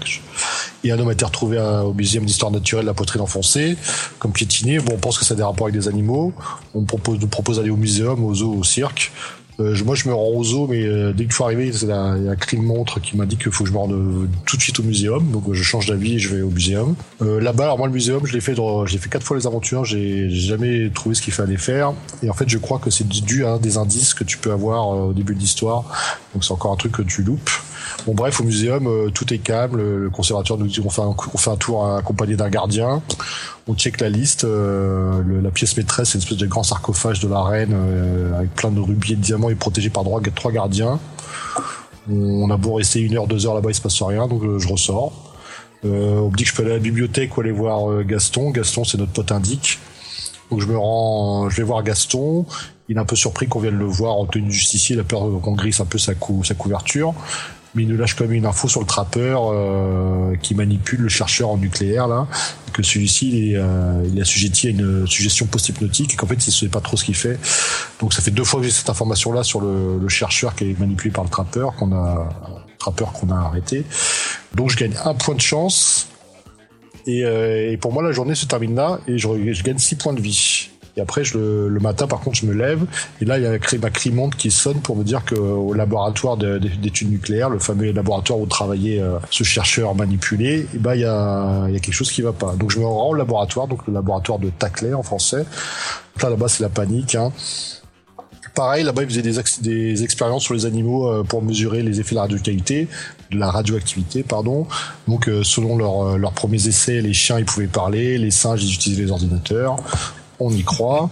[0.84, 3.78] et un homme a été retrouvé au muséum d'histoire naturelle, la poitrine enfoncée,
[4.20, 4.80] comme piétiné.
[4.80, 6.34] Bon, on pense que ça a des rapports avec des animaux.
[6.74, 9.14] On propose, nous propose d'aller au muséum, au zoo, au cirque.
[9.60, 11.92] Euh, moi, je me rends au zoo, mais euh, dès qu'il faut arriver, il y
[11.92, 14.62] a un crime montre qui dit qu'il faut que je me rende euh, tout de
[14.62, 15.32] suite au muséum.
[15.32, 16.96] Donc, je change d'avis et je vais au muséum.
[17.22, 18.56] Là-bas, alors moi, le muséum, je l'ai fait,
[18.86, 19.86] j'ai fait quatre fois les aventures.
[19.86, 21.94] J'ai jamais trouvé ce qu'il fallait faire.
[22.24, 24.90] Et en fait, je crois que c'est dû à des indices que tu peux avoir
[24.90, 25.86] au début de l'histoire.
[26.34, 27.50] Donc, c'est encore un truc que tu loupes.
[28.06, 29.78] Bon bref, au muséum, euh, tout est calme.
[29.78, 33.02] Le, conservateur nous dit qu'on fait un, tour accompagné d'un gardien.
[33.68, 34.44] On check la liste.
[34.44, 38.54] Euh, la pièce maîtresse, c'est une espèce de grand sarcophage de la reine euh, avec
[38.54, 41.00] plein de rubis et de diamants et protégé par trois, trois gardiens.
[42.08, 44.68] On a beau rester une heure, deux heures là-bas, il se passe rien, donc je
[44.68, 45.12] ressors.
[45.84, 48.52] on me dit que je peux aller à la bibliothèque ou aller voir Gaston.
[48.52, 49.80] Gaston, c'est notre pote indique.
[50.52, 52.46] Donc je me rends, je vais voir Gaston.
[52.90, 54.96] Il est un peu surpris qu'on vienne le voir en tenue de justicier.
[54.96, 57.16] Il a peur qu'on grisse un peu sa couverture
[57.76, 61.10] mais il nous lâche quand même une info sur le trappeur euh, qui manipule le
[61.10, 62.28] chercheur en nucléaire là,
[62.74, 66.36] que celui-ci il est, euh, il est assujetti à une suggestion post-hypnotique et qu'en fait
[66.36, 67.38] il ne sait pas trop ce qu'il fait.
[68.00, 70.72] Donc ça fait deux fois que j'ai cette information là sur le, le, chercheur qui
[70.72, 72.30] est manipulé par le trappeur qu'on a
[72.78, 73.84] trappeur qu'on a arrêté.
[74.54, 76.08] Donc je gagne un point de chance
[77.08, 79.96] et, euh, et pour moi la journée se termine là et je, je gagne six
[79.96, 80.65] points de vie.
[80.98, 82.86] Et après, je, le, matin, par contre, je me lève
[83.20, 86.38] et là, il y a ma Crimonde qui sonne pour me dire que au laboratoire
[86.38, 91.02] d'études nucléaires, le fameux laboratoire où travaillait euh, ce chercheur manipulé, et eh ben, il
[91.02, 92.56] y a, y a quelque chose qui va pas.
[92.56, 95.46] Donc, je me rends au laboratoire, donc le laboratoire de Taclay en français.
[96.22, 97.16] Là, là-bas, c'est la panique.
[97.16, 97.32] Hein
[98.56, 99.22] pareil, là-bas, ils faisaient
[99.62, 102.88] des, expériences sur les animaux euh, pour mesurer les effets de la radioactivité,
[103.32, 104.66] de la radioactivité, pardon.
[105.08, 108.74] Donc, euh, selon leur, leurs premiers essais, les chiens, ils pouvaient parler, les singes, ils
[108.74, 109.78] utilisaient les ordinateurs.
[110.40, 111.10] On y croit.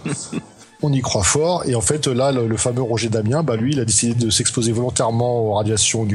[0.82, 1.64] on y croit fort.
[1.66, 4.72] Et en fait, là, le, fameux Roger Damien, bah, lui, il a décidé de s'exposer
[4.72, 6.06] volontairement aux radiations,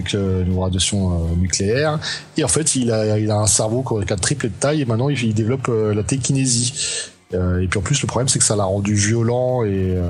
[0.57, 1.99] radiations nucléaires.
[2.37, 4.85] Et en fait, il a, il a un cerveau qui a triplé de taille et
[4.85, 7.11] maintenant, il, développe la tékinésie.
[7.33, 10.03] Euh, et puis en plus, le problème, c'est que ça l'a rendu violent et euh,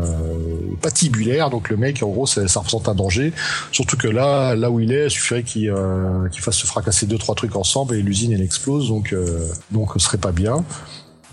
[0.81, 1.49] patibulaire.
[1.49, 3.33] Donc le mec, en gros, ça, ça, représente un danger.
[3.71, 7.17] Surtout que là, là où il est, il suffirait qu'il euh, fasse se fracasser deux
[7.17, 8.87] trois trucs ensemble et l'usine elle explose.
[8.87, 10.63] Donc euh, donc ce serait pas bien.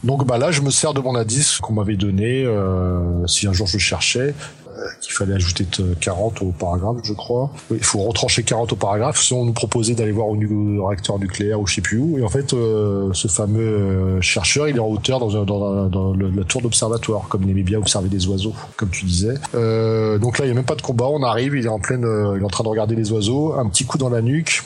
[0.05, 3.52] Donc bah là, je me sers de mon indice qu'on m'avait donné euh, si un
[3.52, 4.35] jour je cherchais.
[4.77, 5.66] Euh, qu'il fallait ajouter
[6.01, 7.51] 40 au paragraphe, je crois.
[7.70, 9.18] Il faut retrancher 40 au paragraphe.
[9.18, 12.18] Sinon, on nous proposait d'aller voir au réacteur nucléaire ou je sais plus où.
[12.18, 16.60] Et en fait, euh, ce fameux chercheur, il est en hauteur dans, dans la tour
[16.60, 19.35] d'observatoire, comme il aimait bien observer des oiseaux, comme tu disais.
[19.55, 21.06] Euh, donc là, il y a même pas de combat.
[21.06, 22.06] On arrive, il est en pleine,
[22.36, 24.62] il est en train de regarder les oiseaux, un petit coup dans la nuque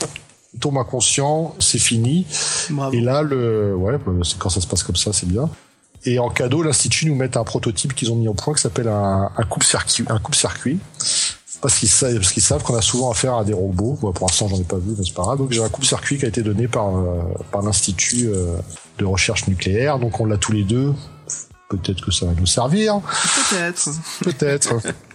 [0.59, 2.25] tombe inconscient, c'est fini.
[2.91, 5.49] Et là, le, ouais, bah, quand ça se passe comme ça, c'est bien.
[6.05, 8.87] Et en cadeau, l'Institut nous met un prototype qu'ils ont mis au point qui s'appelle
[8.87, 10.05] un, un coupe-circuit.
[10.09, 10.79] Un coupe-circuit.
[11.61, 13.97] Parce qu'ils savent, parce qu'ils savent qu'on a souvent affaire à des robots.
[14.01, 15.37] Moi, pour l'instant, j'en ai pas vu, mais c'est pas grave.
[15.37, 17.21] Donc, j'ai un coupe-circuit qui a été donné par, euh,
[17.51, 18.57] par l'Institut euh,
[18.97, 19.99] de recherche nucléaire.
[19.99, 20.93] Donc, on l'a tous les deux.
[21.69, 22.99] Peut-être que ça va nous servir.
[23.51, 23.89] Peut-être.
[24.23, 24.73] Peut-être.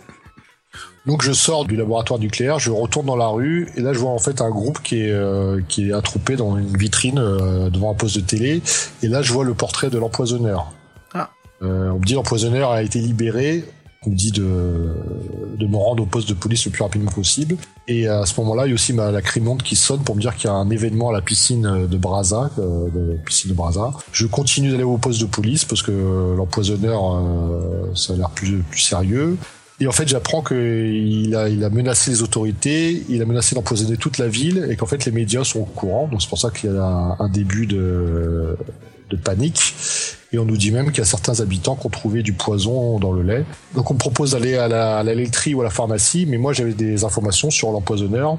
[1.06, 4.10] Donc je sors du laboratoire nucléaire, je retourne dans la rue et là je vois
[4.10, 7.92] en fait un groupe qui est euh, qui est attroupé dans une vitrine euh, devant
[7.92, 8.60] un poste de télé
[9.02, 10.72] et là je vois le portrait de l'empoisonneur.
[11.14, 11.30] Ah.
[11.62, 13.64] Euh, on me dit l'empoisonneur a été libéré.
[14.04, 14.94] On me dit de,
[15.56, 17.56] de me rendre au poste de police le plus rapidement possible.
[17.88, 20.20] Et à ce moment-là, il y a aussi ma, la crimonde qui sonne pour me
[20.20, 23.56] dire qu'il y a un événement à la piscine de Braza, euh, de piscine de
[23.56, 23.90] Braza.
[24.12, 28.58] Je continue d'aller au poste de police parce que l'empoisonneur, euh, ça a l'air plus,
[28.58, 29.36] plus sérieux.
[29.80, 33.98] Et en fait, j'apprends qu'il a, il a menacé les autorités, il a menacé d'empoisonner
[33.98, 36.08] toute la ville, et qu'en fait, les médias sont au courant.
[36.08, 38.56] Donc c'est pour ça qu'il y a un, début de,
[39.10, 39.74] de panique.
[40.32, 42.98] Et on nous dit même qu'il y a certains habitants qui ont trouvé du poison
[42.98, 43.44] dans le lait.
[43.74, 46.38] Donc on me propose d'aller à la, à la laiterie ou à la pharmacie, mais
[46.38, 48.38] moi j'avais des informations sur l'empoisonneur.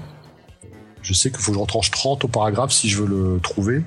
[1.04, 3.84] Je sais qu'il faut que je retranche 30 au paragraphe si je veux le trouver.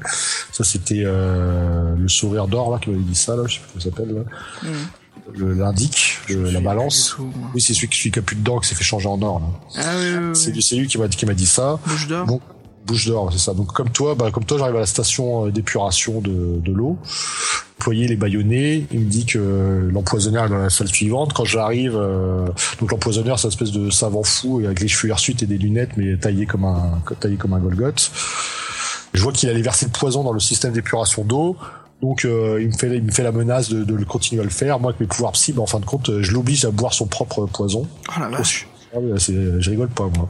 [0.52, 3.68] Ça c'était euh, le sourire d'or là qui m'avait dit ça là, je sais plus
[3.72, 4.22] comment ça s'appelle là.
[4.62, 4.99] Mm
[5.36, 7.16] l'indique, la balance.
[7.54, 9.42] Oui, c'est celui qui, qui a plus de dents qui s'est fait changer en or.
[9.76, 10.62] Ah oui, oui, oui.
[10.62, 11.78] C'est lui qui m'a qui m'a dit ça.
[11.86, 12.26] Bouche d'or.
[12.26, 12.40] Bon,
[12.86, 13.54] bouche d'or, c'est ça.
[13.54, 16.98] Donc comme toi, bah, comme toi, j'arrive à la station d'épuration de, de l'eau.
[17.78, 21.32] Employé les baïonnés, il me dit que l'empoisonneur est dans la salle suivante.
[21.32, 22.46] Quand j'arrive, euh,
[22.78, 25.96] donc l'empoisonneur, c'est une espèce de savant fou avec les cheveux hirsutes et des lunettes,
[25.96, 28.10] mais taillé comme un taillé comme un Golgoth.
[29.14, 31.56] Je vois qu'il allait verser le poison dans le système d'épuration d'eau.
[32.02, 34.50] Donc euh, il me fait il me fait la menace de, de, continuer à le
[34.50, 34.80] faire.
[34.80, 37.06] Moi avec mes pouvoirs psy, bah, en fin de compte, je l'oblige à boire son
[37.06, 37.86] propre poison.
[38.08, 38.66] Oh la vache.
[38.94, 40.28] Ah, je rigole pas moi.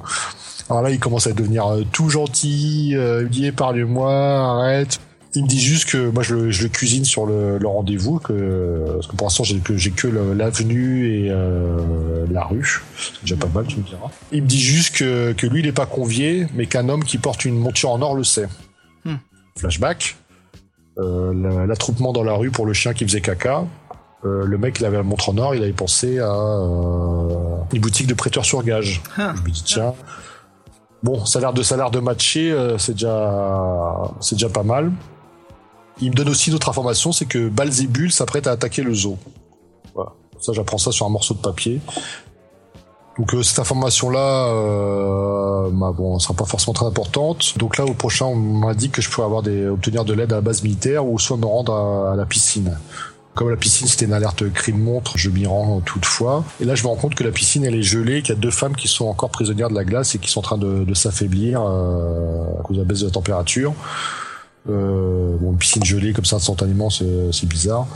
[0.71, 2.93] Alors là, il commence à devenir euh, tout gentil.
[2.95, 5.01] Euh, me dit épargne-moi, arrête.
[5.35, 8.19] Il me dit juste que moi je le, je le cuisine sur le, le rendez-vous,
[8.19, 13.21] que parce que pour l'instant j'ai que j'ai que l'avenue et euh, la rue, c'est
[13.23, 14.11] déjà pas mal, tu me diras.
[14.33, 17.17] Il me dit juste que que lui il est pas convié, mais qu'un homme qui
[17.17, 18.49] porte une monture en or le sait.
[19.05, 19.19] Hmm.
[19.57, 20.17] Flashback.
[20.99, 23.65] Euh, l'attroupement dans la rue pour le chien qui faisait caca.
[24.25, 27.81] Euh, le mec, il avait la montre en or, il avait pensé à euh, une
[27.81, 29.03] boutique de prêteurs sur gage.
[29.17, 29.33] Ah.
[29.37, 29.95] Je me dis tiens,
[31.03, 34.63] bon, ça a l'air de ça a de matcher, euh, c'est déjà c'est déjà pas
[34.63, 34.93] mal.
[36.03, 39.19] Il me donne aussi d'autres informations, c'est que Balzébul s'apprête à attaquer le zoo.
[39.95, 40.13] Voilà.
[40.39, 41.81] Ça, j'apprends ça sur un morceau de papier.
[43.21, 47.59] Donc euh, cette information-là, euh, bah, bon, sera pas forcément très importante.
[47.59, 50.37] Donc là, au prochain, on dit que je pouvais avoir des, obtenir de l'aide à
[50.37, 52.79] la base militaire ou soit me rendre à, à la piscine.
[53.35, 56.45] Comme la piscine c'était une alerte crime montre, je m'y rends toutefois.
[56.61, 58.41] Et là je me rends compte que la piscine elle est gelée, qu'il y a
[58.41, 60.85] deux femmes qui sont encore prisonnières de la glace et qui sont en train de,
[60.85, 63.75] de s'affaiblir euh, à cause de la baisse de la température.
[64.69, 67.87] Euh, bon, une piscine gelée comme ça instantanément, c'est bizarre.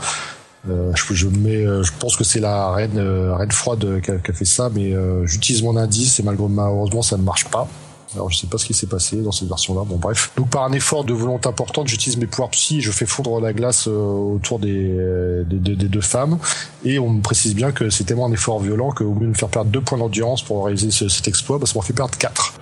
[0.69, 4.17] Euh, je, je, mets, je pense que c'est la reine, euh, reine froide qui a,
[4.17, 7.67] qui a, fait ça, mais euh, j'utilise mon indice et malheureusement ça ne marche pas.
[8.13, 9.81] Alors je sais pas ce qui s'est passé dans cette version-là.
[9.85, 10.31] Bon bref.
[10.37, 13.51] Donc par un effort de volonté importante, j'utilise mes pouvoirs psy, je fais fondre la
[13.51, 16.37] glace autour des, des, des, des, deux femmes,
[16.85, 19.33] et on me précise bien que c'est tellement un effort violent qu'au lieu de me
[19.33, 22.17] faire perdre deux points d'endurance pour réaliser ce, cet exploit, bah, ça m'en fait perdre
[22.17, 22.53] quatre.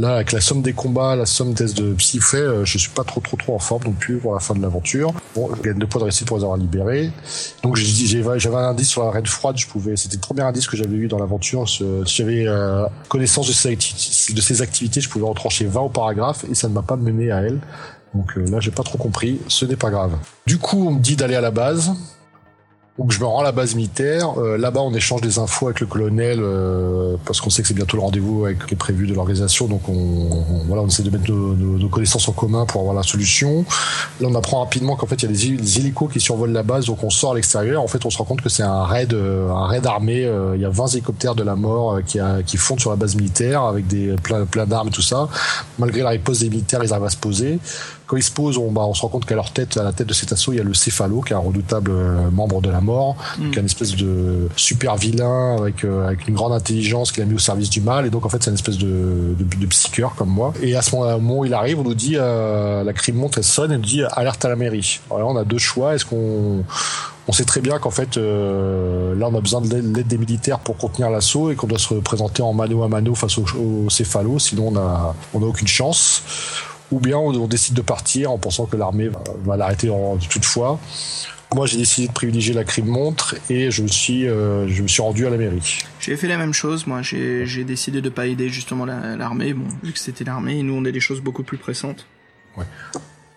[0.00, 2.88] Là, avec la somme des combats, la somme des de psy fait, euh, je suis
[2.88, 5.12] pas trop trop trop en forme non plus pour la fin de l'aventure.
[5.34, 7.12] Bon, je gagne deux points de réussite pour les avoir libérés.
[7.62, 9.96] Donc j'avais un indice sur la reine froide, je pouvais.
[9.96, 11.68] C'était le premier indice que j'avais eu dans l'aventure.
[11.68, 16.54] Si j'avais euh, connaissance de ces activités, je pouvais en trancher 20 au paragraphe et
[16.54, 17.60] ça ne m'a pas mené à elle.
[18.14, 19.38] Donc euh, là, j'ai pas trop compris.
[19.48, 20.12] Ce n'est pas grave.
[20.46, 21.92] Du coup, on me dit d'aller à la base.
[23.00, 24.38] Donc je me rends à la base militaire.
[24.38, 27.72] Euh, là-bas, on échange des infos avec le colonel euh, parce qu'on sait que c'est
[27.72, 29.68] bientôt le rendez-vous avec qui est prévu de l'organisation.
[29.68, 30.28] Donc on,
[30.66, 33.64] voilà, on essaie de mettre nos, connaissances en commun pour avoir la solution.
[34.20, 36.62] Là, on apprend rapidement qu'en fait il y a des, des, hélicos qui survolent la
[36.62, 36.84] base.
[36.84, 37.82] Donc on sort à l'extérieur.
[37.82, 40.30] En fait, on se rend compte que c'est un raid, euh, un raid armé.
[40.54, 43.16] il y a 20 hélicoptères de la mort qui, a, qui fondent sur la base
[43.16, 45.26] militaire avec des plein, plein d'armes et tout ça.
[45.78, 47.60] Malgré la riposte des militaires, ils arrivent à se poser
[48.10, 49.92] quand ils se posent, on, bah, on se rend compte qu'à leur tête, à la
[49.92, 52.60] tête de cet assaut, il y a le céphalo, qui est un redoutable euh, membre
[52.60, 53.50] de la mort, mm.
[53.52, 57.26] qui est une espèce de super vilain avec, euh, avec une grande intelligence qu'il a
[57.26, 58.06] mis au service du mal.
[58.06, 60.52] Et donc, en fait, c'est une espèce de, de, de psycheur comme moi.
[60.60, 63.44] Et à ce moment-là, où il arrive, on nous dit, euh, la crime monte, elle
[63.44, 64.98] sonne, et nous dit, alerte à la mairie.
[65.08, 65.94] Alors là, on a deux choix.
[65.94, 66.64] Est-ce qu'on
[67.28, 70.58] on sait très bien qu'en fait, euh, là, on a besoin de l'aide des militaires
[70.58, 73.88] pour contenir l'assaut et qu'on doit se présenter en mano à mano face au, au
[73.88, 76.24] céphalo, sinon on a, on a aucune chance
[76.90, 79.10] ou bien on, décide de partir en pensant que l'armée
[79.44, 80.78] va, l'arrêter en toute fois.
[81.54, 84.88] Moi, j'ai décidé de privilégier la crime montre et je me suis, euh, je me
[84.88, 85.78] suis rendu à la mairie.
[85.98, 86.86] J'ai fait la même chose.
[86.86, 89.52] Moi, j'ai décidé de pas aider justement l'armée.
[89.52, 92.06] Bon, vu que c'était l'armée, nous, on a des choses beaucoup plus pressantes.
[92.56, 92.64] Ouais.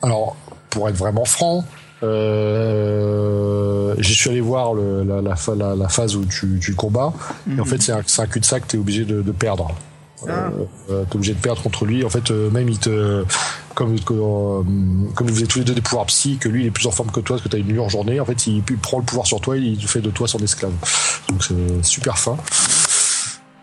[0.03, 0.35] Alors,
[0.69, 1.65] pour être vraiment franc,
[2.03, 7.13] euh, je suis allé voir le, la, la, la, phase où tu, tu combats.
[7.47, 7.65] Et en mhm.
[7.65, 9.73] fait, c'est un, un cul-de-sac, tu es obligé de, de perdre.
[10.28, 12.04] Euh, t'es obligé de perdre contre lui.
[12.06, 13.26] En fait, euh, même il te,
[13.76, 14.62] comme euh,
[15.16, 16.91] comme vous êtes tous les deux des pouvoirs psy, que lui il est plus en
[16.91, 18.20] forme que toi, parce que t'as une meilleure journée.
[18.20, 20.74] En fait, il, prend le pouvoir sur toi, il fait de toi son esclave.
[21.30, 22.38] Donc c'est super fin.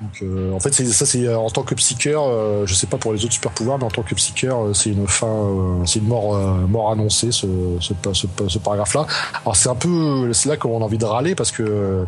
[0.01, 3.13] Donc, euh, en fait, ça, c'est en tant que psycheur, euh, je sais pas pour
[3.13, 6.35] les autres super pouvoirs, mais en tant que psycheur, c'est une fin, c'est une mort,
[6.69, 7.47] mort annoncée, ce,
[7.81, 9.07] ce, ce, ce paragraphe-là.
[9.43, 12.07] Alors c'est un peu, c'est là qu'on a envie de râler parce que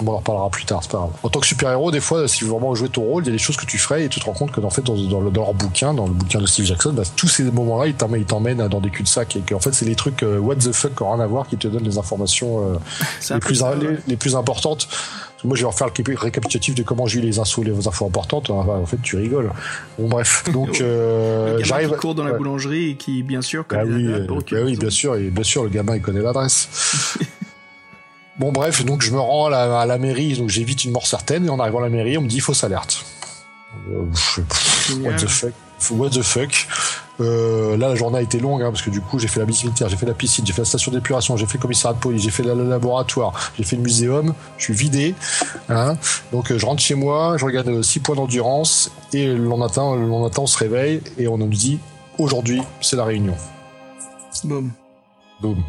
[0.00, 1.10] on en reparlera plus tard, c'est pas grave.
[1.22, 3.32] En tant que super-héros, des fois, si vous vraiment jouer ton rôle, il y a
[3.32, 5.20] des choses que tu ferais et tu te rends compte que, en fait, dans, dans,
[5.20, 8.68] dans leur bouquin, dans le bouquin de Steve Jackson, bah, tous ces moments-là, ils t'emmènent
[8.68, 11.12] dans des cul-de-sac et qu'en fait, c'est les trucs euh, what the fuck qui n'ont
[11.12, 12.78] rien à voir qui te donnent les informations euh,
[13.30, 13.62] les, plus,
[14.06, 14.88] les, plus importantes.
[15.44, 18.48] Moi, je vais refaire le récapitulatif de comment j'ai eu les infos, les infos importantes.
[18.50, 19.50] En fait, tu rigoles.
[19.98, 20.44] Bon, bref.
[20.52, 21.90] Donc, euh, j'arrive.
[21.90, 24.90] Qui court dans la boulangerie et qui, bien sûr, connaît bah oui, bah oui, bien
[24.90, 27.18] sûr, et bien sûr, le gamin, il connaît l'adresse.
[28.38, 31.50] Bon bref, donc je me rends à la, mairie, donc j'évite une mort certaine, et
[31.50, 33.04] en arrivant à la mairie, on me dit fausse alerte.
[33.90, 34.04] Euh,
[35.02, 35.52] what the fuck
[35.90, 36.68] What the fuck
[37.20, 39.46] euh, Là, la journée a été longue, hein, parce que du coup, j'ai fait la
[39.46, 41.94] bise militaire, j'ai fait la piscine, j'ai fait la station d'épuration, j'ai fait le commissariat
[41.94, 45.14] de police, j'ai fait le laboratoire, j'ai fait le muséum, je suis vidé.
[45.68, 45.96] Hein.
[46.32, 50.06] Donc, euh, je rentre chez moi, je regarde 6 points d'endurance, et le lendemain, le
[50.06, 51.80] lendemain, on se réveille, et on nous dit,
[52.18, 53.34] aujourd'hui, c'est la réunion.
[54.44, 54.70] Boum.
[55.40, 55.62] Boum.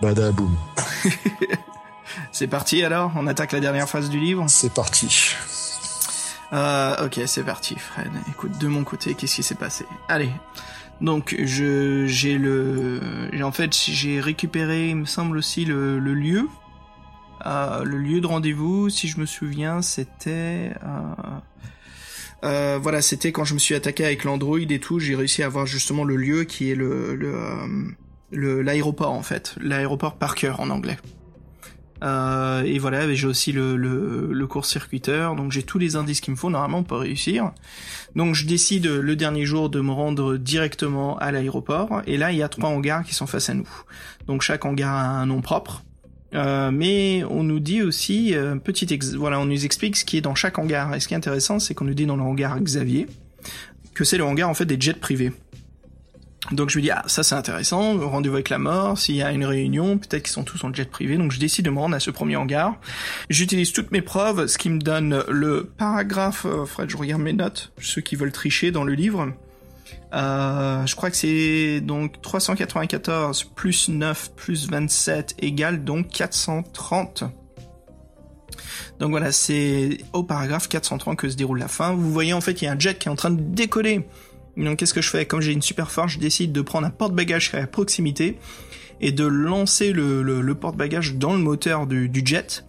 [0.00, 0.56] Badaboum.
[2.32, 3.12] C'est parti alors?
[3.16, 4.44] On attaque la dernière phase du livre?
[4.48, 5.34] C'est parti.
[6.52, 8.10] Euh, ok, c'est parti, Fred.
[8.28, 9.86] Écoute, de mon côté, qu'est-ce qui s'est passé?
[10.08, 10.30] Allez.
[11.00, 13.00] Donc, je j'ai le,
[13.42, 16.48] en fait j'ai récupéré, il me semble aussi le, le lieu,
[17.44, 18.88] euh, le lieu de rendez-vous.
[18.88, 20.72] Si je me souviens, c'était
[22.44, 25.46] euh, voilà, c'était quand je me suis attaqué avec l'Android et tout, j'ai réussi à
[25.46, 27.16] avoir justement le lieu qui est le
[28.30, 30.98] le l'aéroport en fait, l'aéroport Parker en anglais.
[32.02, 36.32] Euh, et voilà, j'ai aussi le, le, le court-circuiteur, donc j'ai tous les indices qu'il
[36.32, 37.52] me faut normalement pour réussir.
[38.16, 42.38] Donc je décide le dernier jour de me rendre directement à l'aéroport, et là il
[42.38, 43.68] y a trois hangars qui sont face à nous.
[44.26, 45.84] Donc chaque hangar a un nom propre.
[46.34, 50.22] Euh, mais on nous dit aussi, euh, petit voilà, on nous explique ce qui est
[50.22, 50.94] dans chaque hangar.
[50.94, 53.06] Et ce qui est intéressant, c'est qu'on nous dit dans le hangar Xavier
[53.94, 55.32] que c'est le hangar en fait des jets privés.
[56.50, 59.30] Donc je me dis ah ça c'est intéressant, rendez-vous avec la mort, s'il y a
[59.30, 61.94] une réunion, peut-être qu'ils sont tous en jet privé, donc je décide de me rendre
[61.94, 62.74] à ce premier hangar.
[63.30, 67.32] J'utilise toutes mes preuves, ce qui me donne le paragraphe, euh, Fred je regarde mes
[67.32, 69.32] notes, ceux qui veulent tricher dans le livre.
[70.14, 77.24] Euh, je crois que c'est donc 394 plus 9 plus 27 égale donc 430.
[78.98, 81.94] Donc voilà, c'est au paragraphe 430 que se déroule la fin.
[81.94, 84.06] Vous voyez en fait il y a un jet qui est en train de décoller
[84.56, 85.24] donc qu'est-ce que je fais?
[85.26, 88.38] Comme j'ai une super force, je décide de prendre un porte-bagages qui est à proximité
[89.00, 92.64] et de lancer le, porte-bagages dans le moteur du, jet.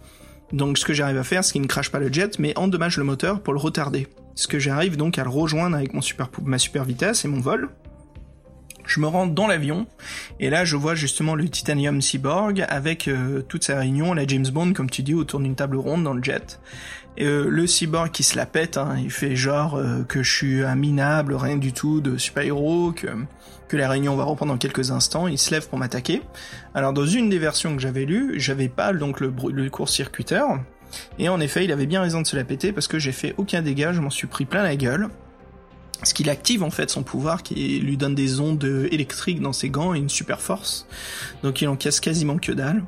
[0.52, 2.96] Donc ce que j'arrive à faire, c'est qu'il ne crache pas le jet, mais endommage
[2.96, 4.06] le moteur pour le retarder.
[4.34, 5.92] Ce que j'arrive donc à le rejoindre avec
[6.42, 7.70] ma super vitesse et mon vol.
[8.86, 9.86] Je me rends dans l'avion
[10.40, 14.46] et là je vois justement le Titanium Cyborg avec euh, toute sa réunion, la James
[14.52, 16.60] Bond comme tu dis autour d'une table ronde dans le jet
[17.20, 20.64] euh, le cyborg qui se la pète, hein, il fait genre euh, que je suis
[20.64, 23.06] un minable, rien du tout de super-héros, que,
[23.68, 26.22] que la réunion va reprendre dans quelques instants, il se lève pour m'attaquer.
[26.74, 30.60] Alors dans une des versions que j'avais lues, j'avais pas donc le, le court-circuiteur,
[31.18, 33.34] et en effet il avait bien raison de se la péter parce que j'ai fait
[33.36, 35.08] aucun dégât, je m'en suis pris plein la gueule.
[36.04, 39.70] Ce qu'il active en fait son pouvoir qui lui donne des ondes électriques dans ses
[39.70, 40.86] gants et une super force.
[41.42, 42.82] Donc il encaisse quasiment que dalle.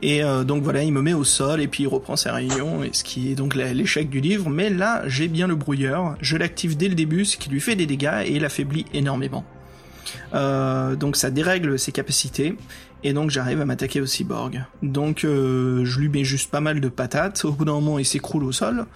[0.00, 2.82] Et euh, donc voilà, il me met au sol et puis il reprend sa réunion,
[2.84, 4.48] et ce qui est donc l'échec du livre.
[4.50, 7.76] Mais là, j'ai bien le brouilleur, je l'active dès le début, ce qui lui fait
[7.76, 9.44] des dégâts et il affaiblit énormément.
[10.34, 12.56] Euh, donc ça dérègle ses capacités
[13.04, 14.64] et donc j'arrive à m'attaquer au cyborg.
[14.82, 18.04] Donc euh, je lui mets juste pas mal de patates, au bout d'un moment il
[18.04, 18.86] s'écroule au sol,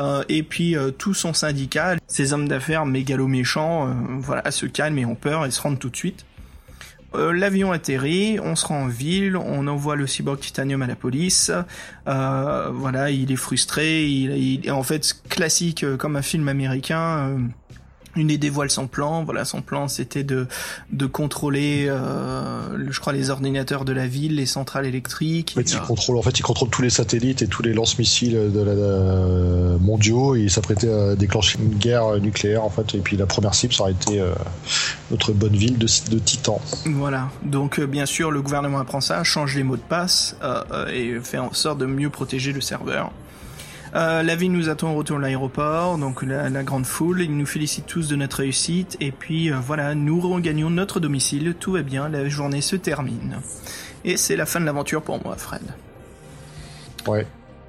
[0.00, 4.98] euh, et puis euh, tout son syndicat, ces hommes d'affaires mégalo méchants, voilà, se calment
[4.98, 6.24] et ont peur et se rendent tout de suite.
[7.16, 11.52] L'avion atterrit, on se rend en ville, on envoie le cyborg titanium à la police.
[12.06, 17.38] voilà, il est frustré, il, il en fait classique comme un film américain
[18.16, 19.24] une idée dévoile son plan.
[19.24, 20.46] Voilà, son plan, c'était de
[20.90, 25.54] de contrôler, euh, je crois, les ordinateurs de la ville, les centrales électriques.
[25.56, 28.52] En fait, il, contrôle, en fait, il contrôle tous les satellites et tous les lance-missiles
[28.52, 30.36] de la, euh, mondiaux.
[30.36, 32.94] Et il s'apprêtait à déclencher une guerre nucléaire, en fait.
[32.94, 34.32] Et puis la première cible, ça aurait été euh,
[35.10, 36.60] notre bonne ville de, de Titan.
[36.86, 37.28] Voilà.
[37.42, 40.36] Donc, euh, bien sûr, le gouvernement apprend ça, change les mots de passe
[40.92, 43.10] et fait en sorte de mieux protéger le serveur.
[43.94, 47.46] Euh, la ville nous attend au retour de l'aéroport, donc la, grande foule, ils nous
[47.46, 51.82] félicitent tous de notre réussite, et puis euh, voilà, nous regagnons notre domicile, tout va
[51.82, 53.38] bien, la journée se termine.
[54.04, 55.62] Et c'est la fin de l'aventure pour moi, Fred.
[57.06, 57.26] Ouais.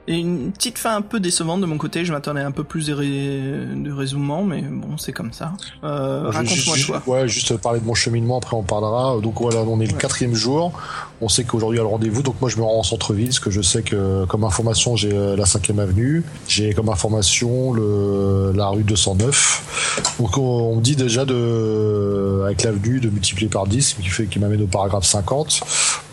[0.07, 2.85] Et une petite fin un peu décevante de mon côté, je m'attendais un peu plus
[2.85, 5.53] de, de raisonnement, mais bon, c'est comme ça.
[5.83, 7.01] Euh, Raconte-moi toi.
[7.07, 9.19] Ouais, juste parler de mon cheminement, après on parlera.
[9.19, 10.73] Donc voilà, on est le quatrième jour.
[11.21, 13.27] On sait qu'aujourd'hui il y a le rendez-vous, donc moi je me rends en centre-ville,
[13.27, 17.73] parce que je sais que comme information j'ai euh, la 5 avenue, j'ai comme information
[17.73, 20.17] le, la rue 209.
[20.19, 24.37] Donc on, me dit déjà de, avec l'avenue de multiplier par 10, qui fait qui
[24.39, 25.61] m'amène au paragraphe 50.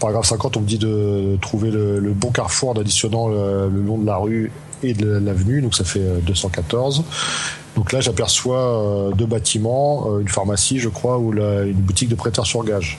[0.00, 3.98] paragraphe 50, on me dit de trouver le, bon carrefour en additionnant le, le long
[3.98, 4.50] de la rue
[4.82, 7.00] et de l'avenue, donc ça fait 214.
[7.00, 7.02] Euh,
[7.76, 12.46] donc là, j'aperçois euh, deux bâtiments, une pharmacie, je crois, ou une boutique de prêteurs
[12.46, 12.98] sur gage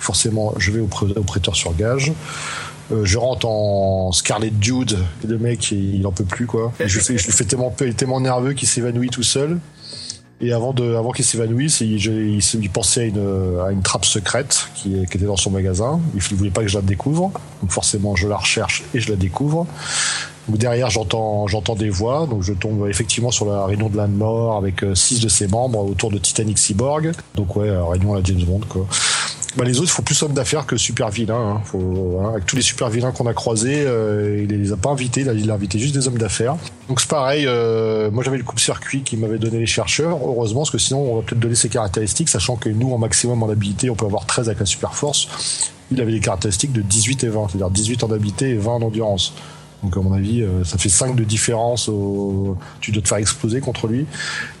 [0.00, 2.12] forcément, je vais au, prêteur sur gage.
[2.90, 6.72] Euh, je rentre en Scarlet Dude, le mec il, en peut plus quoi.
[6.84, 9.58] je, fais, lui fais tellement, tellement nerveux qu'il s'évanouit tout seul.
[10.42, 14.96] Et avant de, avant qu'il s'évanouisse, il, pensait à une, à une trappe secrète qui,
[14.96, 16.00] était dans son magasin.
[16.14, 17.30] Il ne voulait pas que je la découvre.
[17.60, 19.66] Donc forcément, je la recherche et je la découvre.
[20.48, 22.26] Donc derrière, j'entends, j'entends des voix.
[22.26, 25.46] Donc je tombe effectivement sur la réunion de l'âne mort avec euh, six de ses
[25.46, 27.12] membres autour de Titanic Cyborg.
[27.34, 28.86] Donc ouais, réunion à la James Bond quoi.
[29.56, 31.56] Bah, les autres, il faut plus homme d'affaires que super vilains.
[31.56, 31.60] Hein.
[31.64, 34.90] Faut, hein, avec tous les super vilains qu'on a croisés, euh, il les a pas
[34.90, 36.56] invités, il a invité juste des hommes d'affaires.
[36.88, 40.70] Donc c'est pareil, euh, moi j'avais le coupe-circuit qui m'avait donné les chercheurs, heureusement, parce
[40.70, 43.90] que sinon on va peut-être donner ses caractéristiques, sachant que nous, en maximum en habilité,
[43.90, 45.28] on peut avoir 13 avec la super force.
[45.90, 48.82] Il avait des caractéristiques de 18 et 20, c'est-à-dire 18 en habilité et 20 en
[48.82, 49.34] endurance.
[49.82, 51.88] Donc à mon avis, euh, ça fait 5 de différence.
[51.88, 52.56] Au...
[52.80, 54.06] Tu dois te faire exploser contre lui.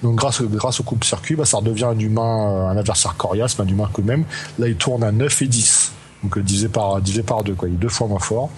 [0.02, 3.64] Donc grâce, grâce au coupe-circuit, bah, ça redevient un humain, euh, un adversaire coriace, mais
[3.64, 4.24] un humain quand même.
[4.58, 5.92] Là, il tourne à 9 et 10.
[6.22, 7.68] Donc euh, divisé par, divisé par 2, quoi.
[7.68, 8.50] Il est deux fois moins fort.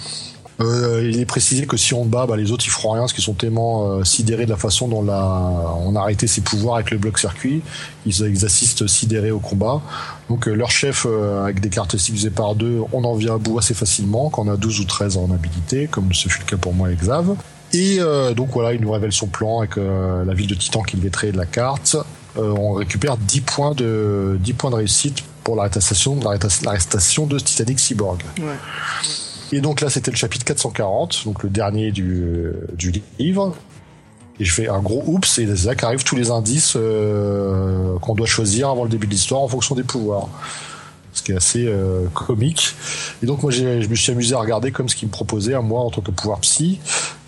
[0.62, 3.12] Euh, il est précisé que si on bat, bah, les autres ils feront rien parce
[3.12, 6.90] qu'ils sont tellement euh, sidérés de la façon dont on a arrêté ses pouvoirs avec
[6.90, 7.62] le bloc circuit.
[8.06, 9.80] Ils, assistent sidérés au combat.
[10.28, 13.58] Donc euh, leur chef avec des caractéristiques divisées par deux, on en vient à bout
[13.58, 16.56] assez facilement quand on a 12 ou 13 en habilité, comme ce fut le cas
[16.56, 17.34] pour moi avec Xav.
[17.72, 17.98] Et
[18.36, 21.38] donc voilà, il nous révèle son plan avec la ville de Titan qu'il traiter de
[21.38, 21.96] la carte.
[22.36, 28.22] on récupère 10 points de 10 points de réussite pour l'arrestation l'arrestation de Titanic Cyborg.
[28.38, 28.44] Ouais.
[29.52, 33.54] Et donc là, c'était le chapitre 440, donc le dernier du, du livre.
[34.40, 38.14] Et je fais un gros oups, et c'est là qu'arrivent tous les indices euh, qu'on
[38.14, 40.28] doit choisir avant le début de l'histoire en fonction des pouvoirs.
[41.12, 42.74] Ce qui est assez euh, comique.
[43.22, 45.60] Et donc moi, je me suis amusé à regarder comme ce qu'il me proposait à
[45.60, 46.80] moi en tant que pouvoir psy.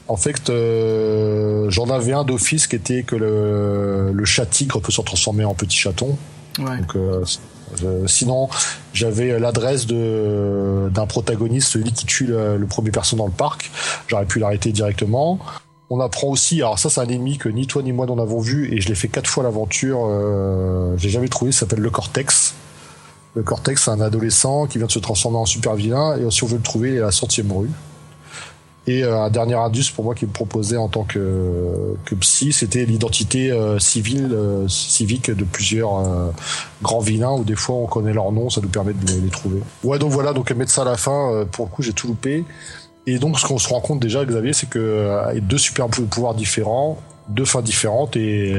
[0.09, 4.93] En fait, euh, j'en avais un d'office qui était que le, le chat tigre peut
[4.93, 6.17] se transformer en petit chaton.
[6.59, 6.79] Ouais.
[6.79, 6.97] Donc
[8.07, 8.49] sinon,
[8.93, 13.71] j'avais l'adresse d'un protagoniste, celui qui tue le, premier personne dans le parc.
[14.09, 15.39] J'aurais pu l'arrêter directement.
[15.91, 18.41] On apprend aussi, alors ça c'est un ennemi que ni toi ni moi n'en avons
[18.41, 20.07] vu et je l'ai fait quatre fois l'aventure.
[20.09, 21.53] Euh, j'ai jamais trouvé.
[21.53, 22.55] Ça s'appelle le Cortex.
[23.35, 26.43] Le Cortex, c'est un adolescent qui vient de se transformer en super vilain et si
[26.43, 27.71] on veut le trouver, il est à la centième rue.
[28.87, 32.53] Et euh, un dernier indice pour moi qui me proposait en tant que, que psy,
[32.53, 36.03] c'était l'identité euh, civile, euh, civique de plusieurs
[36.83, 39.61] grands vilains où des fois on connaît leur nom, ça nous permet de les, trouver.
[39.83, 42.45] Ouais, donc voilà, donc mettre ça à la fin, pour le coup j'ai tout loupé.
[43.07, 46.99] Et donc ce qu'on se rend compte déjà, Xavier, c'est que deux super pouvoirs différents,
[47.29, 48.55] deux fins différentes et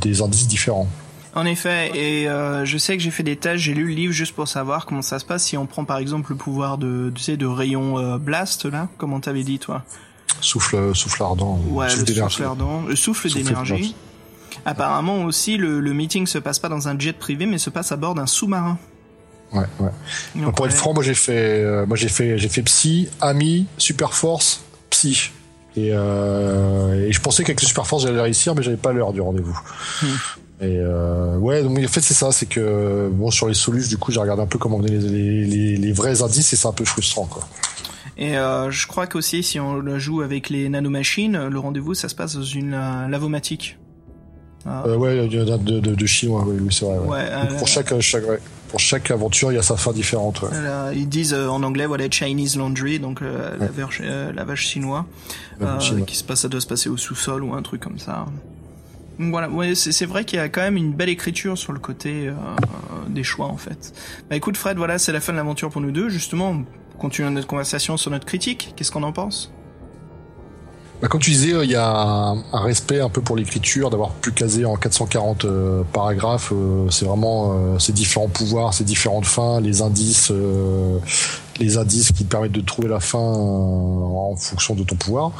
[0.00, 0.88] des indices différents.
[1.34, 4.12] En effet, et euh, je sais que j'ai fait des tests, j'ai lu le livre
[4.12, 7.12] juste pour savoir comment ça se passe si on prend par exemple le pouvoir de,
[7.14, 9.84] tu sais, de rayon euh, blast là, comment t'avais dit toi?
[10.40, 11.60] Souffle, souffle ardent.
[11.68, 13.94] Ouais, le souffle ardent, le souffle, d'énergie.
[14.64, 17.92] Apparemment aussi, le, le meeting se passe pas dans un jet privé, mais se passe
[17.92, 18.78] à bord d'un sous-marin.
[19.52, 19.90] Ouais, ouais.
[20.34, 23.66] Donc, pour être franc, moi j'ai fait, euh, moi j'ai fait, j'ai fait psy, ami,
[23.78, 25.30] super force, psy.
[25.76, 29.12] Et, euh, et je pensais qu'avec le super force j'allais réussir, mais j'avais pas l'heure
[29.12, 29.58] du rendez-vous.
[30.02, 30.06] Hmm.
[30.60, 33.96] Et euh, ouais, donc en fait c'est ça, c'est que bon sur les solus, du
[33.96, 36.72] coup j'ai regardé un peu comment venaient les, les, les, vrais indices et c'est un
[36.72, 37.48] peu frustrant quoi.
[38.18, 42.10] Et euh, je crois qu'aussi si on le joue avec les nanomachines, le rendez-vous ça
[42.10, 43.78] se passe dans une euh, lavomatique.
[44.66, 44.82] Ah.
[44.86, 46.98] Euh, ouais, de, de, de, de chinois, oui, oui c'est vrai.
[46.98, 47.16] Ouais.
[47.16, 48.38] Ouais, pour chaque, chaque ouais,
[48.68, 50.44] pour chaque aventure, il y a sa fin différente.
[50.92, 54.02] Ils disent en anglais voilà Chinese laundry, donc euh, lavage,
[54.34, 55.06] lavage chinois,
[56.06, 58.26] qui se passe, ça doit se passer au sous-sol ou un truc comme ça.
[59.28, 62.34] Voilà, c'est vrai qu'il y a quand même une belle écriture sur le côté euh,
[63.08, 63.92] des choix en fait.
[64.30, 66.08] Bah écoute Fred, voilà, c'est la fin de l'aventure pour nous deux.
[66.08, 66.62] Justement,
[66.98, 68.72] continuons notre conversation sur notre critique.
[68.76, 69.52] Qu'est-ce qu'on en pense?
[71.02, 74.32] Bah, comme tu disais, il y a un, respect un peu pour l'écriture, d'avoir plus
[74.32, 76.52] casé en 440 euh, paragraphes.
[76.54, 80.32] Euh, c'est vraiment ces différents pouvoirs, ces différentes fins, les indices,
[81.58, 85.32] les indices qui te permettent de trouver la fin en fonction de ton pouvoir.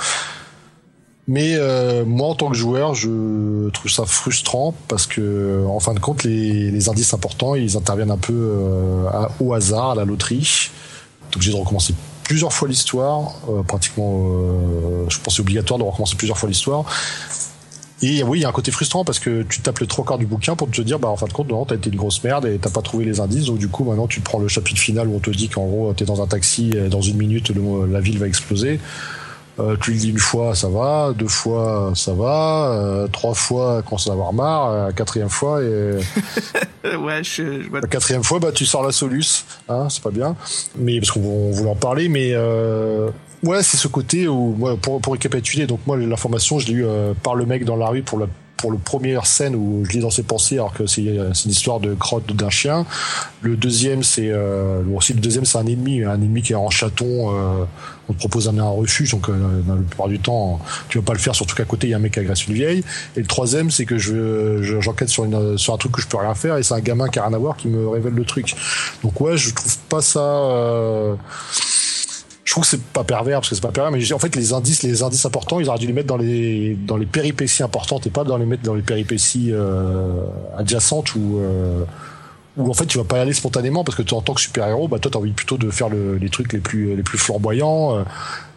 [1.28, 5.94] Mais euh, moi, en tant que joueur, je trouve ça frustrant parce que, en fin
[5.94, 10.04] de compte, les, les indices importants, ils interviennent un peu euh, au hasard, à la
[10.04, 10.70] loterie.
[11.32, 11.94] Donc j'ai de recommencer
[12.24, 14.28] plusieurs fois l'histoire, euh, pratiquement,
[15.08, 16.84] je pense c'est obligatoire de recommencer plusieurs fois l'histoire.
[18.02, 20.18] Et oui, il y a un côté frustrant parce que tu tapes le trois quarts
[20.18, 22.24] du bouquin pour te dire, bah en fin de compte, non, t'as été une grosse
[22.24, 23.44] merde et t'as pas trouvé les indices.
[23.44, 25.92] Donc du coup, maintenant, tu prends le chapitre final où on te dit qu'en gros,
[25.92, 27.52] t'es dans un taxi, et dans une minute,
[27.90, 28.80] la ville va exploser.
[29.60, 31.12] Euh, tu le dis une fois, ça va.
[31.14, 32.72] Deux fois, ça va.
[32.72, 34.70] Euh, trois fois, quand ça va avoir marre.
[34.70, 35.92] Euh, quatrième fois, et
[36.96, 40.36] ouais, je, La quatrième fois, bah tu sors la solus, hein, c'est pas bien.
[40.76, 42.34] Mais parce qu'on voulait en parler, mais
[43.42, 46.86] ouais, c'est ce côté où, pour, pour récapituler, donc moi l'information, je l'ai eu
[47.22, 48.26] par le mec dans la rue pour la
[48.60, 51.80] pour le première scène où je lis dans ses pensées alors que c'est une histoire
[51.80, 52.84] de crotte d'un chien.
[53.40, 56.70] Le deuxième c'est euh, aussi le deuxième c'est un ennemi, un ennemi qui est en
[56.70, 57.34] chaton.
[57.34, 57.64] Euh,
[58.08, 61.12] on te propose d'amener un refuge donc euh, la plupart du temps tu vas pas
[61.12, 62.84] le faire surtout qu'à côté il y a un mec qui agresse une vieille.
[63.16, 66.18] Et le troisième c'est que je j'enquête sur une sur un truc que je peux
[66.18, 68.24] rien faire et c'est un gamin qui a rien à voir qui me révèle le
[68.24, 68.54] truc.
[69.02, 71.14] Donc ouais je trouve pas ça euh,
[72.50, 74.52] je trouve que c'est pas pervers parce que c'est pas pervers mais en fait les
[74.52, 78.08] indices les indices importants ils auraient dû les mettre dans les dans les péripéties importantes
[78.08, 80.24] et pas dans les mettre dans les péripéties euh,
[80.58, 81.84] adjacentes ou euh,
[82.56, 84.66] où en fait tu vas pas y aller spontanément parce que en tant que super
[84.66, 87.18] héros bah toi t'as envie plutôt de faire le, les trucs les plus les plus
[87.18, 88.02] flamboyants euh,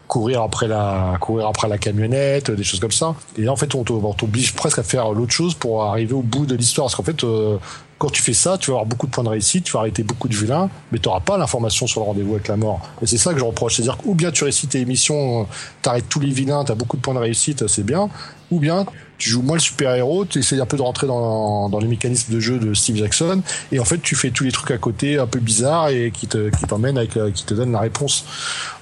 [0.07, 3.15] courir après la courir après la camionnette des choses comme ça.
[3.37, 6.45] Et là en fait on t'oblige presque à faire l'autre chose pour arriver au bout
[6.45, 6.85] de l'histoire.
[6.85, 7.57] Parce qu'en fait euh,
[8.03, 10.03] quand tu fais ça, tu vas avoir beaucoup de points de réussite, tu vas arrêter
[10.03, 12.81] beaucoup de vilains, mais tu n'auras pas l'information sur le rendez-vous avec la mort.
[13.01, 13.77] Et c'est ça que je reproche.
[13.77, 15.47] C'est-à-dire ou bien tu récites tes émissions,
[15.81, 18.09] tu arrêtes tous les vilains, tu as beaucoup de points de réussite, c'est bien,
[18.51, 18.85] ou bien
[19.17, 22.33] tu joues moins le super-héros, tu essayes un peu de rentrer dans, dans les mécanismes
[22.33, 25.17] de jeu de Steve Jackson, et en fait tu fais tous les trucs à côté
[25.17, 28.25] un peu bizarres et qui te qui t'emmènent avec euh, qui te donnent la réponse.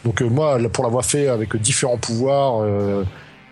[0.04, 3.04] Donc euh, moi pour l'avoir fait avec différents pouvoirs euh,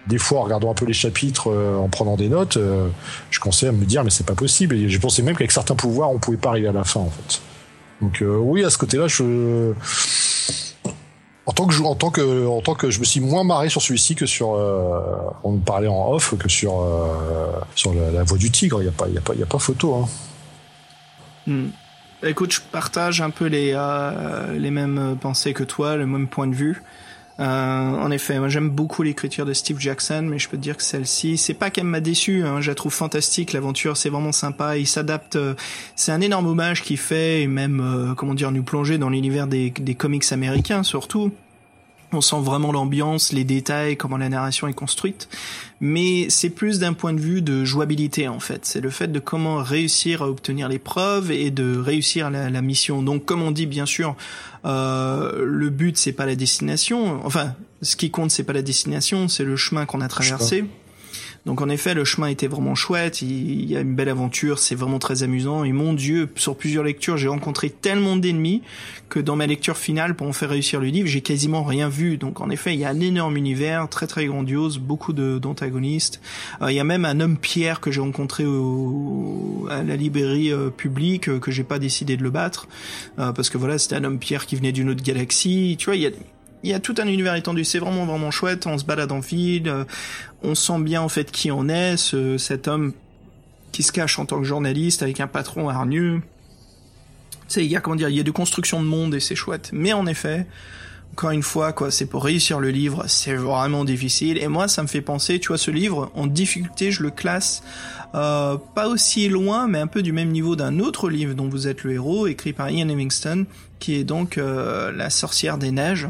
[0.10, 2.90] des fois en regardant un peu les chapitres, euh, en prenant des notes, euh,
[3.30, 4.76] je commençais à me dire mais c'est pas possible.
[4.76, 7.12] Et je pensais même qu'avec certains pouvoirs, on pouvait pas arriver à la fin en
[7.12, 7.42] fait.
[8.02, 9.74] Donc euh, oui, à ce côté-là, je
[11.46, 11.76] en tant que
[12.12, 14.50] que en tant que je me suis moins marré sur celui-ci que sur
[15.44, 16.86] on me parlait en off que sur
[17.76, 18.82] sur la, voix du tigre.
[18.82, 19.96] Il y a pas il y a pas il y a pas photo.
[19.96, 20.08] Hein.
[21.48, 21.70] Hmm.
[22.24, 23.78] Écoute, je partage un peu les
[24.58, 26.82] les mêmes pensées que toi, le même point de vue.
[27.40, 30.76] Euh, en effet, moi j'aime beaucoup l'écriture de Steve Jackson, mais je peux te dire
[30.76, 32.44] que celle-ci, c'est pas qu'elle m'a déçu.
[32.44, 33.54] Hein, je la trouve fantastique.
[33.54, 34.78] L'aventure, c'est vraiment sympa.
[34.78, 35.38] Il s'adapte.
[35.38, 35.54] Euh,
[35.96, 39.48] c'est un énorme hommage qu'il fait, et même euh, comment dire, nous plonger dans l'univers
[39.48, 41.32] des, des comics américains surtout.
[42.12, 45.30] On sent vraiment l'ambiance, les détails, comment la narration est construite.
[45.80, 48.66] Mais c'est plus d'un point de vue de jouabilité en fait.
[48.66, 52.62] C'est le fait de comment réussir à obtenir les preuves et de réussir la, la
[52.62, 53.04] mission.
[53.04, 54.16] Donc comme on dit bien sûr,
[54.66, 57.22] euh, le but c'est pas la destination.
[57.26, 60.66] Enfin, ce qui compte c'est pas la destination, c'est le chemin qu'on a traversé.
[61.46, 64.76] Donc en effet, le chemin était vraiment chouette, il, y a une belle aventure, c'est
[64.76, 65.64] vraiment très amusant.
[65.64, 68.62] Et mon Dieu, sur plusieurs lectures, j'ai rencontré tellement d'ennemis
[69.10, 72.18] que dans ma lecture finale, pour en faire réussir le livre, j'ai quasiment rien vu.
[72.18, 76.22] Donc en effet, il y a un énorme univers, très très grandiose, beaucoup d'antagonistes.
[76.62, 80.52] Euh, il y a même un homme pierre que j'ai rencontré au, à la librairie
[80.52, 82.68] euh, publique, euh, que j'ai pas décidé de le battre,
[83.18, 85.76] parce que voilà, c'était un homme pierre qui venait d'une autre galaxie.
[85.78, 86.12] Tu vois, il y a
[86.64, 87.64] il y a tout un univers étendu.
[87.64, 88.68] C'est vraiment vraiment chouette.
[88.68, 89.86] On se balade en ville, euh,
[90.44, 92.94] on sent bien en fait qui on est, ce, cet homme
[93.72, 96.22] qui se cache en tant que journaliste avec un patron hargneux.
[97.48, 99.36] Sais, il y a comment dire, il y a de construction de monde et c'est
[99.36, 99.70] chouette.
[99.74, 100.46] Mais en effet,
[101.14, 104.38] encore une fois, quoi, c'est pour réussir le livre, c'est vraiment difficile.
[104.38, 107.64] Et moi, ça me fait penser, tu vois, ce livre, en difficulté, je le classe
[108.16, 111.68] euh, pas aussi loin, mais un peu du même niveau d'un autre livre dont vous
[111.68, 113.46] êtes le héros, écrit par Ian Livingstone,
[113.80, 116.08] qui est donc euh, La sorcière des neiges,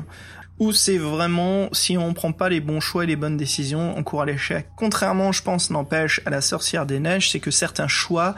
[0.60, 4.04] où c'est vraiment, si on prend pas les bons choix et les bonnes décisions, on
[4.04, 4.68] court à l'échec.
[4.76, 8.36] Contrairement, je pense, n'empêche, à La sorcière des neiges, c'est que certains choix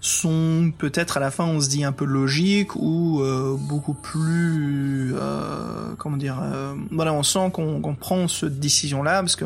[0.00, 5.14] sont peut-être à la fin on se dit un peu logiques ou euh, beaucoup plus
[5.14, 9.44] euh, comment dire euh, voilà on sent qu'on qu prend cette décision là parce que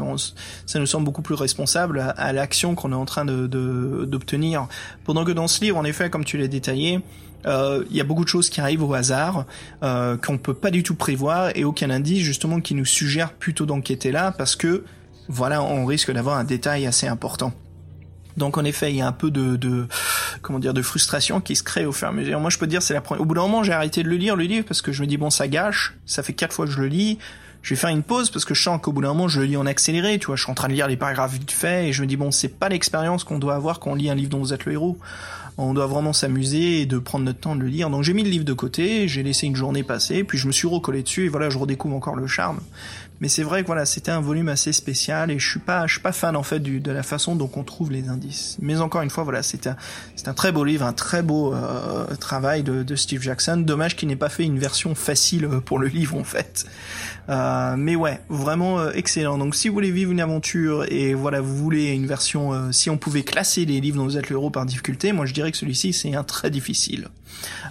[0.65, 3.49] ça nous semble beaucoup plus responsable à, à l'action qu'on est en train de
[4.07, 4.69] d'obtenir
[5.03, 7.01] pendant que dans ce livre en effet comme tu l'as détaillé
[7.47, 9.47] il y a beaucoup de choses qui arrivent au hasard
[9.81, 14.13] qu'on peut pas du tout prévoir et aucun indice justement qui nous suggère plutôt d'enquêter
[14.13, 14.85] là parce que
[15.29, 17.53] voilà on risque d'avoir un détail assez important
[18.37, 19.87] donc en effet, il y a un peu de,
[20.43, 22.41] comment dire de frustration qui se crée au fur et à mesure.
[22.41, 23.23] Moi, je peux dire, c'est la première.
[23.23, 25.07] Au bout d'un moment, j'ai arrêté de le lire, le livre, parce que je me
[25.07, 25.95] dis bon, ça gâche.
[26.07, 27.19] Ça fait quatre fois que je le lis.
[27.63, 29.47] Je vais faire une pause parce que je sens qu'au bout d'un moment, je le
[29.47, 30.19] lis en accéléré.
[30.19, 32.07] Tu vois, je suis en train de lire les paragraphes vite fait et je me
[32.07, 34.53] dis bon, c'est pas l'expérience qu'on doit avoir quand on lit un livre dont vous
[34.53, 34.99] êtes le héros.
[35.57, 37.91] On doit vraiment s'amuser et de prendre notre temps de le lire.
[37.91, 40.53] Donc j'ai mis le livre de côté, j'ai laissé une journée passer, puis je me
[40.53, 42.59] suis recollé dessus et voilà, je redécouvre encore le charme.
[43.21, 45.93] Mais c'est vrai que voilà, c'était un volume assez spécial et je suis pas, je
[45.93, 48.57] suis pas fan en fait du, de la façon dont on trouve les indices.
[48.61, 49.77] Mais encore une fois, voilà, c'est un,
[50.17, 53.59] c'est un très beau livre, un très beau euh, travail de, de, Steve Jackson.
[53.59, 56.67] Dommage qu'il n'ait pas fait une version facile pour le livre en fait.
[57.29, 59.39] Euh, mais ouais, vraiment euh, excellent.
[59.39, 62.91] Donc si vous voulez vivre une aventure et voilà, vous voulez une version, euh, si
[62.91, 65.51] on pouvait classer les livres dont vous êtes le héros par difficulté, moi je dirais
[65.51, 67.09] que celui-ci c'est un très difficile.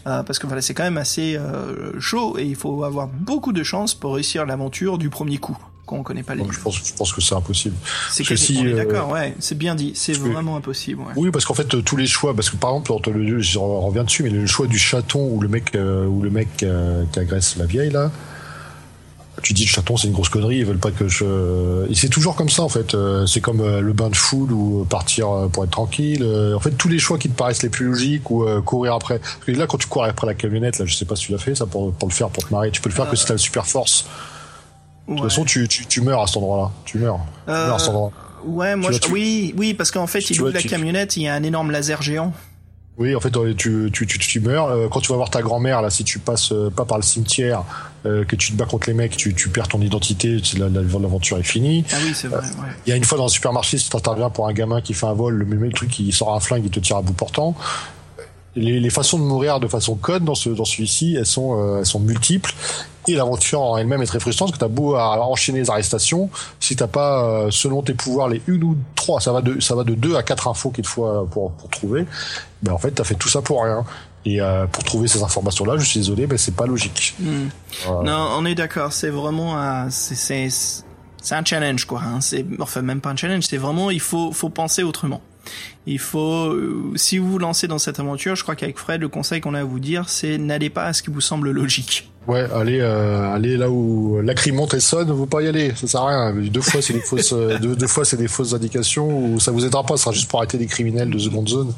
[0.07, 1.39] Euh, parce que voilà, c'est quand même assez
[1.99, 5.97] chaud et il faut avoir beaucoup de chance pour réussir l'aventure du premier coup quand
[5.97, 7.75] on connaît pas les je pense, je pense que c'est impossible.
[8.09, 11.01] C'est quasi, si, euh, d'accord, ouais, c'est bien dit, c'est vraiment impossible.
[11.01, 11.13] Ouais.
[11.15, 14.23] Oui, parce qu'en fait tous les choix, parce que par exemple, le, je reviens dessus,
[14.23, 17.57] mais le choix du chaton ou le mec euh, ou le mec euh, qui agresse
[17.57, 18.11] la vieille là,
[19.41, 21.89] tu dis le chaton c'est une grosse connerie, ils veulent pas que je.
[21.89, 22.95] Et c'est toujours comme ça en fait.
[23.27, 26.23] C'est comme le bain de foule ou partir pour être tranquille.
[26.55, 29.19] En fait, tous les choix qui te paraissent les plus logiques ou courir après.
[29.19, 31.31] Parce que là, quand tu cours après la camionnette, là, je sais pas si tu
[31.31, 32.71] l'as fait ça pour, pour le faire, pour te marrer.
[32.71, 34.05] Tu peux le faire que si t'as le super force.
[35.07, 36.71] De toute façon, tu, tu, tu, meurs à cet endroit-là.
[36.85, 37.19] Tu meurs.
[37.45, 38.11] Tu meurs à cet endroit.
[38.45, 39.11] Ouais, moi, je...
[39.11, 42.01] oui, oui, parce qu'en fait, il ouvre la camionnette, il y a un énorme laser
[42.01, 42.33] géant.
[42.97, 44.89] Oui, en fait, tu, tu, tu, tu meurs.
[44.91, 47.63] Quand tu vas voir ta grand-mère, là, si tu passes pas par le cimetière,
[48.05, 51.43] euh, que tu te bats contre les mecs, tu, tu perds ton identité, l'aventure est
[51.43, 51.85] finie.
[51.91, 52.41] Ah oui, c'est vrai.
[52.43, 52.67] Il ouais.
[52.87, 55.13] y a une fois dans un supermarché, si t'interviens pour un gamin qui fait un
[55.13, 57.55] vol, le même truc, il sort un flingue, il te tire à bout portant.
[58.55, 61.79] Les, les, façons de mourir de façon code dans ce dans celui-ci, elles sont euh,
[61.79, 62.53] elles sont multiples
[63.07, 66.29] et l'aventure en elle-même est très frustrante parce que t'as beau à enchaîner les arrestations,
[66.59, 69.75] si t'as pas euh, selon tes pouvoirs les une ou trois, ça va de ça
[69.75, 72.05] va de deux à quatre infos qu'il te faut euh, pour pour trouver.
[72.61, 73.83] Ben en fait t'as fait tout ça pour rien.
[74.25, 77.13] Et euh, pour trouver ces informations-là, je suis désolé, mais c'est pas logique.
[77.19, 77.47] Mm.
[77.85, 78.09] Voilà.
[78.09, 78.93] Non, on est d'accord.
[78.93, 82.01] C'est vraiment un, c'est c'est un challenge quoi.
[82.01, 82.21] Hein.
[82.21, 83.43] C'est enfin même pas un challenge.
[83.43, 85.21] C'est vraiment il faut faut penser autrement.
[85.85, 89.09] Il faut, euh, si vous vous lancez dans cette aventure, je crois qu'avec Fred, le
[89.09, 92.09] conseil qu'on a à vous dire, c'est n'allez pas à ce qui vous semble logique.
[92.27, 95.87] Ouais, allez, euh, là où la crie monte et sonne, vous pas y aller, ça
[95.87, 96.41] sert à rien.
[96.41, 99.65] Deux fois, c'est des fausses, deux, deux, fois, c'est des fausses indications ou ça vous
[99.65, 101.73] aidera pas, ça sera juste pour arrêter des criminels de seconde zone.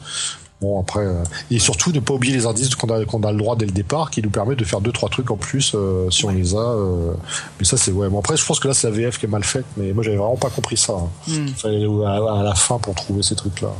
[0.62, 1.22] Bon après euh,
[1.52, 3.74] et surtout ne pas oublier les indices qu'on a qu'on a le droit dès le
[3.74, 6.56] départ qui nous permet de faire deux trois trucs en plus euh, si on les
[6.56, 7.14] a euh,
[7.60, 9.30] mais ça c'est ouais bon après je pense que là c'est la VF qui est
[9.30, 11.10] mal faite mais moi j'avais vraiment pas compris ça hein.
[11.28, 11.48] mm.
[11.58, 13.74] fallait à, à, la fin pour trouver ces trucs là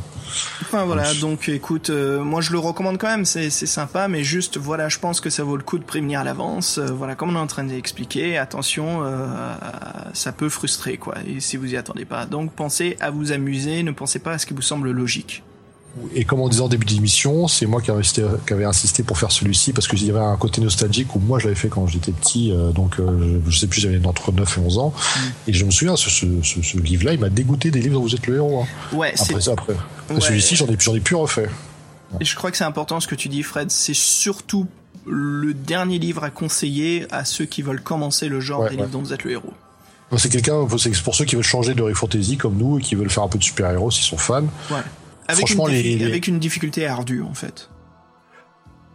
[0.64, 4.90] enfin voilà donc écoute moi je le recommande quand même c'est sympa mais juste voilà
[4.90, 7.42] je pense que ça vaut le coup de prévenir à l'avance voilà comme on est
[7.42, 9.02] en train d'expliquer attention
[10.12, 13.82] ça peut frustrer quoi et si vous y attendez pas donc pensez à vous amuser
[13.82, 15.42] ne pensez pas à ce qui vous semble logique
[16.14, 19.04] et comme on disait en début d'émission, c'est moi qui avais, insisté, qui avait insisté
[19.04, 21.70] pour faire celui-ci parce qu'il y avait un côté nostalgique où moi je l'avais fait
[21.70, 24.94] quand j'étais petit, euh, donc euh, je, sais plus, j'avais entre 9 et 11 ans.
[24.94, 25.20] Mm.
[25.48, 28.02] Et je me souviens, ce, ce, ce, ce livre-là, il m'a dégoûté des livres dont
[28.02, 28.64] vous êtes le héros.
[28.64, 28.96] Hein.
[28.96, 29.74] Ouais, après ça, après.
[30.10, 30.20] Ouais.
[30.20, 31.44] Celui-ci, j'en ai, j'en ai plus refait.
[32.12, 32.18] Ouais.
[32.22, 33.72] Et je crois que c'est important ce que tu dis, Fred.
[33.72, 34.68] C'est surtout
[35.06, 38.90] le dernier livre à conseiller à ceux qui veulent commencer le genre ouais, des livres
[38.90, 39.54] dont vous êtes le héros.
[40.18, 43.10] C'est quelqu'un, c'est pour ceux qui veulent changer de Fantasy comme nous et qui veulent
[43.10, 44.44] faire un peu de super-héros s'ils sont fans.
[44.70, 44.78] Ouais.
[45.28, 46.06] Avec Franchement, une, les, les...
[46.06, 47.70] avec une difficulté ardue en fait.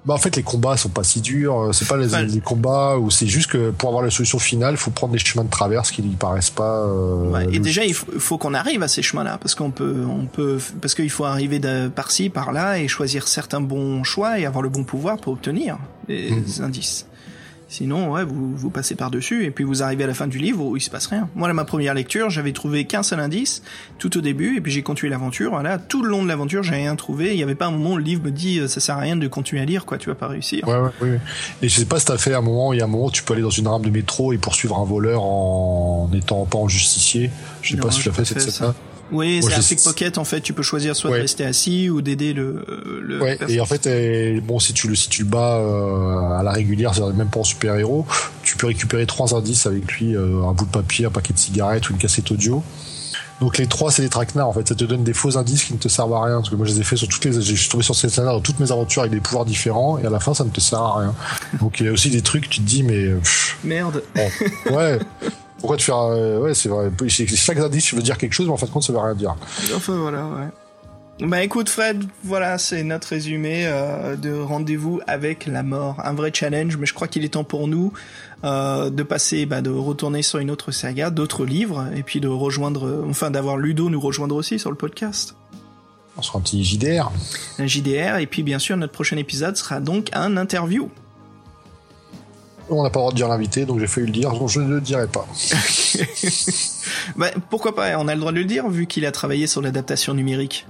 [0.07, 2.97] Bah en fait les combats sont pas si durs, c'est pas les, enfin, les combats
[2.97, 5.91] où c'est juste que pour avoir la solution finale, faut prendre des chemins de traverse
[5.91, 6.87] qui ne paraissent pas.
[6.87, 10.07] Euh, ouais, et déjà il faut, faut qu'on arrive à ces chemins-là parce qu'on peut,
[10.09, 14.47] on peut, parce qu'il faut arriver de par-ci, par-là et choisir certains bons choix et
[14.47, 15.77] avoir le bon pouvoir pour obtenir
[16.09, 16.63] les mmh.
[16.63, 17.07] indices.
[17.73, 20.65] Sinon, ouais, vous, vous passez par-dessus et puis vous arrivez à la fin du livre
[20.65, 21.29] où il se passe rien.
[21.37, 23.63] Moi, là, ma première lecture, j'avais trouvé qu'un seul indice
[24.01, 25.63] tout au début et puis j'ai continué l'aventure.
[25.63, 27.33] Là, tout le long de l'aventure, j'ai rien trouvé.
[27.33, 29.01] Il y avait pas un moment où le livre me dit euh, ça sert à
[29.01, 30.67] rien de continuer à lire, quoi, tu vas pas réussir.
[30.67, 31.09] Ouais, ouais, oui.
[31.63, 33.11] Et je sais pas si t'as fait un moment, il y a un moment où
[33.13, 36.59] tu peux aller dans une rame de métro et poursuivre un voleur en étant pas
[36.59, 37.31] en justicier.
[37.63, 38.75] Je sais Non, pas si tu l'as fait cette scène-là.
[39.13, 40.41] Oui, c'est un je- pickpocket en fait.
[40.41, 41.17] Tu peux choisir soit Ouais.
[41.19, 42.65] de rester assis ou d'aider le.
[43.03, 46.39] le Ouais, et en fait, euh, bon, si tu le, si tu le bats euh,
[46.39, 48.07] à la régulière, c'est-à-dire même pas en super héros,
[48.43, 51.39] tu peux récupérer trois indices avec lui, euh, un bout de papier, un paquet de
[51.39, 52.63] cigarettes ou une cassette audio.
[53.41, 54.49] Donc les trois, c'est des traquenards.
[54.49, 56.37] En fait, ça te donne des faux indices qui ne te servent à rien.
[56.37, 58.09] Parce que moi, je les ai fait sur toutes les, je suis tombé sur ces
[58.09, 60.51] traquenards dans toutes mes aventures avec des pouvoirs différents, et à la fin, ça ne
[60.51, 61.15] te sert à rien.
[61.59, 64.03] Donc il y a aussi des trucs, tu te dis, mais pff, Merde.
[64.15, 64.29] bon,
[64.77, 64.99] ouais.
[65.61, 66.91] Pourquoi te faire, euh, ouais, c'est vrai.
[67.09, 69.37] Chaque indice veut dire quelque chose, mais en fin de compte, ça veut rien dire.
[69.75, 70.49] Enfin voilà, ouais.
[71.27, 75.97] Bah écoute Fred, voilà, c'est notre résumé euh, de rendez-vous avec la mort.
[76.03, 77.93] Un vrai challenge, mais je crois qu'il est temps pour nous
[78.43, 82.29] euh, de passer, bah, de retourner sur une autre saga, d'autres livres, et puis de
[82.29, 85.35] rejoindre, enfin d'avoir Ludo nous rejoindre aussi sur le podcast.
[86.17, 87.13] On sera un petit JDR.
[87.59, 90.89] Un JDR, et puis bien sûr notre prochain épisode sera donc un interview.
[92.71, 94.61] On n'a pas le droit de dire l'invité, donc j'ai failli le dire, donc je
[94.61, 95.27] ne le dirai pas.
[97.17, 99.61] Bah pourquoi pas, on a le droit de le dire vu qu'il a travaillé sur
[99.61, 100.67] l'adaptation numérique.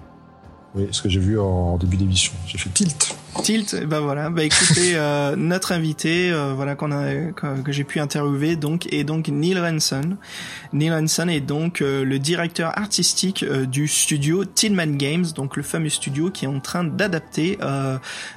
[0.74, 2.32] Oui, ce que j'ai vu en début d'émission.
[2.47, 3.16] J'ai fait tilt.
[3.43, 7.85] Tilt, bah voilà, bah écoutez, euh, notre invité, euh, voilà qu'on a que, que j'ai
[7.85, 10.16] pu interviewer donc est donc Neil Ranson.
[10.73, 15.62] Neil Ranson est donc euh, le directeur artistique euh, du studio Tillman Games, donc le
[15.62, 17.59] fameux studio qui est en train d'adapter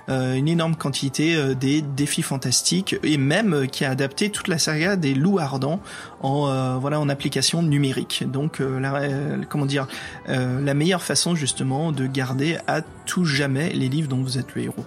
[0.07, 5.13] une énorme quantité des défis fantastiques et même qui a adapté toute la saga des
[5.13, 5.81] loups ardents
[6.23, 8.23] en euh, voilà en application numérique.
[8.25, 9.87] Donc euh, la, euh, comment dire
[10.29, 14.55] euh, la meilleure façon justement de garder à tout jamais les livres dont vous êtes
[14.55, 14.85] le héros.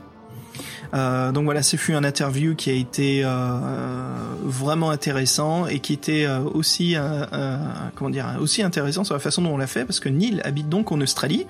[0.94, 4.06] Euh, donc voilà, ce fut un interview qui a été euh, euh,
[4.42, 6.96] vraiment intéressant et qui était aussi
[7.94, 10.68] comment dire aussi intéressant sur la façon dont on l'a fait parce que Neil habite
[10.68, 11.46] donc en Australie.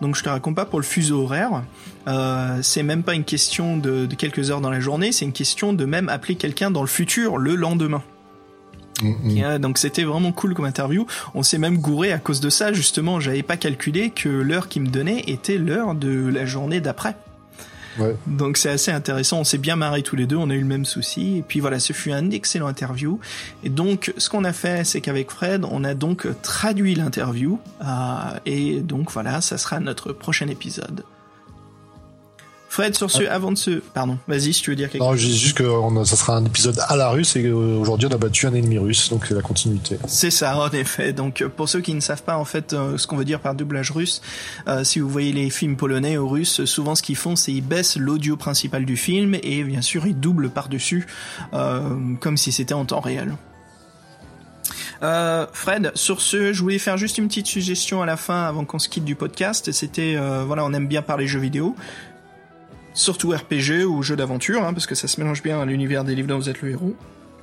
[0.00, 1.62] Donc je te raconte pas pour le fuseau horaire.
[2.08, 5.32] Euh, c'est même pas une question de, de quelques heures dans la journée, c'est une
[5.32, 8.02] question de même appeler quelqu'un dans le futur le lendemain.
[9.02, 11.06] Mm, Et, euh, donc c'était vraiment cool comme interview.
[11.34, 13.20] On s'est même gouré à cause de ça justement.
[13.20, 17.16] J'avais pas calculé que l'heure qu'il me donnait était l'heure de la journée d'après.
[18.26, 19.40] Donc c'est assez intéressant.
[19.40, 20.36] On s'est bien marré tous les deux.
[20.36, 21.38] On a eu le même souci.
[21.38, 23.18] Et puis voilà, ce fut un excellent interview.
[23.62, 27.58] Et donc ce qu'on a fait, c'est qu'avec Fred, on a donc traduit l'interview.
[27.82, 27.86] Euh,
[28.46, 31.04] et donc voilà, ça sera notre prochain épisode.
[32.74, 35.20] Fred, sur ce, avant de se, pardon, vas-y, si tu veux dire quelque Non, chose.
[35.20, 37.54] je dis juste que on a- ça sera un épisode à la russe et euh,
[37.78, 39.96] aujourd'hui on a battu un ennemi russe, donc c'est la continuité.
[40.08, 41.12] C'est ça, en effet.
[41.12, 43.38] Donc, euh, pour ceux qui ne savent pas en fait euh, ce qu'on veut dire
[43.38, 44.22] par doublage russe,
[44.66, 47.60] euh, si vous voyez les films polonais ou russes, souvent ce qu'ils font, c'est ils
[47.64, 51.06] baissent l'audio principal du film et bien sûr ils doublent par-dessus,
[51.52, 51.80] euh,
[52.18, 53.36] comme si c'était en temps réel.
[55.04, 58.64] Euh, Fred, sur ce, je voulais faire juste une petite suggestion à la fin avant
[58.64, 59.70] qu'on se quitte du podcast.
[59.70, 61.76] C'était, euh, voilà, on aime bien parler jeux vidéo,
[62.94, 66.14] surtout RPG ou jeux d'aventure, hein, parce que ça se mélange bien à l'univers des
[66.14, 66.96] livres dont vous êtes le héros.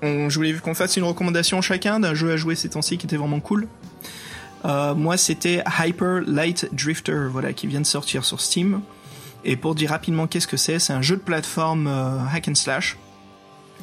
[0.04, 3.18] Je voulais qu'on fasse une recommandation chacun d'un jeu à jouer ces temps-ci qui était
[3.18, 3.68] vraiment cool.
[4.66, 8.82] Euh, moi, c'était Hyper Light Drifter, voilà, qui vient de sortir sur Steam.
[9.44, 12.56] Et pour dire rapidement qu'est-ce que c'est, c'est un jeu de plateforme euh, hack and
[12.56, 12.98] slash.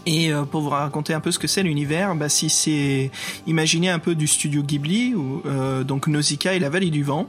[0.07, 3.11] Et euh, pour vous raconter un peu ce que c'est l'univers, bah, si c'est
[3.47, 5.43] imaginez un peu du studio Ghibli, ou,
[5.85, 7.29] donc Nausicaa et la Vallée du Vent.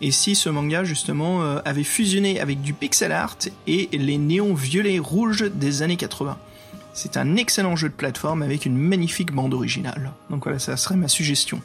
[0.00, 4.54] Et si ce manga justement euh, avait fusionné avec du pixel art et les néons
[4.54, 6.38] violets rouges des années 80.
[6.92, 10.12] C'est un excellent jeu de plateforme avec une magnifique bande originale.
[10.30, 11.60] Donc voilà, ça serait ma suggestion.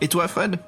[0.00, 0.58] Et toi, Fred?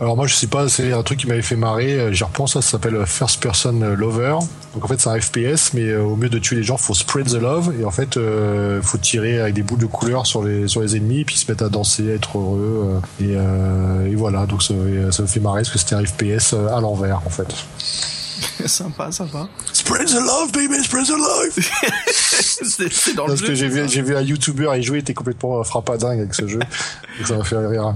[0.00, 2.54] Alors moi je sais pas, c'est un truc qui m'avait fait marrer, euh, j'y repense,
[2.54, 4.36] ça s'appelle First Person Lover.
[4.72, 6.94] Donc en fait c'est un FPS, mais euh, au mieux de tuer les gens, faut
[6.94, 10.42] spread the love, et en fait euh, faut tirer avec des boules de couleur sur
[10.42, 14.06] les sur les ennemis, puis se mettre à danser, à être heureux, euh, et, euh,
[14.10, 14.72] et voilà, donc ça,
[15.10, 17.48] ça me fait marrer parce que c'était un FPS à l'envers en fait.
[18.66, 19.48] Sympa, sympa.
[19.74, 21.58] Spread the love baby, spread the love
[22.90, 23.46] c'est dans le Parce jeu.
[23.48, 26.34] que j'ai vu, ça j'ai vu un YouTuber y jouer, il était complètement frappadingue avec
[26.34, 27.94] ce jeu, donc ça m'a fait rire.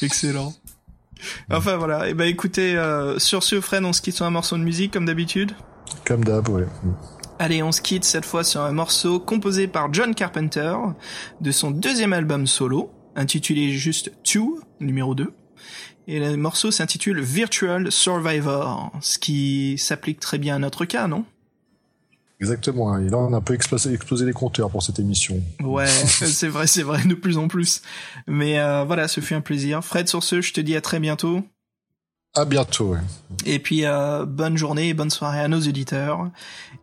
[0.00, 0.54] Excellent.
[1.50, 4.56] Enfin voilà, et ben écoutez, euh, sur ce, Fred, on se quitte sur un morceau
[4.56, 5.52] de musique comme d'habitude.
[6.04, 6.66] Comme d'hab, ouais.
[7.38, 10.74] Allez, on se quitte cette fois sur un morceau composé par John Carpenter
[11.40, 15.32] de son deuxième album solo, intitulé juste Two, numéro 2.
[16.08, 21.24] Et le morceau s'intitule Virtual Survivor, ce qui s'applique très bien à notre cas, non?
[22.40, 22.92] Exactement.
[22.92, 23.04] hein.
[23.04, 25.40] Et là, on a un peu explosé, explosé les compteurs pour cette émission.
[25.62, 27.82] Ouais, c'est vrai, c'est vrai, de plus en plus.
[28.26, 29.82] Mais euh, voilà, ce fut un plaisir.
[29.82, 31.42] Fred, sur ce, je te dis à très bientôt.
[32.34, 32.92] À bientôt.
[32.92, 32.98] Ouais.
[33.46, 36.28] Et puis, euh, bonne journée et bonne soirée à nos auditeurs.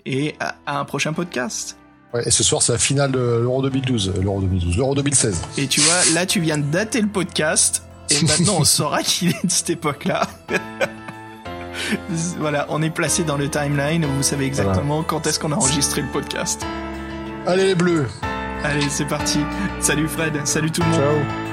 [0.05, 1.77] Et à, à un prochain podcast.
[2.13, 5.41] Ouais, et ce soir, c'est la finale de l'Euro 2012, l'Euro 2012, l'Euro 2016.
[5.57, 9.29] Et tu vois, là, tu viens de dater le podcast, et maintenant, on saura qu'il
[9.29, 10.27] est de cette époque-là.
[12.39, 16.01] voilà, on est placé dans le timeline, vous savez exactement quand est-ce qu'on a enregistré
[16.01, 16.65] le podcast.
[17.45, 18.07] Allez les bleus
[18.63, 19.39] Allez, c'est parti.
[19.81, 20.99] Salut Fred, salut tout le monde.
[20.99, 21.52] Ciao